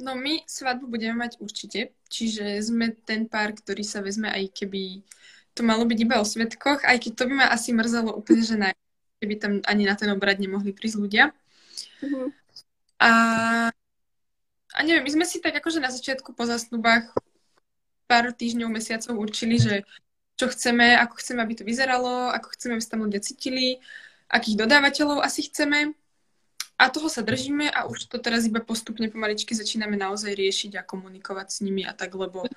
No 0.01 0.13
my 0.13 0.45
svadbu 0.45 0.89
budeme 0.89 1.25
mať 1.25 1.41
určite, 1.41 1.93
čiže 2.09 2.61
sme 2.61 2.93
ten 2.93 3.25
pár, 3.25 3.53
ktorý 3.53 3.81
sa 3.85 4.01
vezme 4.01 4.29
aj 4.29 4.51
keby 4.53 5.05
to 5.53 5.61
malo 5.61 5.85
byť 5.85 5.99
iba 6.01 6.17
o 6.17 6.25
svetkoch, 6.25 6.81
aj 6.81 6.97
keď 6.97 7.11
to 7.13 7.23
by 7.29 7.33
ma 7.33 7.47
asi 7.53 7.73
mrzelo 7.73 8.09
úplne, 8.17 8.41
že 8.41 8.57
naj, 8.57 8.73
keby 9.21 9.35
tam 9.37 9.53
ani 9.69 9.85
na 9.85 9.93
ten 9.93 10.09
obrad 10.09 10.41
nemohli 10.41 10.73
prísť 10.73 10.97
ľudia. 10.97 11.29
Uh-huh. 12.01 12.33
A 12.97 13.09
a 14.73 14.79
neviem, 14.81 15.05
my 15.05 15.11
sme 15.21 15.25
si 15.29 15.37
tak 15.37 15.53
akože 15.53 15.77
na 15.77 15.93
začiatku 15.93 16.33
po 16.33 16.43
zasnubách 16.49 17.13
pár 18.09 18.33
týždňov, 18.33 18.69
mesiacov 18.69 19.13
určili, 19.15 19.61
že 19.61 19.85
čo 20.33 20.49
chceme, 20.49 20.97
ako 20.97 21.21
chceme, 21.21 21.39
aby 21.45 21.53
to 21.53 21.63
vyzeralo, 21.63 22.33
ako 22.33 22.57
chceme, 22.57 22.71
aby 22.75 22.83
sa 22.83 22.93
tam 22.97 23.05
ľudia 23.05 23.21
cítili, 23.21 23.77
akých 24.33 24.65
dodávateľov 24.65 25.21
asi 25.21 25.45
chceme. 25.45 25.93
A 26.73 26.89
toho 26.89 27.05
sa 27.05 27.21
držíme 27.21 27.69
a 27.69 27.85
už 27.85 28.09
to 28.09 28.17
teraz 28.17 28.49
iba 28.49 28.57
postupne 28.57 29.05
pomaličky 29.05 29.53
začíname 29.53 29.93
naozaj 29.93 30.33
riešiť 30.33 30.81
a 30.81 30.83
komunikovať 30.83 31.47
s 31.53 31.57
nimi 31.61 31.85
a 31.85 31.93
tak, 31.93 32.17
lebo 32.17 32.49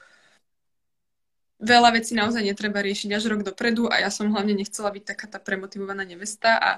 veľa 1.61 2.01
vecí 2.01 2.17
naozaj 2.17 2.41
netreba 2.45 2.81
riešiť 2.81 3.13
až 3.13 3.29
rok 3.33 3.45
dopredu 3.45 3.89
a 3.93 4.01
ja 4.05 4.11
som 4.13 4.29
hlavne 4.29 4.57
nechcela 4.57 4.89
byť 4.93 5.05
taká 5.05 5.27
tá 5.29 5.39
premotivovaná 5.41 6.05
nevesta 6.05 6.57
a 6.57 6.71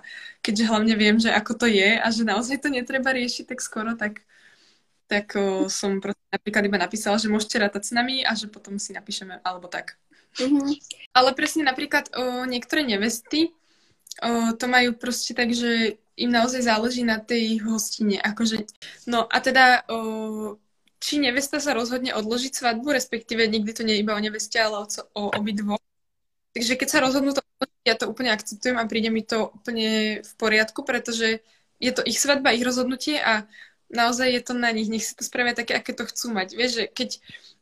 keďže 0.43 0.65
hlavne 0.67 0.95
viem, 0.99 1.17
že 1.19 1.31
ako 1.31 1.53
to 1.63 1.67
je 1.71 1.99
a 1.99 2.07
že 2.11 2.23
naozaj 2.27 2.63
to 2.63 2.69
netreba 2.71 3.11
riešiť 3.11 3.55
tak 3.55 3.63
skoro, 3.63 3.95
tak 3.95 4.23
tak 5.09 5.35
o, 5.35 5.67
som 5.73 5.99
proste 5.99 6.23
napríklad 6.29 6.63
iba 6.69 6.79
napísala, 6.79 7.17
že 7.17 7.33
môžete 7.33 7.57
rátať 7.57 7.91
s 7.91 7.93
nami 7.97 8.23
a 8.23 8.37
že 8.37 8.47
potom 8.53 8.77
si 8.77 8.93
napíšeme, 8.93 9.41
alebo 9.41 9.67
tak. 9.67 9.97
Mm-hmm. 10.37 10.79
Ale 11.17 11.33
presne 11.33 11.65
napríklad 11.65 12.13
o, 12.13 12.45
niektoré 12.45 12.85
nevesty 12.85 13.51
o, 14.21 14.53
to 14.53 14.69
majú 14.69 14.93
proste 14.95 15.33
tak, 15.33 15.51
že 15.57 15.97
im 16.21 16.31
naozaj 16.31 16.69
záleží 16.69 17.03
na 17.03 17.19
tej 17.19 17.65
hostine. 17.65 18.21
Akože, 18.21 18.69
no 19.09 19.25
a 19.25 19.37
teda 19.41 19.89
o, 19.89 19.99
či 21.01 21.19
nevesta 21.19 21.59
sa 21.59 21.73
rozhodne 21.73 22.13
odložiť 22.13 22.53
svadbu, 22.53 22.93
respektíve 22.93 23.49
nikdy 23.49 23.73
to 23.73 23.83
nie 23.83 23.99
je 23.99 24.03
iba 24.05 24.13
o 24.13 24.21
neveste, 24.21 24.61
ale 24.61 24.85
o, 24.85 24.87
o 25.17 25.23
obidvoch. 25.33 25.81
Takže 26.53 26.75
keď 26.77 26.89
sa 26.91 27.03
rozhodnú 27.03 27.33
to 27.33 27.43
ja 27.89 27.97
to 27.97 28.05
úplne 28.05 28.29
akceptujem 28.29 28.77
a 28.77 28.85
príde 28.85 29.09
mi 29.09 29.25
to 29.25 29.49
úplne 29.49 30.21
v 30.21 30.33
poriadku, 30.37 30.85
pretože 30.85 31.41
je 31.81 31.91
to 31.95 32.05
ich 32.05 32.21
svadba, 32.21 32.53
ich 32.53 32.67
rozhodnutie 32.67 33.17
a 33.17 33.49
naozaj 33.89 34.29
je 34.33 34.43
to 34.45 34.53
na 34.55 34.71
nich, 34.71 34.89
nech 34.89 35.05
si 35.05 35.17
to 35.17 35.25
spravia 35.25 35.57
také, 35.57 35.77
aké 35.77 35.97
to 35.97 36.05
chcú 36.05 36.33
mať. 36.33 36.55
Vieš, 36.55 36.73
že 36.73 36.85
keď 36.89 37.11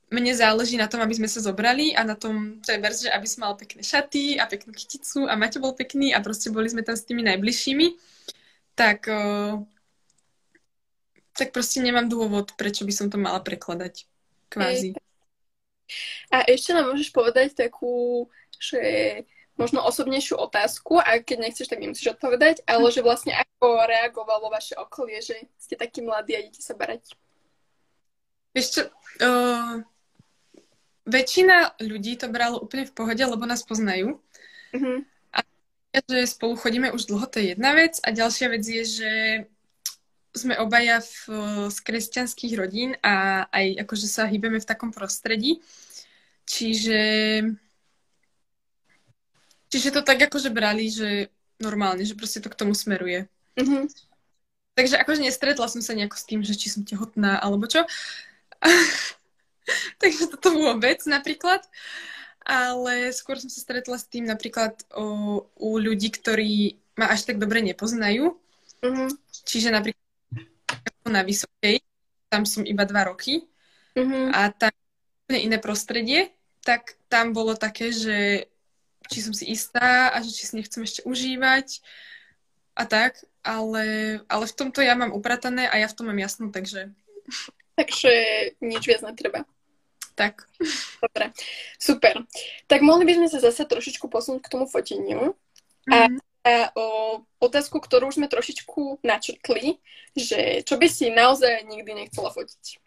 mne 0.06 0.32
záleží 0.38 0.78
na 0.78 0.86
tom, 0.86 1.02
aby 1.02 1.18
sme 1.18 1.26
sa 1.26 1.42
zobrali 1.42 1.90
a 1.90 2.06
na 2.06 2.14
tom, 2.14 2.62
verz, 2.62 3.06
že 3.06 3.10
aby 3.10 3.26
som 3.26 3.46
mal 3.46 3.58
pekné 3.58 3.82
šaty 3.82 4.38
a 4.38 4.46
peknú 4.46 4.70
kyticu 4.70 5.26
a 5.26 5.34
Maťo 5.34 5.58
bol 5.58 5.74
pekný 5.74 6.14
a 6.14 6.22
proste 6.22 6.54
boli 6.54 6.70
sme 6.70 6.86
tam 6.86 6.94
s 6.94 7.02
tými 7.02 7.26
najbližšími, 7.26 7.86
tak, 8.78 9.10
uh, 9.10 9.58
tak 11.34 11.50
proste 11.50 11.82
nemám 11.82 12.06
dôvod, 12.06 12.54
prečo 12.54 12.86
by 12.86 12.94
som 12.94 13.10
to 13.10 13.18
mala 13.18 13.42
prekladať. 13.42 14.06
Kvázi. 14.46 14.94
A 16.30 16.46
ešte 16.46 16.70
nám 16.70 16.90
môžeš 16.90 17.10
povedať 17.10 17.58
takú, 17.58 18.26
že 18.62 19.22
možno 19.56 19.84
osobnejšiu 19.84 20.36
otázku 20.36 21.00
a 21.00 21.20
keď 21.20 21.48
nechceš, 21.48 21.68
tak 21.68 21.80
nemusíš 21.80 22.16
odpovedať, 22.16 22.64
ale 22.68 22.92
že 22.92 23.00
vlastne 23.00 23.32
ako 23.32 23.88
reagovalo 23.88 24.52
vaše 24.52 24.76
okolie, 24.76 25.24
že 25.24 25.48
ste 25.56 25.76
takí 25.76 26.04
mladí 26.04 26.36
a 26.36 26.44
idete 26.44 26.60
sa 26.60 26.76
barať? 26.76 27.16
Vieš 28.52 28.66
čo, 28.72 28.82
uh, 29.24 29.84
väčšina 31.08 31.80
ľudí 31.80 32.20
to 32.20 32.28
bralo 32.28 32.60
úplne 32.60 32.84
v 32.84 32.94
pohode, 32.96 33.20
lebo 33.20 33.44
nás 33.48 33.64
poznajú. 33.64 34.20
Uh-huh. 34.72 34.98
A 35.32 35.40
že 36.04 36.28
spolu 36.28 36.56
chodíme 36.56 36.92
už 36.92 37.08
dlho, 37.08 37.24
to 37.28 37.40
je 37.40 37.56
jedna 37.56 37.72
vec. 37.72 37.96
A 38.04 38.12
ďalšia 38.12 38.52
vec 38.52 38.64
je, 38.64 38.82
že 38.84 39.12
sme 40.36 40.60
obaja 40.60 41.00
v, 41.00 41.16
z 41.72 41.78
kresťanských 41.80 42.52
rodín 42.60 42.92
a 43.00 43.48
aj 43.48 43.88
akože 43.88 44.04
sa 44.04 44.28
hýbeme 44.28 44.60
v 44.60 44.68
takom 44.68 44.92
prostredí. 44.92 45.64
Čiže 46.44 47.00
Čiže 49.76 49.92
to 49.92 50.00
tak 50.00 50.24
akože 50.24 50.48
brali, 50.48 50.88
že 50.88 51.28
normálne, 51.60 52.00
že 52.00 52.16
proste 52.16 52.40
to 52.40 52.48
k 52.48 52.56
tomu 52.56 52.72
smeruje. 52.72 53.28
Mm-hmm. 53.60 53.92
Takže 54.72 54.96
akože 55.04 55.20
nestretla 55.20 55.68
som 55.68 55.84
sa 55.84 55.92
nejako 55.92 56.16
s 56.16 56.24
tým, 56.24 56.40
že 56.40 56.56
či 56.56 56.72
som 56.72 56.80
tehotná 56.80 57.36
alebo 57.36 57.68
čo. 57.68 57.84
Takže 60.00 60.32
toto 60.32 60.56
vôbec 60.56 60.96
napríklad. 61.04 61.60
Ale 62.40 63.12
skôr 63.12 63.36
som 63.36 63.52
sa 63.52 63.60
stretla 63.60 64.00
s 64.00 64.08
tým 64.08 64.24
napríklad 64.24 64.80
o, 64.96 65.44
u 65.60 65.76
ľudí, 65.76 66.08
ktorí 66.08 66.80
ma 66.96 67.12
až 67.12 67.28
tak 67.28 67.36
dobre 67.36 67.60
nepoznajú. 67.60 68.32
Mm-hmm. 68.80 69.08
Čiže 69.44 69.76
napríklad 69.76 70.00
na 71.04 71.20
Vysokej, 71.20 71.84
tam 72.32 72.48
som 72.48 72.64
iba 72.64 72.88
dva 72.88 73.12
roky 73.12 73.44
mm-hmm. 73.92 74.32
a 74.32 74.40
tam 74.56 74.72
úplne 75.28 75.40
iné 75.52 75.58
prostredie, 75.60 76.32
tak 76.64 76.96
tam 77.12 77.36
bolo 77.36 77.52
také, 77.60 77.92
že 77.92 78.48
či 79.10 79.22
som 79.22 79.34
si 79.34 79.48
istá 79.50 80.10
a 80.10 80.20
že 80.22 80.30
či 80.30 80.44
si 80.46 80.54
nechcem 80.58 80.82
ešte 80.82 81.04
užívať 81.06 81.80
a 82.76 82.84
tak, 82.84 83.24
ale, 83.40 84.18
ale 84.28 84.44
v 84.44 84.56
tomto 84.56 84.84
ja 84.84 84.92
mám 84.98 85.14
upratané 85.14 85.64
a 85.70 85.80
ja 85.80 85.88
v 85.88 85.96
tom 85.96 86.12
mám 86.12 86.20
jasno, 86.20 86.52
takže... 86.52 86.92
Takže 87.76 88.12
nič 88.64 88.82
viac 88.88 89.04
netreba. 89.04 89.44
Tak. 90.16 90.48
Dobre, 91.04 91.36
super. 91.76 92.24
Tak 92.64 92.80
mohli 92.80 93.04
by 93.04 93.20
sme 93.20 93.28
sa 93.28 93.38
zase 93.38 93.68
trošičku 93.68 94.08
posunúť 94.08 94.48
k 94.48 94.52
tomu 94.52 94.64
foteniu. 94.64 95.36
Mm. 95.84 95.92
A, 95.92 95.98
mhm. 96.08 96.18
a 96.48 96.52
o 96.72 96.86
otázku, 97.36 97.76
ktorú 97.78 98.08
už 98.08 98.16
sme 98.16 98.32
trošičku 98.32 99.04
načrtli, 99.04 99.76
že 100.16 100.64
čo 100.64 100.80
by 100.80 100.88
si 100.88 101.12
naozaj 101.12 101.68
nikdy 101.68 102.06
nechcela 102.06 102.32
fotiť? 102.32 102.85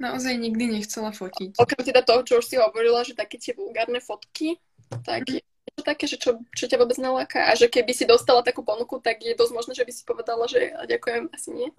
Naozaj 0.00 0.32
nikdy 0.40 0.80
nechcela 0.80 1.12
fotiť. 1.12 1.60
Okrem 1.60 1.82
teda 1.84 2.00
toho, 2.00 2.24
čo 2.24 2.40
už 2.40 2.48
si 2.48 2.56
hovorila, 2.56 3.04
že 3.04 3.12
také 3.12 3.36
tie 3.36 3.52
vulgárne 3.52 4.00
fotky, 4.00 4.56
tak 5.04 5.28
mm. 5.28 5.44
je 5.44 5.72
to 5.76 5.82
také, 5.84 6.08
že 6.08 6.16
čo, 6.16 6.40
čo 6.56 6.64
ťa 6.64 6.80
vôbec 6.80 6.96
naláka 6.96 7.44
a 7.44 7.52
že 7.52 7.68
keby 7.68 7.92
si 7.92 8.08
dostala 8.08 8.40
takú 8.40 8.64
ponuku, 8.64 8.96
tak 9.04 9.20
je 9.20 9.36
dosť 9.36 9.52
možné, 9.52 9.72
že 9.76 9.84
by 9.84 9.92
si 9.92 10.02
povedala, 10.08 10.48
že 10.48 10.72
ďakujem, 10.88 11.28
asi 11.30 11.48
nie. 11.52 11.68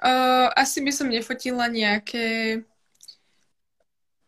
Uh, 0.00 0.48
asi 0.56 0.80
by 0.80 0.92
som 0.96 1.12
nefotila 1.12 1.68
nejaké... 1.68 2.56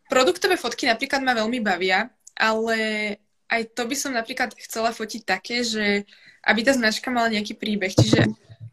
Produktové 0.05 0.61
fotky 0.61 0.85
napríklad 0.85 1.24
ma 1.24 1.33
veľmi 1.33 1.64
bavia, 1.64 2.12
ale 2.37 2.76
aj 3.48 3.72
to 3.72 3.88
by 3.88 3.96
som 3.96 4.12
napríklad 4.12 4.52
chcela 4.61 4.92
fotiť 4.92 5.24
také, 5.24 5.64
že 5.64 6.05
aby 6.44 6.61
tá 6.61 6.76
značka 6.76 7.09
mala 7.09 7.33
nejaký 7.33 7.57
príbeh. 7.57 7.96
Čiže 7.96 8.28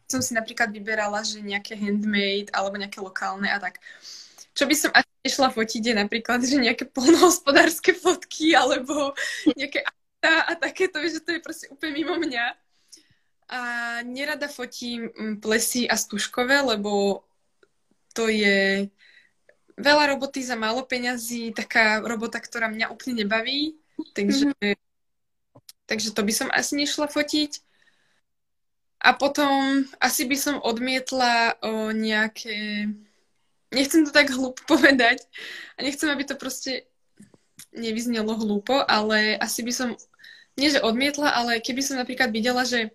som 0.10 0.26
si 0.26 0.34
napríklad 0.34 0.74
vyberala, 0.74 1.22
že 1.22 1.38
nejaké 1.40 1.78
handmade 1.78 2.50
alebo 2.50 2.82
nejaké 2.82 2.98
lokálne 2.98 3.46
a 3.46 3.62
tak. 3.62 3.78
Čo 4.58 4.66
by 4.66 4.76
som 4.76 4.92
asi 4.92 5.14
nešla 5.22 5.54
fotiť 5.54 5.84
je 5.86 5.94
napríklad, 5.94 6.42
že 6.42 6.58
nejaké 6.58 6.90
polnohospodárske 6.90 7.94
fotky 7.94 8.58
alebo 8.58 9.14
nejaké 9.54 9.86
a 10.20 10.52
takéto, 10.60 11.00
že 11.00 11.24
to 11.24 11.32
je 11.32 11.40
proste 11.40 11.72
úplne 11.72 11.96
mimo 11.96 12.20
mňa. 12.20 12.46
A 13.50 13.60
nerada 14.04 14.52
fotím 14.52 15.08
mm, 15.08 15.40
plesy 15.40 15.88
a 15.88 15.96
stužkové, 15.96 16.60
lebo 16.60 17.24
to 18.12 18.28
je 18.28 18.90
veľa 19.80 20.12
roboty 20.12 20.44
za 20.44 20.60
málo 20.60 20.84
peňazí, 20.84 21.56
taká 21.56 22.04
robota, 22.04 22.44
ktorá 22.44 22.68
mňa 22.68 22.92
úplne 22.92 23.24
nebaví. 23.24 23.80
Takže, 24.12 24.52
mm-hmm. 24.52 24.76
takže 25.88 26.12
to 26.12 26.22
by 26.22 26.34
som 26.36 26.50
asi 26.52 26.76
nešla 26.76 27.08
fotiť. 27.08 27.69
A 29.00 29.16
potom 29.16 29.88
asi 30.04 30.28
by 30.28 30.38
som 30.38 30.56
odmietla 30.60 31.60
o 31.64 31.96
nejaké... 31.96 32.88
Nechcem 33.70 34.02
to 34.04 34.12
tak 34.12 34.34
hlúpo 34.34 34.60
povedať 34.76 35.24
a 35.78 35.86
nechcem, 35.86 36.10
aby 36.10 36.26
to 36.26 36.36
proste 36.36 36.90
nevyznelo 37.70 38.34
hlúpo, 38.34 38.82
ale 38.82 39.38
asi 39.38 39.62
by 39.62 39.72
som, 39.72 39.90
nie 40.58 40.74
že 40.74 40.82
odmietla, 40.82 41.32
ale 41.32 41.62
keby 41.62 41.82
som 41.86 42.02
napríklad 42.02 42.34
videla, 42.34 42.66
že 42.66 42.90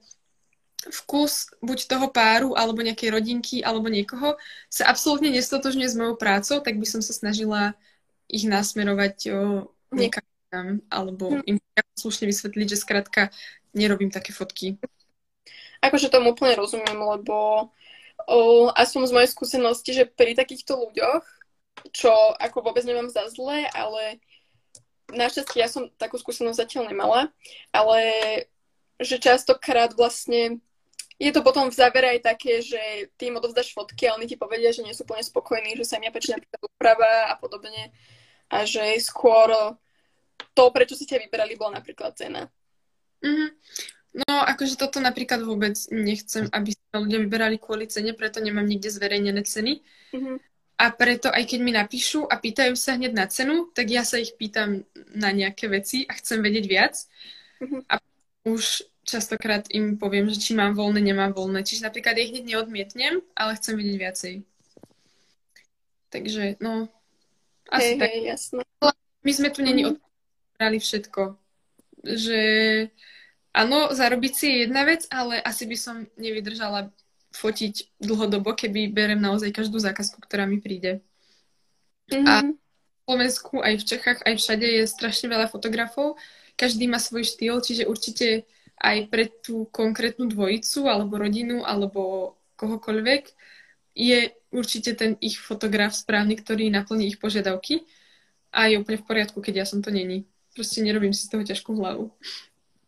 vkus 0.85 1.55
buď 1.65 1.79
toho 1.89 2.07
páru, 2.13 2.53
alebo 2.53 2.85
nejakej 2.85 3.09
rodinky, 3.09 3.57
alebo 3.65 3.89
niekoho 3.89 4.37
sa 4.69 4.85
absolútne 4.91 5.33
nestotožňuje 5.33 5.89
s 5.89 5.97
mojou 5.97 6.17
prácou, 6.21 6.61
tak 6.61 6.77
by 6.77 6.85
som 6.85 7.01
sa 7.01 7.17
snažila 7.17 7.73
ich 8.29 8.45
nasmerovať 8.45 9.17
o, 9.33 9.39
niekam 9.95 10.25
alebo 10.93 11.41
hm. 11.41 11.43
im 11.51 11.57
slušne 11.99 12.31
vysvetliť, 12.31 12.67
že 12.69 12.79
skrátka 12.79 13.35
nerobím 13.75 14.11
také 14.13 14.31
fotky. 14.31 14.79
Akože 15.85 16.09
tomu 16.09 16.33
úplne 16.33 16.57
rozumiem, 16.57 16.97
lebo 16.97 17.69
o, 18.25 18.39
aspoň 18.73 19.03
z 19.05 19.15
mojej 19.15 19.31
skúsenosti, 19.31 19.91
že 19.93 20.09
pri 20.09 20.33
takýchto 20.33 20.81
ľuďoch, 20.81 21.25
čo 21.93 22.13
ako 22.41 22.65
vôbec 22.65 22.89
nemám 22.89 23.13
za 23.13 23.29
zlé, 23.29 23.69
ale 23.77 24.23
našťastie 25.13 25.61
ja 25.61 25.69
som 25.69 25.93
takú 26.01 26.17
skúsenosť 26.17 26.57
zatiaľ 26.57 26.89
nemala, 26.89 27.29
ale 27.75 28.01
že 28.97 29.21
častokrát 29.21 29.93
vlastne 29.93 30.65
je 31.19 31.31
to 31.31 31.47
potom 31.47 31.71
v 31.71 31.79
závere 31.79 32.19
aj 32.19 32.21
také, 32.27 32.59
že 32.59 32.81
ty 33.15 33.31
im 33.31 33.39
odovzdáš 33.39 33.71
fotky 33.71 34.11
a 34.11 34.19
oni 34.19 34.27
ti 34.27 34.35
povedia, 34.35 34.75
že 34.75 34.83
nie 34.83 34.91
sú 34.91 35.07
úplne 35.07 35.23
spokojní, 35.23 35.79
že 35.79 35.87
sa 35.87 35.99
im 35.99 36.11
nepečí 36.11 36.35
napríklad 36.35 36.59
úprava 36.67 37.31
a 37.31 37.35
podobne. 37.39 37.95
A 38.51 38.67
že 38.67 38.83
skôr 38.99 39.79
to, 40.59 40.65
prečo 40.75 40.99
si 40.99 41.07
ťa 41.07 41.23
vyberali, 41.23 41.55
bola 41.55 41.79
napríklad 41.79 42.19
cena. 42.19 42.51
Mm-hmm. 43.23 43.49
No, 44.15 44.47
akože 44.47 44.79
toto 44.79 45.03
napríklad 45.03 45.43
vôbec 45.43 45.75
nechcem, 45.91 46.47
aby 46.55 46.71
sa 46.71 47.03
ľudia 47.03 47.19
vyberali 47.19 47.59
kvôli 47.59 47.91
cene, 47.91 48.15
preto 48.15 48.39
nemám 48.39 48.63
nikde 48.63 48.87
zverejnené 48.95 49.43
ceny. 49.43 49.83
Mm-hmm. 50.15 50.37
A 50.79 50.85
preto 50.95 51.35
aj 51.35 51.43
keď 51.51 51.61
mi 51.63 51.75
napíšu 51.75 52.27
a 52.27 52.39
pýtajú 52.39 52.79
sa 52.79 52.95
hneď 52.95 53.13
na 53.15 53.27
cenu, 53.27 53.75
tak 53.75 53.91
ja 53.91 54.07
sa 54.07 54.23
ich 54.23 54.39
pýtam 54.39 54.87
na 55.15 55.35
nejaké 55.35 55.67
veci 55.67 56.07
a 56.07 56.15
chcem 56.15 56.39
vedieť 56.43 56.67
viac. 56.71 56.95
Mm-hmm. 57.59 57.81
A 57.91 57.95
už 58.47 58.87
častokrát 59.03 59.67
im 59.75 59.99
poviem, 59.99 60.31
že 60.31 60.39
či 60.39 60.55
mám 60.55 60.79
voľné, 60.79 61.03
nemám 61.03 61.35
voľné. 61.35 61.67
Čiže 61.67 61.91
napríklad 61.91 62.15
ich 62.15 62.31
hneď 62.31 62.45
neodmietnem, 62.55 63.19
ale 63.35 63.59
chcem 63.59 63.75
vidieť 63.75 63.97
viacej. 63.99 64.35
Takže, 66.15 66.63
no, 66.63 66.87
asi 67.71 67.95
hey, 67.95 67.99
tak. 67.99 68.11
Hey, 68.15 68.23
jasné. 68.31 68.63
My 69.25 69.33
sme 69.33 69.49
tu 69.51 69.61
není 69.67 69.83
mm. 69.83 69.91
odprali 69.97 70.79
všetko. 70.79 71.23
Že 72.05 72.41
áno, 73.55 73.95
zarobiť 73.95 74.33
si 74.35 74.45
je 74.51 74.57
jedna 74.67 74.83
vec, 74.85 75.07
ale 75.09 75.39
asi 75.39 75.65
by 75.65 75.77
som 75.79 75.97
nevydržala 76.19 76.91
fotiť 77.35 77.99
dlhodobo, 77.99 78.55
keby 78.55 78.91
berem 78.91 79.19
naozaj 79.19 79.51
každú 79.51 79.79
zákazku, 79.79 80.23
ktorá 80.23 80.47
mi 80.47 80.59
príde. 80.63 81.03
Mm-hmm. 82.11 82.27
A 82.27 82.35
v 82.47 83.01
Slovensku, 83.07 83.55
aj 83.63 83.75
v 83.81 83.87
Čechách, 83.87 84.21
aj 84.23 84.35
všade 84.39 84.67
je 84.67 84.85
strašne 84.87 85.27
veľa 85.31 85.51
fotografov. 85.51 86.19
Každý 86.55 86.87
má 86.87 87.03
svoj 87.03 87.27
štýl, 87.27 87.59
čiže 87.59 87.91
určite 87.91 88.47
aj 88.79 89.11
pre 89.11 89.31
tú 89.31 89.67
konkrétnu 89.71 90.27
dvojicu 90.31 90.87
alebo 90.91 91.19
rodinu 91.19 91.63
alebo 91.63 92.35
kohokoľvek 92.59 93.23
je 93.95 94.35
určite 94.51 94.95
ten 94.99 95.15
ich 95.23 95.39
fotograf 95.39 95.95
správny, 95.95 96.39
ktorý 96.39 96.71
naplní 96.71 97.15
ich 97.15 97.19
požiadavky 97.23 97.87
a 98.55 98.71
je 98.71 98.79
úplne 98.79 98.99
v 99.03 99.07
poriadku, 99.07 99.39
keď 99.43 99.63
ja 99.63 99.67
som 99.67 99.83
to 99.83 99.91
není. 99.91 100.27
Proste 100.55 100.83
nerobím 100.83 101.15
si 101.15 101.27
z 101.27 101.31
toho 101.35 101.43
ťažkú 101.43 101.75
hlavu. 101.75 102.15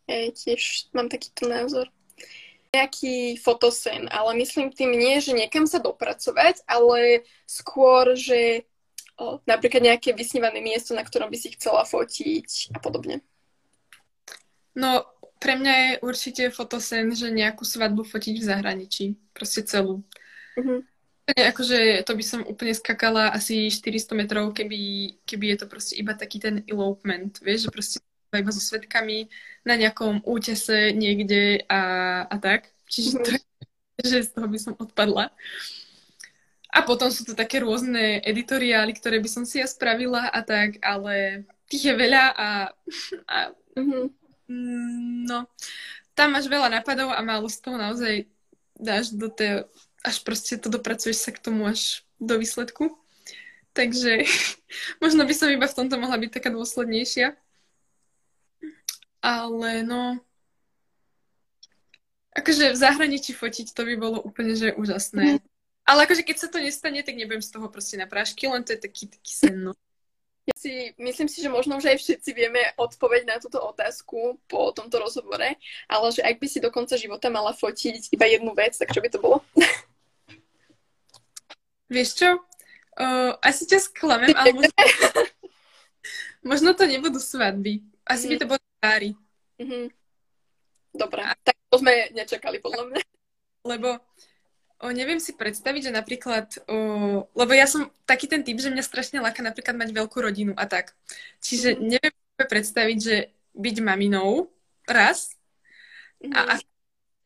Ja 0.07 0.31
tiež 0.31 0.87
mám 0.95 1.11
takýto 1.11 1.51
názor. 1.51 1.91
Nejaký 2.71 3.39
fotosen, 3.39 4.07
ale 4.11 4.35
myslím 4.39 4.71
tým 4.71 4.95
nie, 4.95 5.19
že 5.19 5.35
niekam 5.35 5.67
sa 5.67 5.79
dopracovať, 5.79 6.63
ale 6.67 7.23
skôr, 7.47 8.15
že 8.15 8.67
o, 9.19 9.39
napríklad 9.47 9.83
nejaké 9.83 10.11
vysnívané 10.15 10.59
miesto, 10.59 10.95
na 10.95 11.03
ktorom 11.03 11.31
by 11.31 11.37
si 11.39 11.55
chcela 11.55 11.83
fotiť 11.87 12.75
a 12.75 12.79
podobne. 12.79 13.23
No, 14.77 15.03
pre 15.37 15.57
mňa 15.57 15.73
je 15.73 15.91
určite 16.05 16.43
fotosen, 16.53 17.13
že 17.13 17.33
nejakú 17.33 17.65
svadbu 17.65 18.05
fotiť 18.05 18.35
v 18.41 18.47
zahraničí. 18.47 19.05
Proste 19.33 19.65
celú. 19.65 20.05
Mm-hmm. 20.57 20.79
Akože 21.27 22.07
to 22.07 22.15
by 22.15 22.23
som 22.23 22.41
úplne 22.47 22.71
skakala 22.71 23.35
asi 23.35 23.67
400 23.67 24.15
metrov, 24.15 24.55
keby, 24.55 24.79
keby 25.27 25.45
je 25.53 25.57
to 25.59 25.65
proste 25.67 25.93
iba 25.99 26.15
taký 26.15 26.39
ten 26.39 26.63
elopement, 26.71 27.35
vieš, 27.43 27.67
že 27.67 27.73
proste 27.73 27.97
iba 28.41 28.53
so 28.53 28.61
svetkami 28.61 29.27
na 29.67 29.75
nejakom 29.75 30.23
útese 30.23 30.93
niekde 30.93 31.65
a, 31.67 32.23
a 32.25 32.35
tak. 32.37 32.71
Čiže 32.87 33.09
to 33.19 33.29
mm-hmm. 33.35 34.07
že 34.07 34.17
z 34.27 34.29
toho 34.33 34.47
by 34.47 34.59
som 34.61 34.73
odpadla. 34.77 35.33
A 36.71 36.79
potom 36.85 37.09
sú 37.09 37.25
to 37.25 37.33
také 37.33 37.63
rôzne 37.63 38.21
editoriály, 38.21 38.93
ktoré 38.93 39.17
by 39.17 39.29
som 39.31 39.43
si 39.47 39.57
ja 39.57 39.67
spravila 39.67 40.29
a 40.29 40.39
tak, 40.45 40.77
ale 40.85 41.47
tých 41.67 41.89
je 41.89 41.93
veľa 41.95 42.23
a, 42.37 42.49
a 43.25 43.37
mm-hmm 43.73 44.27
Mm, 44.47 45.27
no, 45.27 45.43
tam 46.15 46.31
máš 46.31 46.47
veľa 46.47 46.71
nápadov 46.71 47.11
a 47.11 47.19
málo 47.19 47.51
z 47.51 47.59
toho 47.59 47.75
naozaj 47.75 48.31
dáš 48.79 49.11
do 49.11 49.27
tej, 49.27 49.67
až 50.07 50.23
proste 50.23 50.55
to 50.55 50.71
dopracuješ 50.71 51.19
sa 51.19 51.31
k 51.35 51.43
tomu 51.43 51.67
až 51.67 52.07
do 52.17 52.39
výsledku. 52.39 52.95
Takže 53.75 54.23
možno 55.03 55.27
by 55.27 55.33
som 55.35 55.51
iba 55.51 55.67
v 55.67 55.77
tomto 55.77 55.99
mohla 55.99 56.15
byť 56.15 56.31
taká 56.31 56.49
dôslednejšia. 56.49 57.35
Ale 59.27 59.83
no, 59.83 60.23
akože 62.37 62.71
v 62.71 62.77
zahraničí 62.79 63.35
fotiť 63.35 63.75
to 63.75 63.81
by 63.83 63.99
bolo 63.99 64.23
úplne, 64.23 64.55
že 64.55 64.71
úžasné. 64.71 65.35
Mm. 65.35 65.39
Ale 65.83 66.07
akože 66.07 66.23
keď 66.23 66.37
sa 66.37 66.47
to 66.47 66.63
nestane, 66.63 67.03
tak 67.03 67.19
nebudem 67.19 67.43
z 67.43 67.51
toho 67.51 67.67
proste 67.67 67.99
na 67.99 68.07
prášky, 68.07 68.47
len 68.47 68.63
to 68.63 68.71
je 68.71 68.79
taký, 68.79 69.11
taký 69.11 69.33
sen, 69.35 69.67
no. 69.67 69.73
Ja 70.47 70.55
si 70.55 70.95
myslím 70.95 71.27
si, 71.27 71.43
že 71.43 71.51
možno 71.51 71.75
už 71.75 71.91
aj 71.91 71.99
všetci 71.99 72.31
vieme 72.31 72.71
odpoveď 72.79 73.27
na 73.27 73.35
túto 73.35 73.59
otázku 73.59 74.39
po 74.47 74.71
tomto 74.71 74.95
rozhovore, 74.95 75.59
ale 75.91 76.05
že 76.15 76.23
ak 76.23 76.39
by 76.39 76.47
si 76.47 76.63
do 76.63 76.71
konca 76.71 76.95
života 76.95 77.27
mala 77.27 77.51
fotiť 77.51 78.15
iba 78.15 78.25
jednu 78.31 78.55
vec, 78.55 78.79
tak 78.79 78.95
čo 78.95 79.03
by 79.03 79.11
to 79.11 79.19
bolo? 79.19 79.43
Vieš 81.91 82.09
čo? 82.15 82.29
Uh, 82.95 83.35
asi 83.43 83.67
ťa 83.67 83.91
sklamem, 83.91 84.31
ale 84.39 84.55
možno, 84.55 84.71
možno 86.55 86.69
to 86.79 86.87
nebudú 86.87 87.19
svadby. 87.19 87.83
Asi 88.07 88.27
mm. 88.27 88.31
by 88.31 88.35
to 88.39 88.47
bolo 88.47 88.66
páry. 88.77 89.13
Mm-hmm. 89.57 89.85
Dobre, 90.97 91.21
tak 91.43 91.55
to 91.69 91.75
sme 91.81 92.09
nečakali 92.13 92.57
podľa 92.61 92.83
mňa. 92.89 93.03
Lebo 93.67 93.89
o, 94.81 94.85
neviem 94.93 95.21
si 95.21 95.35
predstaviť, 95.35 95.89
že 95.89 95.91
napríklad, 95.93 96.47
o, 96.69 96.77
lebo 97.35 97.51
ja 97.53 97.67
som 97.69 97.89
taký 98.07 98.25
ten 98.29 98.41
typ, 98.41 98.57
že 98.57 98.73
mňa 98.73 98.83
strašne 98.85 99.21
láka 99.21 99.45
napríklad 99.45 99.75
mať 99.77 99.89
veľkú 99.93 100.17
rodinu 100.17 100.53
a 100.55 100.65
tak. 100.65 100.95
Čiže 101.43 101.77
mm. 101.77 101.81
neviem 101.85 102.15
predstaviť, 102.37 102.97
že 102.97 103.15
byť 103.57 103.75
maminou 103.81 104.49
raz 104.85 105.35
mm. 106.21 106.33
a, 106.33 106.39
a 106.53 106.53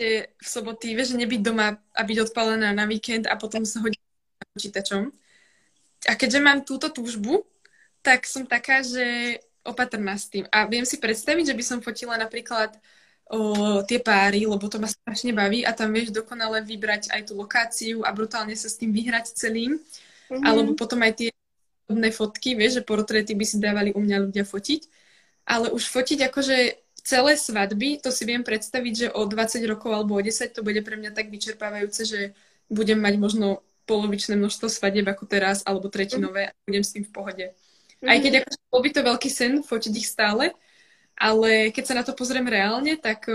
v 0.01 0.25
soboty, 0.41 0.97
vieš, 0.97 1.13
nebyť 1.13 1.41
doma 1.45 1.77
a 1.77 2.01
byť 2.01 2.17
odpalená 2.25 2.73
na 2.73 2.89
víkend 2.89 3.29
a 3.29 3.37
potom 3.37 3.61
sa 3.61 3.85
hodiť 3.85 4.01
počítačom. 4.57 5.13
A 6.09 6.17
keďže 6.17 6.39
mám 6.41 6.65
túto 6.65 6.89
túžbu, 6.89 7.45
tak 8.01 8.25
som 8.25 8.49
taká, 8.49 8.81
že 8.81 9.37
opatrná 9.61 10.17
s 10.17 10.29
tým. 10.29 10.45
A 10.49 10.65
viem 10.65 10.85
si 10.85 10.97
predstaviť, 10.97 11.53
že 11.53 11.57
by 11.57 11.63
som 11.63 11.79
fotila 11.79 12.17
napríklad 12.17 12.73
o, 13.29 13.81
tie 13.85 14.01
páry, 14.01 14.45
lebo 14.49 14.65
to 14.65 14.81
ma 14.81 14.89
strašne 14.89 15.31
baví 15.31 15.61
a 15.63 15.71
tam 15.71 15.93
vieš 15.93 16.11
dokonale 16.11 16.65
vybrať 16.65 17.13
aj 17.13 17.29
tú 17.29 17.33
lokáciu 17.37 18.01
a 18.03 18.09
brutálne 18.11 18.53
sa 18.57 18.67
s 18.67 18.77
tým 18.77 18.89
vyhrať 18.91 19.37
celým. 19.37 19.77
Mm-hmm. 19.77 20.43
Alebo 20.43 20.73
potom 20.73 21.01
aj 21.05 21.13
tie 21.27 21.29
fotky, 22.15 22.55
vieš, 22.55 22.81
že 22.81 22.87
portréty 22.87 23.35
by 23.35 23.45
si 23.45 23.57
dávali 23.59 23.91
u 23.91 23.99
mňa 23.99 24.17
ľudia 24.31 24.47
fotiť. 24.47 24.81
Ale 25.43 25.73
už 25.73 25.83
fotiť 25.91 26.31
akože 26.31 26.57
celé 27.01 27.33
svadby, 27.33 27.99
to 27.99 28.13
si 28.13 28.23
viem 28.29 28.45
predstaviť, 28.45 28.93
že 28.93 29.07
o 29.11 29.25
20 29.25 29.61
rokov 29.65 29.89
alebo 29.91 30.15
o 30.15 30.21
10 30.21 30.53
to 30.53 30.61
bude 30.61 30.79
pre 30.85 30.95
mňa 30.95 31.11
tak 31.11 31.33
vyčerpávajúce, 31.33 32.05
že 32.05 32.19
budem 32.69 33.01
mať 33.01 33.17
možno 33.17 33.65
polovičné 33.89 34.37
množstvo 34.37 34.69
svadieb 34.69 35.09
ako 35.09 35.25
teraz, 35.27 35.65
alebo 35.65 35.89
tretinové 35.91 36.53
a 36.53 36.55
budem 36.63 36.85
s 36.85 36.93
tým 36.93 37.03
v 37.03 37.11
pohode. 37.11 37.45
Aj 38.01 38.17
keď 38.17 38.41
akože 38.41 38.59
bol 38.73 38.81
by 38.81 38.89
to 38.89 39.01
veľký 39.05 39.29
sen 39.29 39.53
fotiť 39.61 39.93
ich 39.93 40.09
stále, 40.09 40.53
ale 41.13 41.69
keď 41.69 41.83
sa 41.85 41.97
na 41.97 42.03
to 42.05 42.17
pozriem 42.17 42.49
reálne, 42.49 42.97
tak, 42.97 43.29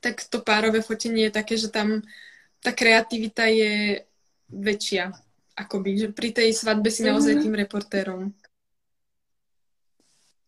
tak 0.00 0.16
to 0.32 0.40
párové 0.40 0.80
fotenie 0.80 1.28
je 1.28 1.36
také, 1.36 1.60
že 1.60 1.68
tam 1.68 2.00
tá 2.64 2.72
kreativita 2.72 3.52
je 3.52 4.00
väčšia. 4.48 5.12
Akoby, 5.52 5.90
že 6.00 6.08
pri 6.08 6.32
tej 6.32 6.56
svadbe 6.56 6.88
si 6.88 7.04
naozaj 7.04 7.36
mm-hmm. 7.36 7.44
tým 7.44 7.54
reportérom. 7.60 8.22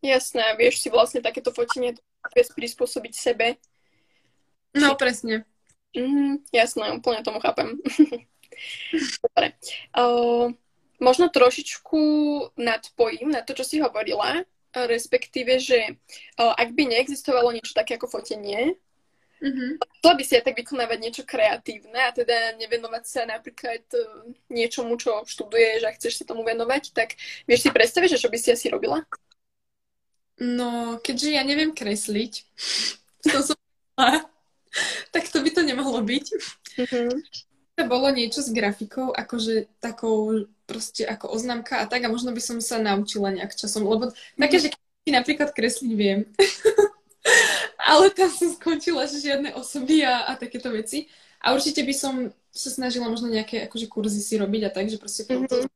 Jasné, 0.01 0.57
vieš 0.57 0.81
si 0.81 0.89
vlastne 0.89 1.21
takéto 1.21 1.53
fotenie 1.53 1.97
prispôsobiť 2.33 3.13
sebe. 3.13 3.61
No, 4.73 4.97
presne. 4.97 5.45
Mm, 5.93 6.41
jasné, 6.49 6.97
úplne 6.97 7.21
tomu 7.21 7.41
chápem. 7.45 7.77
Dobre. 9.25 9.47
Uh, 9.93 10.53
možno 11.03 11.31
trošičku 11.31 12.01
nadpojím 12.59 13.35
na 13.35 13.43
to, 13.43 13.55
čo 13.55 13.65
si 13.65 13.77
hovorila, 13.83 14.45
respektíve, 14.75 15.63
že 15.63 15.95
uh, 16.39 16.55
ak 16.59 16.75
by 16.75 16.91
neexistovalo 16.91 17.55
niečo 17.55 17.75
také 17.75 17.97
ako 17.97 18.21
fotenie, 18.21 18.75
Mm-hmm. 19.45 19.77
Chcela 20.01 20.15
by 20.17 20.25
si 20.25 20.33
aj 20.41 20.45
tak 20.47 20.57
vykonávať 20.57 20.99
niečo 21.05 21.23
kreatívne 21.29 22.01
a 22.01 22.15
teda 22.17 22.57
nevenovať 22.57 23.05
sa 23.05 23.29
napríklad 23.29 23.85
uh, 23.93 24.33
niečomu, 24.49 24.97
čo 24.97 25.21
študuješ 25.21 25.85
a 25.85 25.93
chceš 25.93 26.23
sa 26.23 26.25
tomu 26.25 26.49
venovať, 26.49 26.97
tak 26.97 27.19
vieš 27.45 27.69
si 27.69 27.69
predstaviť, 27.69 28.17
že 28.17 28.23
čo 28.25 28.33
by 28.33 28.39
si 28.41 28.57
asi 28.57 28.73
robila? 28.73 29.05
No, 30.41 30.97
keďže 30.97 31.37
ja 31.37 31.45
neviem 31.45 31.77
kresliť, 31.77 32.33
to 33.29 33.39
som 33.45 33.59
tak 35.13 35.29
to 35.29 35.45
by 35.45 35.51
to 35.53 35.61
nemohlo 35.61 36.01
byť. 36.01 36.27
Mm-hmm 36.81 37.53
bolo 37.83 38.07
niečo 38.15 38.39
s 38.39 38.55
grafikou, 38.55 39.11
akože 39.11 39.67
takou 39.83 40.47
proste 40.65 41.03
ako 41.03 41.35
oznámka 41.35 41.83
a 41.83 41.91
tak 41.91 42.07
a 42.07 42.13
možno 42.13 42.31
by 42.31 42.39
som 42.39 42.63
sa 42.63 42.79
naučila 42.79 43.35
nejak 43.35 43.59
časom, 43.59 43.83
lebo 43.83 44.15
také, 44.39 44.63
že 44.63 44.69
napríklad 45.11 45.51
kresliť 45.51 45.93
viem, 45.93 46.31
ale 47.91 48.15
tam 48.15 48.31
som 48.31 48.55
skončila, 48.55 49.11
že 49.11 49.21
žiadne 49.21 49.53
osoby 49.59 50.07
a, 50.07 50.31
a 50.31 50.39
takéto 50.39 50.73
veci. 50.73 51.11
A 51.45 51.53
určite 51.53 51.85
by 51.85 51.93
som 51.93 52.15
sa 52.55 52.71
snažila 52.73 53.13
možno 53.13 53.29
nejaké 53.29 53.69
akože 53.69 53.91
kurzy 53.93 54.23
si 54.23 54.41
robiť 54.41 54.63
a 54.65 54.71
tak, 54.73 54.89
že 54.89 54.97
proste 54.97 55.29
mm-hmm. 55.29 55.69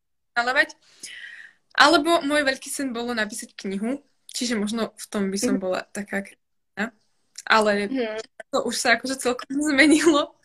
Alebo 1.78 2.24
môj 2.24 2.42
veľký 2.46 2.70
sen 2.72 2.94
bolo 2.96 3.12
napísať 3.12 3.53
knihu, 3.55 4.01
čiže 4.32 4.57
možno 4.57 4.96
v 4.96 5.07
tom 5.12 5.28
by 5.28 5.38
som 5.38 5.59
mm-hmm. 5.59 5.62
bola 5.62 5.84
taká 5.92 6.24
kreatívna. 6.24 6.86
Ale 7.44 7.90
mm-hmm. 7.92 8.18
to 8.55 8.59
už 8.64 8.74
sa 8.80 8.96
akože 8.96 9.20
celkom 9.20 9.51
zmenilo. 9.68 10.38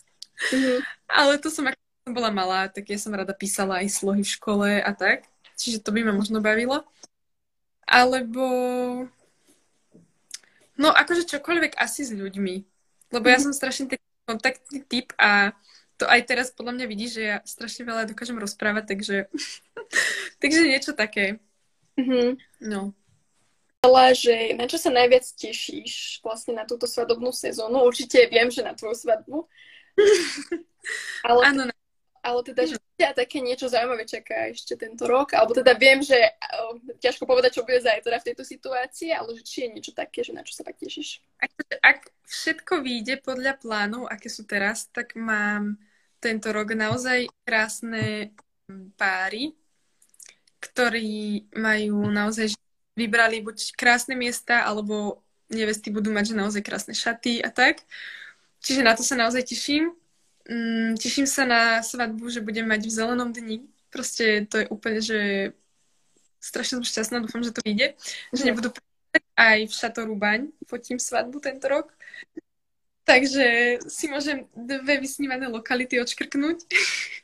Mm-hmm. 0.51 0.77
Ale 1.09 1.33
to 1.37 1.53
som, 1.53 1.69
ako 1.69 1.79
som 1.79 2.13
bola 2.13 2.31
malá, 2.33 2.61
tak 2.67 2.89
ja 2.89 2.97
som 2.97 3.13
rada 3.13 3.31
písala 3.31 3.83
aj 3.83 3.93
slohy 3.93 4.21
v 4.25 4.33
škole 4.33 4.69
a 4.81 4.91
tak. 4.91 5.29
Čiže 5.57 5.85
to 5.85 5.93
by 5.93 6.03
ma 6.03 6.13
možno 6.13 6.41
bavilo. 6.41 6.83
Alebo... 7.85 8.43
No 10.73 10.89
akože 10.89 11.29
čokoľvek 11.29 11.77
asi 11.77 12.01
s 12.01 12.11
ľuďmi. 12.11 12.55
Lebo 13.13 13.25
ja 13.29 13.37
mhm. 13.37 13.43
som 13.49 13.53
strašne 13.53 13.85
taký 13.87 14.03
kontaktný 14.25 14.79
typ 14.87 15.13
a 15.19 15.53
to 16.01 16.09
aj 16.09 16.21
teraz 16.25 16.49
podľa 16.49 16.81
mňa 16.81 16.85
vidí, 16.89 17.07
že 17.07 17.21
ja 17.21 17.37
strašne 17.45 17.85
veľa 17.85 18.09
dokážem 18.09 18.35
rozprávať, 18.35 18.83
takže, 18.89 19.17
takže 20.41 20.61
niečo 20.65 20.91
také. 20.97 21.37
Mm-hmm. 21.93 22.29
No. 22.65 22.91
Ale 23.83 24.15
že 24.15 24.55
na 24.55 24.65
čo 24.65 24.79
sa 24.79 24.89
najviac 24.89 25.27
tešíš 25.35 26.23
vlastne 26.23 26.55
na 26.55 26.63
túto 26.63 26.87
svadobnú 26.87 27.35
sezónu? 27.35 27.83
Určite 27.83 28.31
viem, 28.31 28.47
že 28.47 28.63
na 28.63 28.71
tvoju 28.73 28.95
svadbu, 28.95 29.43
ale, 31.27 31.41
ano, 31.45 31.61
ale 32.23 32.39
teda, 32.47 32.63
že 32.65 32.75
ťa 32.95 33.19
také 33.19 33.43
niečo 33.43 33.67
zaujímavé 33.67 34.07
čaká 34.07 34.47
ešte 34.47 34.79
tento 34.79 35.03
rok, 35.03 35.35
alebo 35.35 35.51
teda 35.51 35.75
viem, 35.75 35.99
že 35.99 36.15
uh, 36.15 36.77
ťažko 37.03 37.27
povedať, 37.27 37.59
čo 37.59 37.65
bude 37.67 37.83
zajtra 37.83 38.21
v 38.21 38.27
tejto 38.31 38.43
situácii, 38.47 39.11
ale 39.11 39.35
že 39.35 39.43
či 39.43 39.57
je 39.67 39.73
niečo 39.75 39.91
také, 39.91 40.23
že 40.23 40.31
na 40.31 40.45
čo 40.45 40.55
sa 40.55 40.63
tak 40.63 40.79
tešíš? 40.79 41.19
Ak, 41.43 41.51
ak 41.83 41.99
všetko 42.23 42.79
vyjde 42.79 43.19
podľa 43.19 43.59
plánov, 43.59 44.07
aké 44.07 44.31
sú 44.31 44.47
teraz, 44.47 44.87
tak 44.93 45.19
mám 45.19 45.75
tento 46.23 46.55
rok 46.55 46.71
naozaj 46.71 47.27
krásne 47.43 48.31
páry, 48.95 49.51
ktorí 50.63 51.51
majú 51.59 52.07
naozaj, 52.07 52.55
vybrali 52.95 53.43
buď 53.43 53.75
krásne 53.75 54.15
miesta, 54.15 54.63
alebo 54.63 55.19
nevesty 55.51 55.91
budú 55.91 56.15
mať 56.15 56.31
že 56.31 56.39
naozaj 56.39 56.61
krásne 56.63 56.95
šaty 56.95 57.43
a 57.43 57.51
tak. 57.51 57.83
Čiže 58.63 58.81
na 58.81 58.95
to 58.95 59.03
sa 59.03 59.19
naozaj 59.19 59.43
teším. 59.43 59.91
Mm, 60.47 60.95
teším 60.95 61.27
sa 61.27 61.43
na 61.43 61.83
svadbu, 61.83 62.31
že 62.31 62.39
budem 62.39 62.63
mať 62.63 62.87
v 62.87 62.95
zelenom 62.95 63.29
dni. 63.35 63.67
Proste 63.91 64.47
to 64.47 64.63
je 64.63 64.65
úplne, 64.71 65.03
že 65.03 65.51
strašne 66.39 66.79
som 66.79 66.87
šťastná, 66.87 67.19
dúfam, 67.19 67.43
že 67.43 67.51
to 67.51 67.63
vyjde. 67.63 67.95
Že 68.31 68.43
nebudú 68.51 68.71
aj 69.35 69.59
v 69.67 69.73
Šatoru 69.73 70.15
Baň 70.15 70.49
fotím 70.67 70.97
svadbu 70.97 71.39
tento 71.43 71.67
rok. 71.67 71.91
Takže 73.03 73.79
si 73.91 74.07
môžem 74.07 74.47
dve 74.55 74.99
vysnívané 75.03 75.51
lokality 75.51 75.99
odškrknúť. 75.99 76.63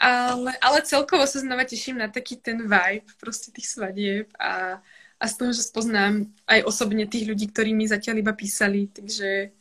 ale, 0.00 0.52
ale 0.60 0.78
celkovo 0.84 1.24
sa 1.28 1.40
znova 1.40 1.64
teším 1.64 2.00
na 2.00 2.08
taký 2.08 2.40
ten 2.40 2.64
vibe 2.64 3.08
proste 3.20 3.52
tých 3.52 3.68
svadieb 3.68 4.28
a, 4.36 4.80
a 5.20 5.24
z 5.28 5.34
toho, 5.36 5.50
že 5.52 5.64
spoznám 5.64 6.28
aj 6.48 6.64
osobne 6.64 7.04
tých 7.04 7.28
ľudí, 7.28 7.52
ktorí 7.52 7.76
mi 7.76 7.84
zatiaľ 7.84 8.24
iba 8.24 8.32
písali. 8.32 8.88
Takže 8.88 9.59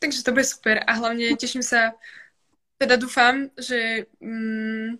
Takže 0.00 0.24
to 0.24 0.32
bude 0.32 0.48
super 0.48 0.80
a 0.80 0.92
hlavne 0.96 1.36
teším 1.36 1.60
sa, 1.60 1.92
teda 2.80 2.96
dúfam, 2.96 3.52
že 3.60 4.08
mm, 4.16 4.96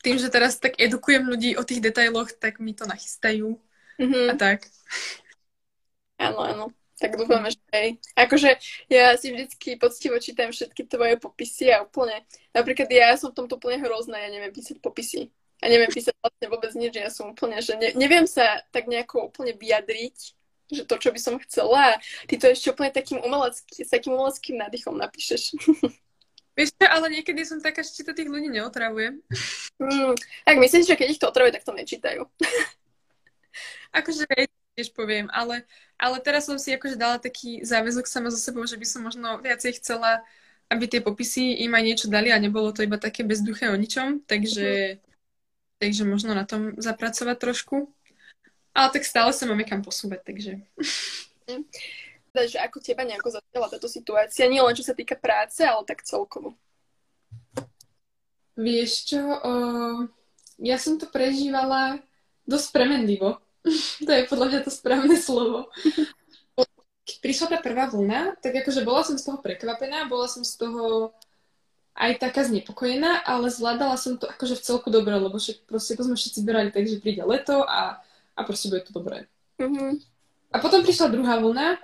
tým, 0.00 0.16
že 0.16 0.32
teraz 0.32 0.56
tak 0.56 0.80
edukujem 0.80 1.28
ľudí 1.28 1.60
o 1.60 1.62
tých 1.62 1.84
detailoch, 1.84 2.32
tak 2.40 2.56
mi 2.56 2.72
to 2.72 2.88
nachystajú 2.88 3.60
mm-hmm. 4.00 4.26
a 4.32 4.34
tak. 4.40 4.64
Áno, 6.16 6.40
áno. 6.40 6.66
Tak 7.02 7.18
dúfam, 7.18 7.42
že 7.50 7.58
aj. 7.74 7.98
Akože 8.14 8.50
ja 8.86 9.18
si 9.18 9.34
vždycky 9.34 9.74
poctivo 9.74 10.22
čítam 10.22 10.54
všetky 10.54 10.86
tvoje 10.86 11.18
popisy 11.18 11.74
a 11.74 11.82
úplne, 11.82 12.22
napríklad 12.54 12.86
ja 12.94 13.18
som 13.18 13.34
v 13.34 13.42
tomto 13.42 13.58
úplne 13.58 13.82
hrozná, 13.82 14.22
ja 14.22 14.30
neviem 14.30 14.54
písať 14.54 14.78
popisy. 14.78 15.34
A 15.62 15.70
neviem 15.70 15.90
písať 15.90 16.14
vlastne 16.18 16.46
vôbec 16.50 16.70
nič, 16.78 16.94
ja 16.94 17.10
som 17.10 17.34
úplne, 17.34 17.58
že 17.58 17.74
ne, 17.74 17.94
neviem 17.98 18.26
sa 18.26 18.62
tak 18.70 18.86
nejako 18.86 19.30
úplne 19.30 19.54
vyjadriť 19.54 20.34
že 20.72 20.88
to, 20.88 20.96
čo 20.96 21.12
by 21.12 21.20
som 21.20 21.36
chcela. 21.44 22.00
Ty 22.24 22.34
to 22.40 22.46
ešte 22.48 22.72
úplne 22.72 22.88
takým 22.88 23.20
umelecký, 23.20 23.84
s 23.84 23.92
takým 23.92 24.16
umeleckým 24.16 24.56
nádychom 24.56 24.96
napíšeš. 24.96 25.52
Vieš 26.56 26.76
čo, 26.76 26.84
ale 26.84 27.08
niekedy 27.08 27.48
som 27.48 27.64
taká, 27.64 27.80
že 27.80 28.04
to 28.04 28.12
tých 28.12 28.28
ľudí 28.28 28.52
neotravujem. 28.52 29.24
Mm, 29.80 30.12
tak 30.44 30.56
myslím, 30.60 30.82
že 30.84 30.98
keď 31.00 31.08
ich 31.08 31.20
to 31.20 31.32
otravuje, 31.32 31.52
tak 31.56 31.64
to 31.64 31.72
nečítajú. 31.72 32.28
akože 33.98 34.28
tiež 34.76 34.92
poviem, 34.96 35.28
ale, 35.32 35.64
ale 36.00 36.16
teraz 36.20 36.48
som 36.48 36.56
si 36.56 36.72
akože 36.72 36.96
dala 36.96 37.20
taký 37.20 37.64
záväzok 37.64 38.08
sama 38.08 38.32
so 38.32 38.40
sebou, 38.40 38.64
že 38.64 38.80
by 38.80 38.86
som 38.88 39.04
možno 39.04 39.40
viacej 39.40 39.80
chcela, 39.80 40.24
aby 40.72 40.88
tie 40.88 41.00
popisy 41.04 41.64
im 41.64 41.72
aj 41.76 41.84
niečo 41.84 42.06
dali 42.08 42.32
a 42.32 42.40
nebolo 42.40 42.72
to 42.72 42.84
iba 42.84 42.96
také 42.96 43.24
bezduché 43.24 43.68
o 43.68 43.76
ničom, 43.76 44.24
takže, 44.24 44.96
mm. 44.96 45.80
takže 45.80 46.02
možno 46.08 46.32
na 46.32 46.48
tom 46.48 46.76
zapracovať 46.80 47.36
trošku. 47.36 47.92
Ale 48.72 48.88
tak 48.88 49.04
stále 49.04 49.30
sa 49.36 49.44
máme 49.44 49.68
kam 49.68 49.84
posúvať, 49.84 50.20
takže... 50.24 50.52
Teda, 52.32 52.48
že 52.48 52.56
ako 52.64 52.80
teba 52.80 53.04
nejako 53.04 53.28
zatiaľa 53.28 53.76
táto 53.76 53.92
situácia, 53.92 54.48
nie 54.48 54.64
len 54.64 54.72
čo 54.72 54.80
sa 54.80 54.96
týka 54.96 55.20
práce, 55.20 55.60
ale 55.60 55.84
tak 55.84 56.00
celkovo. 56.00 56.56
Vieš 58.56 59.12
čo, 59.12 59.20
o, 59.20 59.52
ja 60.56 60.80
som 60.80 60.96
to 60.96 61.04
prežívala 61.12 62.00
dosť 62.48 62.68
premenlivo. 62.72 63.36
to 64.06 64.10
je 64.10 64.28
podľa 64.32 64.46
mňa 64.48 64.60
to 64.64 64.72
správne 64.72 65.16
slovo. 65.20 65.68
keď 67.04 67.16
prišla 67.20 67.46
tá 67.52 67.58
prvá 67.60 67.92
vlna, 67.92 68.40
tak 68.40 68.64
akože 68.64 68.80
bola 68.80 69.04
som 69.04 69.20
z 69.20 69.28
toho 69.28 69.38
prekvapená, 69.44 70.08
bola 70.08 70.24
som 70.24 70.40
z 70.40 70.56
toho 70.56 71.12
aj 71.92 72.16
taká 72.16 72.48
znepokojená, 72.48 73.28
ale 73.28 73.52
zvládala 73.52 74.00
som 74.00 74.16
to 74.16 74.24
akože 74.24 74.56
v 74.56 74.64
celku 74.64 74.88
dobre, 74.88 75.12
lebo 75.20 75.36
však 75.36 75.68
proste 75.68 76.00
to 76.00 76.08
sme 76.08 76.16
všetci 76.16 76.40
brali 76.40 76.72
tak, 76.72 76.88
že 76.88 76.96
príde 76.96 77.20
leto 77.20 77.68
a, 77.68 78.00
a 78.36 78.40
proste 78.44 78.68
bude 78.72 78.84
to 78.86 78.92
dobré. 78.92 79.26
Mm-hmm. 79.60 80.00
A 80.52 80.56
potom 80.60 80.84
prišla 80.84 81.12
druhá 81.12 81.40
vlna 81.40 81.80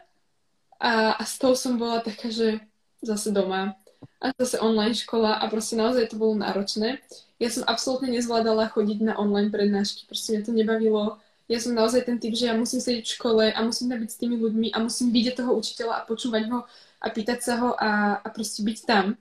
a, 0.79 1.17
a 1.17 1.23
s 1.25 1.41
tou 1.41 1.57
som 1.57 1.81
bola 1.81 2.05
taká, 2.05 2.29
že 2.29 2.61
zase 3.01 3.33
doma 3.33 3.75
a 4.19 4.35
zase 4.39 4.59
online 4.61 4.95
škola 4.95 5.39
a 5.41 5.45
proste 5.47 5.79
naozaj 5.79 6.13
to 6.13 6.21
bolo 6.21 6.37
náročné. 6.37 7.01
Ja 7.39 7.49
som 7.49 7.63
absolútne 7.67 8.11
nezvládala 8.11 8.71
chodiť 8.75 8.99
na 9.03 9.15
online 9.15 9.49
prednášky, 9.49 10.05
proste 10.11 10.35
mňa 10.35 10.43
to 10.43 10.53
nebavilo 10.53 11.03
ja 11.49 11.59
som 11.65 11.73
naozaj 11.73 12.05
ten 12.05 12.21
typ, 12.21 12.37
že 12.37 12.53
ja 12.53 12.55
musím 12.55 12.77
sedieť 12.77 13.09
v 13.09 13.15
škole 13.17 13.45
a 13.49 13.59
musím 13.65 13.89
tam 13.89 14.05
byť 14.05 14.11
s 14.13 14.21
tými 14.21 14.37
ľuďmi 14.37 14.69
a 14.77 14.85
musím 14.85 15.09
vidieť 15.09 15.41
toho 15.41 15.57
učiteľa 15.57 16.05
a 16.05 16.07
počúvať 16.07 16.45
ho 16.53 16.69
a 17.01 17.07
pýtať 17.09 17.39
sa 17.41 17.55
ho 17.65 17.71
a, 17.73 18.21
a 18.21 18.29
proste 18.29 18.61
byť 18.61 18.79
tam. 18.85 19.17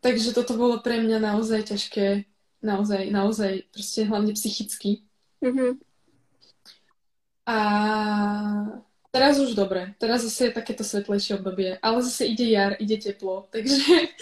Takže 0.00 0.30
toto 0.30 0.54
bolo 0.54 0.78
pre 0.78 1.02
mňa 1.02 1.18
naozaj 1.18 1.74
ťažké, 1.74 2.30
naozaj, 2.62 3.10
naozaj, 3.10 3.68
proste 3.74 4.06
hlavne 4.06 4.32
psychicky. 4.38 5.02
Mm-hmm. 5.40 5.72
A 7.50 7.56
teraz 9.10 9.40
už 9.40 9.58
dobre, 9.58 9.96
teraz 9.98 10.22
zase 10.22 10.48
je 10.48 10.56
takéto 10.56 10.84
svetlejšie 10.86 11.40
obdobie, 11.40 11.80
ale 11.82 11.98
zase 12.04 12.30
ide 12.30 12.46
jar, 12.46 12.76
ide 12.78 13.00
teplo, 13.00 13.46
takže 13.54 14.12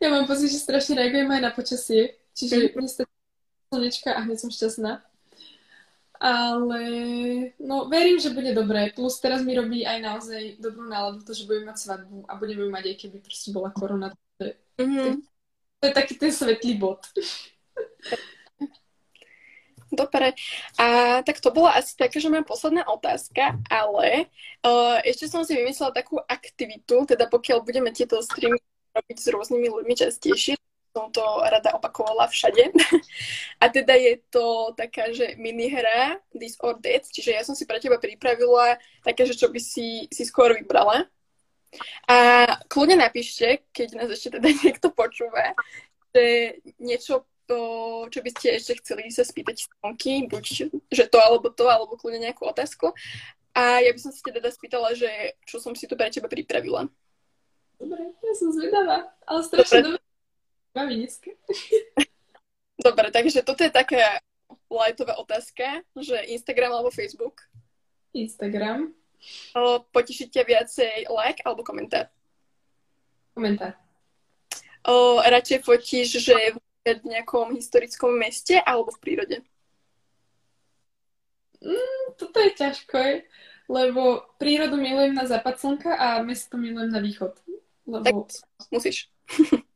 ja 0.00 0.08
mám 0.08 0.24
pocit, 0.24 0.48
že 0.48 0.62
strašne 0.62 0.96
reagujem 0.96 1.28
aj 1.28 1.42
na 1.42 1.52
počasie, 1.52 2.16
čiže 2.32 2.72
mm-hmm. 2.72 3.04
slnečka 3.68 4.10
a 4.16 4.24
hneď 4.24 4.38
som 4.40 4.50
šťastná. 4.50 5.04
Ale 6.20 6.82
no, 7.56 7.88
verím, 7.88 8.20
že 8.20 8.36
bude 8.36 8.52
dobré. 8.52 8.92
Plus 8.92 9.16
teraz 9.24 9.40
mi 9.40 9.56
robí 9.56 9.88
aj 9.88 10.04
naozaj 10.04 10.60
dobrú 10.60 10.84
náladu 10.84 11.24
to, 11.24 11.32
že 11.32 11.48
budeme 11.48 11.72
mať 11.72 11.80
svadbu 11.80 12.28
a 12.28 12.36
budeme 12.36 12.68
mať 12.68 12.92
aj 12.92 12.96
keby 13.00 13.16
proste 13.24 13.48
bola 13.56 13.72
korona. 13.72 14.12
Mm-hmm. 14.36 15.16
To 15.80 15.84
je 15.88 15.92
taký 15.96 16.20
ten 16.20 16.28
svetlý 16.28 16.76
bod. 16.76 17.00
Dobre. 19.90 20.38
A 20.78 20.86
tak 21.26 21.42
to 21.42 21.50
bola 21.50 21.74
asi 21.74 21.98
taká, 21.98 22.22
že 22.22 22.30
mám 22.30 22.46
posledná 22.46 22.86
otázka, 22.86 23.58
ale 23.66 24.30
uh, 24.62 25.02
ešte 25.02 25.26
som 25.26 25.42
si 25.42 25.58
vymyslela 25.58 25.90
takú 25.90 26.22
aktivitu, 26.22 27.10
teda 27.10 27.26
pokiaľ 27.26 27.66
budeme 27.66 27.90
tieto 27.90 28.22
streamy 28.22 28.62
robiť 28.94 29.18
s 29.18 29.26
rôznymi 29.30 29.66
ľuďmi 29.66 29.94
častejšie, 29.98 30.54
som 30.94 31.10
to 31.14 31.22
rada 31.42 31.74
opakovala 31.74 32.26
všade. 32.26 32.74
A 33.62 33.64
teda 33.70 33.94
je 33.94 34.18
to 34.30 34.74
taká, 34.74 35.14
že 35.14 35.38
minihra 35.38 36.18
This 36.34 36.58
or 36.62 36.78
That, 36.82 37.06
čiže 37.06 37.34
ja 37.34 37.42
som 37.46 37.54
si 37.54 37.66
pre 37.66 37.78
teba 37.78 37.98
pripravila 37.98 38.78
také, 39.06 39.26
že 39.26 39.38
čo 39.38 39.50
by 39.50 39.60
si, 39.62 40.10
si 40.10 40.22
skôr 40.26 40.54
vybrala. 40.54 41.06
A 42.10 42.16
kľudne 42.66 42.98
napíšte, 42.98 43.62
keď 43.70 43.88
nás 44.02 44.10
ešte 44.10 44.38
teda 44.38 44.50
niekto 44.66 44.90
počúva, 44.90 45.54
že 46.10 46.58
niečo, 46.82 47.29
čo 48.10 48.18
by 48.20 48.30
ste 48.36 48.58
ešte 48.58 48.78
chceli 48.82 49.10
sa 49.10 49.26
spýtať 49.26 49.66
stránky, 49.66 50.26
buď 50.26 50.44
že 50.90 51.04
to 51.10 51.18
alebo 51.18 51.50
to, 51.50 51.66
alebo 51.66 51.98
kľudne 51.98 52.26
nejakú 52.30 52.46
otázku. 52.46 52.94
A 53.54 53.82
ja 53.82 53.90
by 53.90 53.98
som 53.98 54.14
si 54.14 54.22
teda 54.22 54.46
spýtala, 54.50 54.94
že 54.94 55.10
čo 55.42 55.58
som 55.58 55.74
si 55.74 55.90
tu 55.90 55.98
pre 55.98 56.10
teba 56.10 56.30
pripravila. 56.30 56.86
Dobre, 57.80 58.12
ja 58.12 58.34
som 58.36 58.52
zvedavá, 58.52 59.10
ale 59.26 59.40
strašne 59.42 59.80
dobre. 59.82 60.00
Maminsky. 60.70 61.34
Dobre, 62.80 63.12
takže 63.12 63.44
toto 63.44 63.60
je 63.60 63.68
taká 63.68 64.24
lightová 64.72 65.20
otázka, 65.20 65.84
že 66.00 66.16
Instagram 66.32 66.72
alebo 66.72 66.88
Facebook? 66.88 67.44
Instagram. 68.16 68.96
O, 69.52 69.84
poteší 69.92 70.32
ťa 70.32 70.42
viacej 70.48 70.94
like 71.12 71.44
alebo 71.44 71.60
komentár? 71.60 72.08
Komentár. 73.36 73.76
O, 74.88 75.20
radšej 75.20 75.60
fotíš, 75.60 76.24
že 76.24 76.56
v 76.56 76.58
nejakom 76.84 77.52
historickom 77.54 78.16
meste 78.16 78.56
alebo 78.60 78.90
v 78.96 79.02
prírode? 79.02 79.36
Mm, 81.60 82.16
toto 82.16 82.40
je 82.40 82.50
ťažko, 82.56 82.98
lebo 83.68 84.24
prírodu 84.40 84.80
milujem 84.80 85.12
na 85.12 85.28
západ 85.28 85.60
slnka 85.60 85.92
a 85.92 86.24
mesto 86.24 86.56
milujem 86.56 86.88
na 86.88 87.00
východ. 87.04 87.36
Lebo... 87.84 88.24
Tak 88.24 88.68
musíš. 88.72 89.12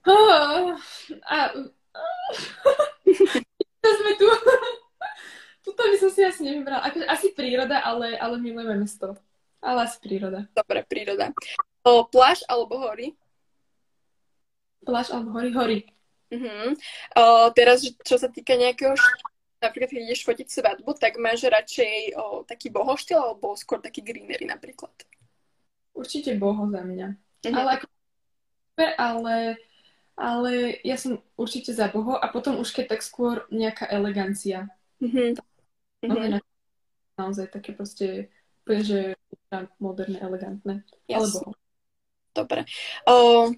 A, 0.00 0.16
a, 1.28 1.52
sme 3.84 4.12
tu. 4.16 4.26
Tuto 5.64 5.82
by 5.84 5.96
som 6.00 6.10
si 6.10 6.24
asi 6.24 6.40
nevybrala. 6.40 6.88
Ako, 6.88 7.04
asi 7.04 7.36
príroda, 7.36 7.84
ale, 7.84 8.16
ale 8.16 8.40
milujeme 8.40 8.80
mesto. 8.80 9.12
Ale 9.60 9.84
asi 9.84 10.00
príroda. 10.00 10.48
Dobre, 10.56 10.88
príroda. 10.88 11.36
O, 11.84 12.08
pláž 12.08 12.40
alebo 12.48 12.80
hory? 12.80 13.12
Pláž 14.84 15.12
alebo 15.12 15.36
hory? 15.36 15.50
Hory. 15.52 15.78
Uh-huh. 16.30 16.72
O, 17.18 17.50
teraz, 17.50 17.82
čo 17.82 18.16
sa 18.16 18.30
týka 18.30 18.54
nejakého 18.54 18.94
napríklad 19.60 19.92
keď 19.92 20.02
ideš 20.08 20.24
fotiť 20.24 20.48
svadbu, 20.48 20.96
tak 20.96 21.20
máš 21.20 21.44
radšej 21.44 22.16
o, 22.16 22.48
taký 22.48 22.72
bohoštýl 22.72 23.20
alebo 23.20 23.52
skôr 23.60 23.82
taký 23.84 24.00
greenery 24.00 24.48
napríklad? 24.48 24.92
Určite 25.92 26.32
boho 26.40 26.64
za 26.72 26.80
mňa. 26.80 27.08
Uh-huh. 27.44 27.56
Ale 27.56 27.70
ako 27.76 27.86
ale 28.96 29.60
ale 30.20 30.76
ja 30.84 31.00
som 31.00 31.20
určite 31.36 31.72
za 31.72 31.88
boho 31.88 32.16
a 32.16 32.28
potom 32.28 32.60
už 32.60 32.76
keď 32.76 32.96
tak 32.96 33.00
skôr 33.00 33.48
nejaká 33.48 33.88
elegancia. 33.88 34.68
Mm-hmm. 35.00 35.40
Mm-hmm. 36.04 36.40
Naozaj 37.16 37.46
také 37.52 37.72
proste 37.72 38.28
že 38.70 39.18
moderné, 39.82 40.22
elegantné. 40.22 40.86
Yes. 41.10 41.18
Ale 41.18 41.26
boho. 41.34 41.50
Dobre. 42.30 42.60
Uh, 43.02 43.50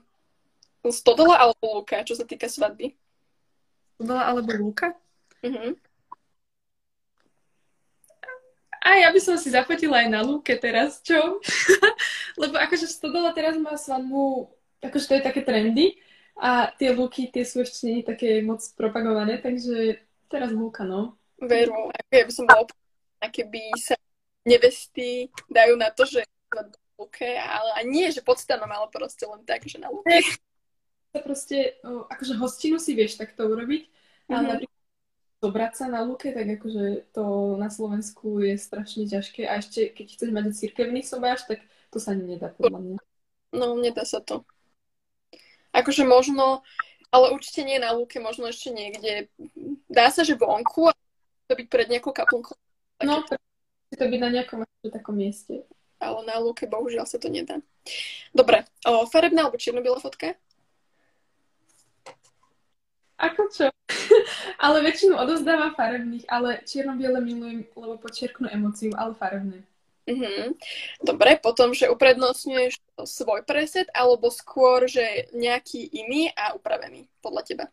Stodola 0.91 1.39
alebo 1.39 1.79
Lúka, 1.79 2.03
čo 2.03 2.19
sa 2.19 2.27
týka 2.27 2.51
svadby? 2.51 2.97
Stodola 4.01 4.33
alebo 4.33 4.51
Lúka? 4.57 4.97
Mm-hmm. 5.45 5.73
A 8.83 8.89
ja 8.99 9.15
by 9.15 9.21
som 9.23 9.39
si 9.39 9.55
zapotila 9.55 10.03
aj 10.03 10.09
na 10.11 10.27
Lúke 10.27 10.59
teraz, 10.59 10.99
čo? 11.07 11.39
Lebo 12.41 12.59
akože 12.59 12.91
Stodola 12.91 13.31
teraz 13.31 13.55
má 13.55 13.79
svadbu, 13.79 14.51
akože 14.83 15.07
to 15.07 15.15
je 15.21 15.23
také 15.23 15.41
trendy, 15.47 16.03
a 16.39 16.73
tie 16.75 16.91
luky, 16.97 17.29
tie 17.29 17.45
sú 17.45 17.61
ešte 17.61 17.85
nie 17.85 18.01
také 18.01 18.41
moc 18.41 18.65
propagované, 18.75 19.37
takže 19.39 20.01
teraz 20.33 20.49
lúka, 20.49 20.83
no. 20.87 21.21
Veru, 21.37 21.93
ja 22.09 22.25
by 22.25 22.33
som 22.33 22.47
bola 22.49 22.67
keby 23.31 23.71
sa 23.79 23.95
nevesty 24.43 25.31
dajú 25.47 25.79
na 25.79 25.95
to, 25.95 26.03
že 26.03 26.27
na 26.51 26.67
lúke, 26.99 27.27
ale 27.39 27.71
a 27.79 27.81
nie, 27.87 28.11
že 28.11 28.25
pod 28.25 28.43
stanom, 28.43 28.67
ale 28.67 28.91
proste 28.91 29.23
len 29.29 29.43
tak, 29.47 29.63
že 29.67 29.79
na 29.79 29.93
lúke. 29.93 30.09
Sa 31.13 31.21
proste, 31.21 31.77
akože 31.85 32.41
hostinu 32.41 32.81
si 32.81 32.97
vieš 32.97 33.21
takto 33.21 33.45
urobiť, 33.45 33.83
mm-hmm. 33.85 34.33
ale 34.33 34.45
napríklad 34.57 34.83
zobrať 35.43 35.73
sa 35.77 35.87
na 35.91 36.01
lúke, 36.07 36.33
tak 36.33 36.47
akože 36.47 37.13
to 37.13 37.55
na 37.59 37.69
Slovensku 37.69 38.41
je 38.41 38.55
strašne 38.57 39.05
ťažké 39.05 39.45
a 39.45 39.59
ešte 39.59 39.93
keď 39.93 40.07
chceš 40.17 40.31
mať 40.33 40.45
cirkevný 40.55 41.03
sobáš, 41.03 41.45
tak 41.45 41.61
to 41.93 41.99
sa 41.99 42.17
nedá 42.17 42.49
podľa 42.55 42.81
mňa. 42.81 42.99
No, 43.53 43.77
nedá 43.77 44.09
sa 44.09 44.25
to. 44.25 44.47
Akože 45.77 46.09
možno, 46.09 46.65
ale 47.13 47.35
určite 47.37 47.67
nie 47.67 47.77
na 47.77 47.93
lúke, 47.93 48.17
možno 48.17 48.49
ešte 48.49 48.73
niekde. 48.73 49.29
Dá 49.93 50.09
sa, 50.09 50.25
že 50.25 50.39
vonku, 50.39 50.89
to 51.51 51.53
byť 51.53 51.67
pred 51.69 51.93
nejakou 51.93 52.17
kaplnkou. 52.17 52.57
No, 53.05 53.21
to 53.93 54.05
byť 54.09 54.21
na 54.23 54.31
nejakom 54.33 54.65
takom 54.89 55.21
mieste. 55.21 55.69
Ale 56.01 56.25
na 56.25 56.41
lúke 56.41 56.65
bohužiaľ 56.65 57.05
sa 57.05 57.21
to 57.21 57.29
nedá. 57.29 57.61
Dobre, 58.33 58.65
o, 58.89 59.05
farebná 59.11 59.45
alebo 59.45 59.61
čierno 59.61 59.85
fotka? 60.01 60.39
Ako 63.23 63.43
čo? 63.55 63.71
ale 64.65 64.83
väčšinu 64.83 65.15
odozdávam 65.15 65.79
farebných, 65.79 66.27
ale 66.27 66.59
čierno-biele 66.67 67.23
milujem, 67.23 67.71
lebo 67.79 67.95
počierknú 68.03 68.51
emóciu, 68.51 68.91
ale 68.99 69.15
farebné. 69.15 69.63
Mm-hmm. 70.03 70.59
Dobre, 71.07 71.39
potom, 71.39 71.71
že 71.71 71.87
uprednostňuješ 71.87 72.83
svoj 73.07 73.47
preset, 73.47 73.87
alebo 73.95 74.35
skôr, 74.35 74.91
že 74.91 75.31
nejaký 75.31 75.87
iný 75.95 76.35
a 76.35 76.59
upravený, 76.59 77.07
podľa 77.23 77.43
teba? 77.47 77.65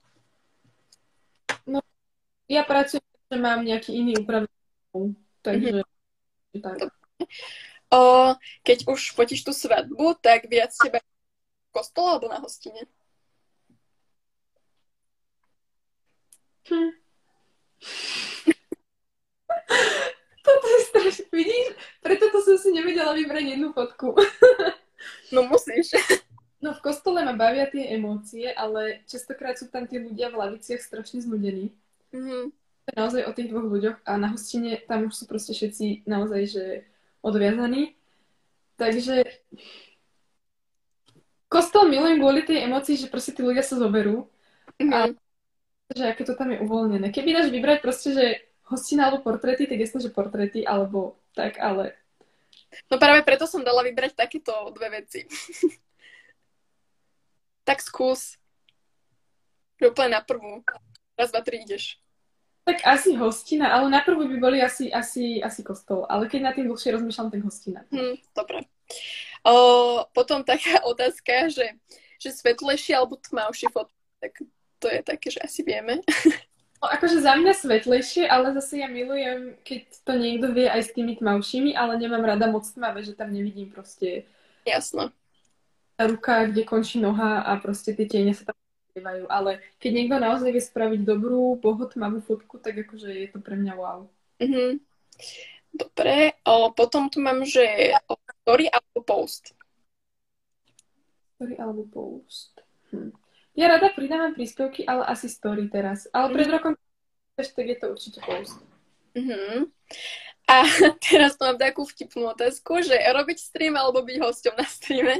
No, 1.66 1.82
ja 2.46 2.62
pracujem, 2.62 3.02
že 3.34 3.38
mám 3.42 3.66
nejaký 3.66 3.98
iný 3.98 4.22
upravený, 4.22 4.54
takže 5.42 5.82
mm-hmm. 5.82 6.62
tak. 6.62 6.94
O, 7.90 8.38
keď 8.62 8.86
už 8.86 9.18
fotíš 9.18 9.42
tú 9.42 9.50
svadbu, 9.50 10.14
tak 10.22 10.46
viac 10.46 10.70
teba 10.78 11.02
v 11.02 11.70
kostole 11.74 12.14
alebo 12.14 12.30
na 12.30 12.38
hostine? 12.38 12.86
Hm. 16.70 16.90
Toto 20.46 20.68
je 20.68 20.80
strašne, 20.90 21.26
vidíš? 21.32 21.68
Preto 22.02 22.26
to 22.32 22.42
som 22.42 22.58
si 22.58 22.72
nevedela 22.74 23.14
vybrať 23.14 23.46
jednu 23.58 23.74
fotku. 23.74 24.16
No 25.32 25.48
musíš. 25.48 25.96
No 26.60 26.76
v 26.76 26.84
kostole 26.84 27.24
ma 27.24 27.32
bavia 27.32 27.72
tie 27.72 27.96
emócie, 27.96 28.52
ale 28.52 29.00
častokrát 29.08 29.56
sú 29.56 29.72
tam 29.72 29.88
tí 29.88 29.96
ľudia 29.96 30.28
v 30.28 30.44
laviciach 30.44 30.84
strašne 30.84 31.24
znudení. 31.24 31.72
Mm-hmm. 32.12 32.52
naozaj 33.00 33.24
o 33.24 33.32
tých 33.32 33.48
dvoch 33.48 33.64
ľuďoch 33.64 34.04
a 34.04 34.18
na 34.18 34.34
hostine 34.34 34.82
tam 34.84 35.08
už 35.08 35.14
sú 35.14 35.24
proste 35.24 35.56
všetci 35.56 36.04
naozaj, 36.04 36.42
že 36.52 36.66
odviazaní. 37.24 37.96
Takže 38.76 39.24
kostol 41.48 41.88
milujem 41.88 42.20
kvôli 42.20 42.44
tej 42.44 42.68
emocii, 42.68 43.00
že 43.00 43.08
proste 43.08 43.32
tí 43.32 43.40
ľudia 43.40 43.64
sa 43.64 43.80
zoberú. 43.80 44.28
Mm-hmm. 44.84 44.92
A 44.92 45.16
že 45.96 46.06
aké 46.06 46.22
to 46.22 46.38
tam 46.38 46.54
je 46.54 46.62
uvoľnené. 46.62 47.10
Keby 47.10 47.34
dáš 47.34 47.50
vybrať 47.50 47.80
proste, 47.82 48.10
že 48.14 48.26
hostina 48.70 49.10
alebo 49.10 49.26
portréty, 49.26 49.66
tak 49.66 49.82
jasno, 49.82 49.98
že 49.98 50.14
portréty, 50.14 50.62
alebo 50.62 51.18
tak, 51.34 51.58
ale... 51.58 51.98
No 52.86 53.02
práve 53.02 53.26
preto 53.26 53.50
som 53.50 53.66
dala 53.66 53.82
vybrať 53.82 54.14
takéto 54.14 54.54
dve 54.78 55.02
veci. 55.02 55.26
tak 57.68 57.82
skús. 57.82 58.38
Úplne 59.82 60.18
na 60.18 60.22
prvú. 60.22 60.62
Raz, 61.18 61.34
dva, 61.34 61.42
tri, 61.42 61.66
ideš. 61.66 61.98
Tak 62.70 62.86
asi 62.86 63.18
hostina, 63.18 63.74
ale 63.74 63.90
na 63.90 64.06
prvú 64.06 64.30
by 64.30 64.38
boli 64.38 64.58
asi, 64.62 64.94
asi, 64.94 65.42
asi 65.42 65.66
kostol. 65.66 66.06
Ale 66.06 66.30
keď 66.30 66.40
na 66.46 66.52
tým 66.54 66.70
dlhšie 66.70 66.94
rozmýšľam, 66.94 67.34
tak 67.34 67.42
hostina. 67.42 67.82
Hm, 67.90 68.22
dobre. 68.38 68.70
O, 69.42 70.06
potom 70.14 70.46
taká 70.46 70.78
otázka, 70.92 71.50
že, 71.50 71.74
že 72.22 72.30
svetlejšie 72.30 72.94
alebo 72.94 73.18
tmavšie 73.18 73.74
fotky, 73.74 73.98
tak 74.22 74.46
to 74.80 74.88
je 74.88 75.02
také, 75.04 75.28
že 75.30 75.44
asi 75.44 75.62
vieme. 75.62 76.00
No, 76.80 76.88
akože 76.88 77.20
za 77.20 77.36
mňa 77.36 77.54
svetlejšie, 77.60 78.24
ale 78.32 78.56
zase 78.56 78.80
ja 78.80 78.88
milujem, 78.88 79.60
keď 79.68 79.82
to 80.08 80.16
niekto 80.16 80.48
vie 80.56 80.64
aj 80.64 80.88
s 80.88 80.96
tými 80.96 81.20
tmavšími, 81.20 81.76
ale 81.76 82.00
nemám 82.00 82.24
rada 82.24 82.48
moc 82.48 82.64
tmavé, 82.64 83.04
že 83.04 83.20
tam 83.20 83.36
nevidím 83.36 83.68
proste... 83.68 84.24
Jasno. 84.64 85.12
Ruka, 86.00 86.48
kde 86.48 86.64
končí 86.64 87.04
noha 87.04 87.44
a 87.44 87.60
proste 87.60 87.92
tie 87.92 88.08
tiene 88.08 88.32
sa 88.32 88.48
tam 88.48 88.56
spievajú. 88.96 89.28
Ale 89.28 89.60
keď 89.84 89.92
niekto 89.92 90.16
naozaj 90.24 90.56
vie 90.56 90.64
spraviť 90.64 91.04
dobrú, 91.04 91.60
bohotmavú 91.60 92.24
fotku, 92.24 92.64
tak 92.64 92.80
akože 92.88 93.12
je 93.12 93.28
to 93.28 93.44
pre 93.44 93.60
mňa 93.60 93.74
wow. 93.76 94.08
Mm-hmm. 94.40 94.72
Dobre, 95.76 96.40
o, 96.48 96.72
potom 96.72 97.12
tu 97.12 97.20
mám, 97.20 97.44
že 97.44 97.92
story 98.42 98.72
alebo 98.72 99.00
post. 99.04 99.52
Story 101.36 101.60
alebo 101.60 101.84
post. 101.92 102.64
Hm. 102.96 103.14
Ja 103.60 103.68
rada 103.68 103.92
pridávam 103.92 104.32
príspevky, 104.32 104.88
ale 104.88 105.04
asi 105.04 105.28
story 105.28 105.68
teraz. 105.68 106.08
Ale 106.16 106.32
pred 106.32 106.48
mhm. 106.48 106.56
rokom 106.56 106.74
tak 107.36 107.56
je 107.56 107.76
to 107.80 107.88
určite 107.96 108.20
post. 108.24 108.60
Uh-huh. 109.16 109.72
A 110.48 110.56
teraz 111.08 111.40
mám 111.40 111.56
takú 111.56 111.88
vtipnú 111.88 112.28
otázku, 112.32 112.84
že 112.84 112.96
robiť 112.96 113.38
stream 113.40 113.80
alebo 113.80 114.04
byť 114.04 114.18
hosťom 114.20 114.56
na 114.60 114.68
streame? 114.68 115.16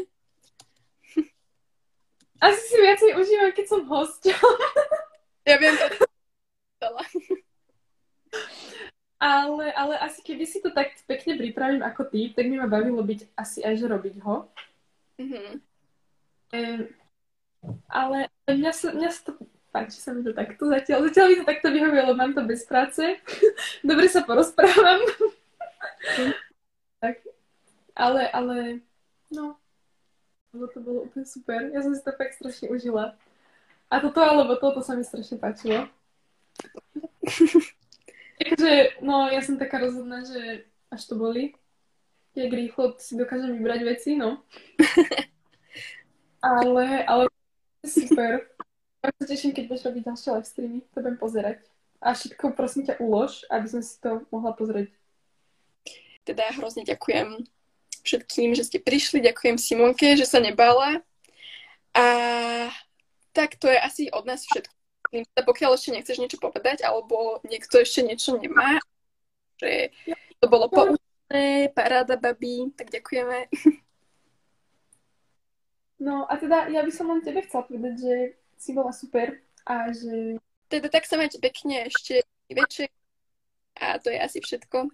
Asi 2.44 2.62
si 2.68 2.76
viacej 2.76 3.12
užívam, 3.16 3.52
keď 3.56 3.66
som 3.68 3.82
hosťom. 3.88 4.56
Ja 5.48 5.58
viem 5.58 5.74
to. 5.74 6.06
ale, 9.18 9.66
ale 9.74 9.96
asi 9.98 10.22
keby 10.22 10.46
si 10.46 10.62
to 10.62 10.70
tak 10.70 10.94
pekne 11.10 11.42
pripravím 11.42 11.82
ako 11.82 12.06
ty, 12.06 12.30
tak 12.38 12.46
by 12.46 12.62
ma 12.62 12.70
bavilo 12.70 13.02
byť 13.02 13.34
asi 13.34 13.66
aj, 13.66 13.82
že 13.82 13.90
robiť 13.90 14.16
ho. 14.22 14.46
Uh-huh. 15.18 15.50
Ale 17.90 18.32
mňa 18.48 18.72
sa, 18.72 18.88
mňa 18.96 19.10
sa 19.12 19.22
to 19.30 19.32
páči 19.70 20.02
sa 20.02 20.14
mi 20.14 20.26
to 20.26 20.34
takto 20.34 20.66
zatiaľ. 20.66 21.06
Zatiaľ 21.10 21.26
mi 21.30 21.36
to 21.42 21.46
takto 21.46 21.68
vyhovuje, 21.70 22.02
lebo 22.02 22.18
mám 22.18 22.34
to 22.34 22.42
bez 22.46 22.66
práce. 22.66 23.02
Dobre 23.90 24.10
sa 24.10 24.26
porozprávam. 24.26 25.02
tak. 27.04 27.22
Ale, 27.94 28.32
ale, 28.32 28.58
no, 29.30 29.60
lebo 30.56 30.66
to 30.72 30.80
bolo 30.82 31.00
úplne 31.06 31.26
super. 31.28 31.70
Ja 31.70 31.84
som 31.86 31.94
si 31.94 32.02
to 32.02 32.16
fakt 32.16 32.40
strašne 32.40 32.72
užila. 32.72 33.14
A 33.90 33.96
toto 34.02 34.22
alebo 34.22 34.58
toto 34.58 34.82
sa 34.82 34.98
mi 34.98 35.06
strašne 35.06 35.38
páčilo. 35.38 35.90
Takže, 38.40 39.04
no, 39.04 39.28
ja 39.28 39.44
som 39.44 39.60
taká 39.60 39.84
rozhodná, 39.84 40.24
že 40.24 40.64
až 40.90 41.02
to 41.06 41.20
boli. 41.20 41.54
Jak 42.38 42.56
rýchlo 42.56 42.96
si 43.02 43.20
dokážem 43.20 43.58
vybrať 43.60 43.82
veci, 43.84 44.16
no. 44.16 44.40
ale, 46.40 47.04
ale 47.04 47.28
Super. 47.86 48.48
Ja 49.00 49.10
sa 49.16 49.26
teším, 49.26 49.56
keď 49.56 49.64
budeš 49.72 49.86
robiť 49.88 50.04
ďalšie 50.04 50.30
live 50.36 50.48
streamy. 50.48 50.80
To 50.92 50.98
budem 51.00 51.16
pozerať. 51.16 51.58
A 52.00 52.16
všetko 52.16 52.56
prosím 52.56 52.84
ťa 52.88 53.00
ulož, 53.00 53.44
aby 53.48 53.68
som 53.68 53.82
si 53.84 53.96
to 54.00 54.24
mohla 54.32 54.52
pozrieť. 54.56 54.92
Teda 56.28 56.48
ja 56.48 56.54
hrozne 56.60 56.84
ďakujem 56.84 57.48
všetkým, 58.04 58.56
že 58.56 58.68
ste 58.68 58.80
prišli. 58.80 59.24
Ďakujem 59.24 59.56
Simonke, 59.56 60.16
že 60.20 60.28
sa 60.28 60.44
nebala. 60.44 61.00
A 61.96 62.06
tak 63.32 63.56
to 63.56 63.68
je 63.72 63.80
asi 63.80 64.04
od 64.12 64.28
nás 64.28 64.44
všetko. 64.44 64.74
Pokiaľ 65.48 65.72
ešte 65.74 65.96
nechceš 65.96 66.22
niečo 66.22 66.38
povedať, 66.38 66.86
alebo 66.86 67.42
niekto 67.48 67.82
ešte 67.82 68.06
niečo 68.06 68.38
nemá, 68.38 68.78
že 69.58 69.90
to 70.38 70.46
bolo 70.48 70.70
poučné, 70.70 71.74
paráda, 71.74 72.16
babi, 72.16 72.70
tak 72.78 72.94
ďakujeme. 72.94 73.50
No 76.00 76.24
a 76.32 76.34
teda 76.40 76.72
ja 76.72 76.80
by 76.80 76.92
som 76.96 77.12
len 77.12 77.20
tebe 77.20 77.44
chcela 77.44 77.68
povedať, 77.68 77.94
že 78.00 78.14
si 78.56 78.72
bola 78.72 78.96
super 78.96 79.36
a 79.68 79.92
že... 79.92 80.40
Teda 80.72 80.88
tak 80.88 81.04
sa 81.04 81.20
máte 81.20 81.40
pekne 81.44 81.92
ešte 81.92 82.24
večer 82.48 82.88
a 83.80 84.00
to 84.00 84.12
je 84.12 84.20
asi 84.20 84.40
všetko. 84.40 84.92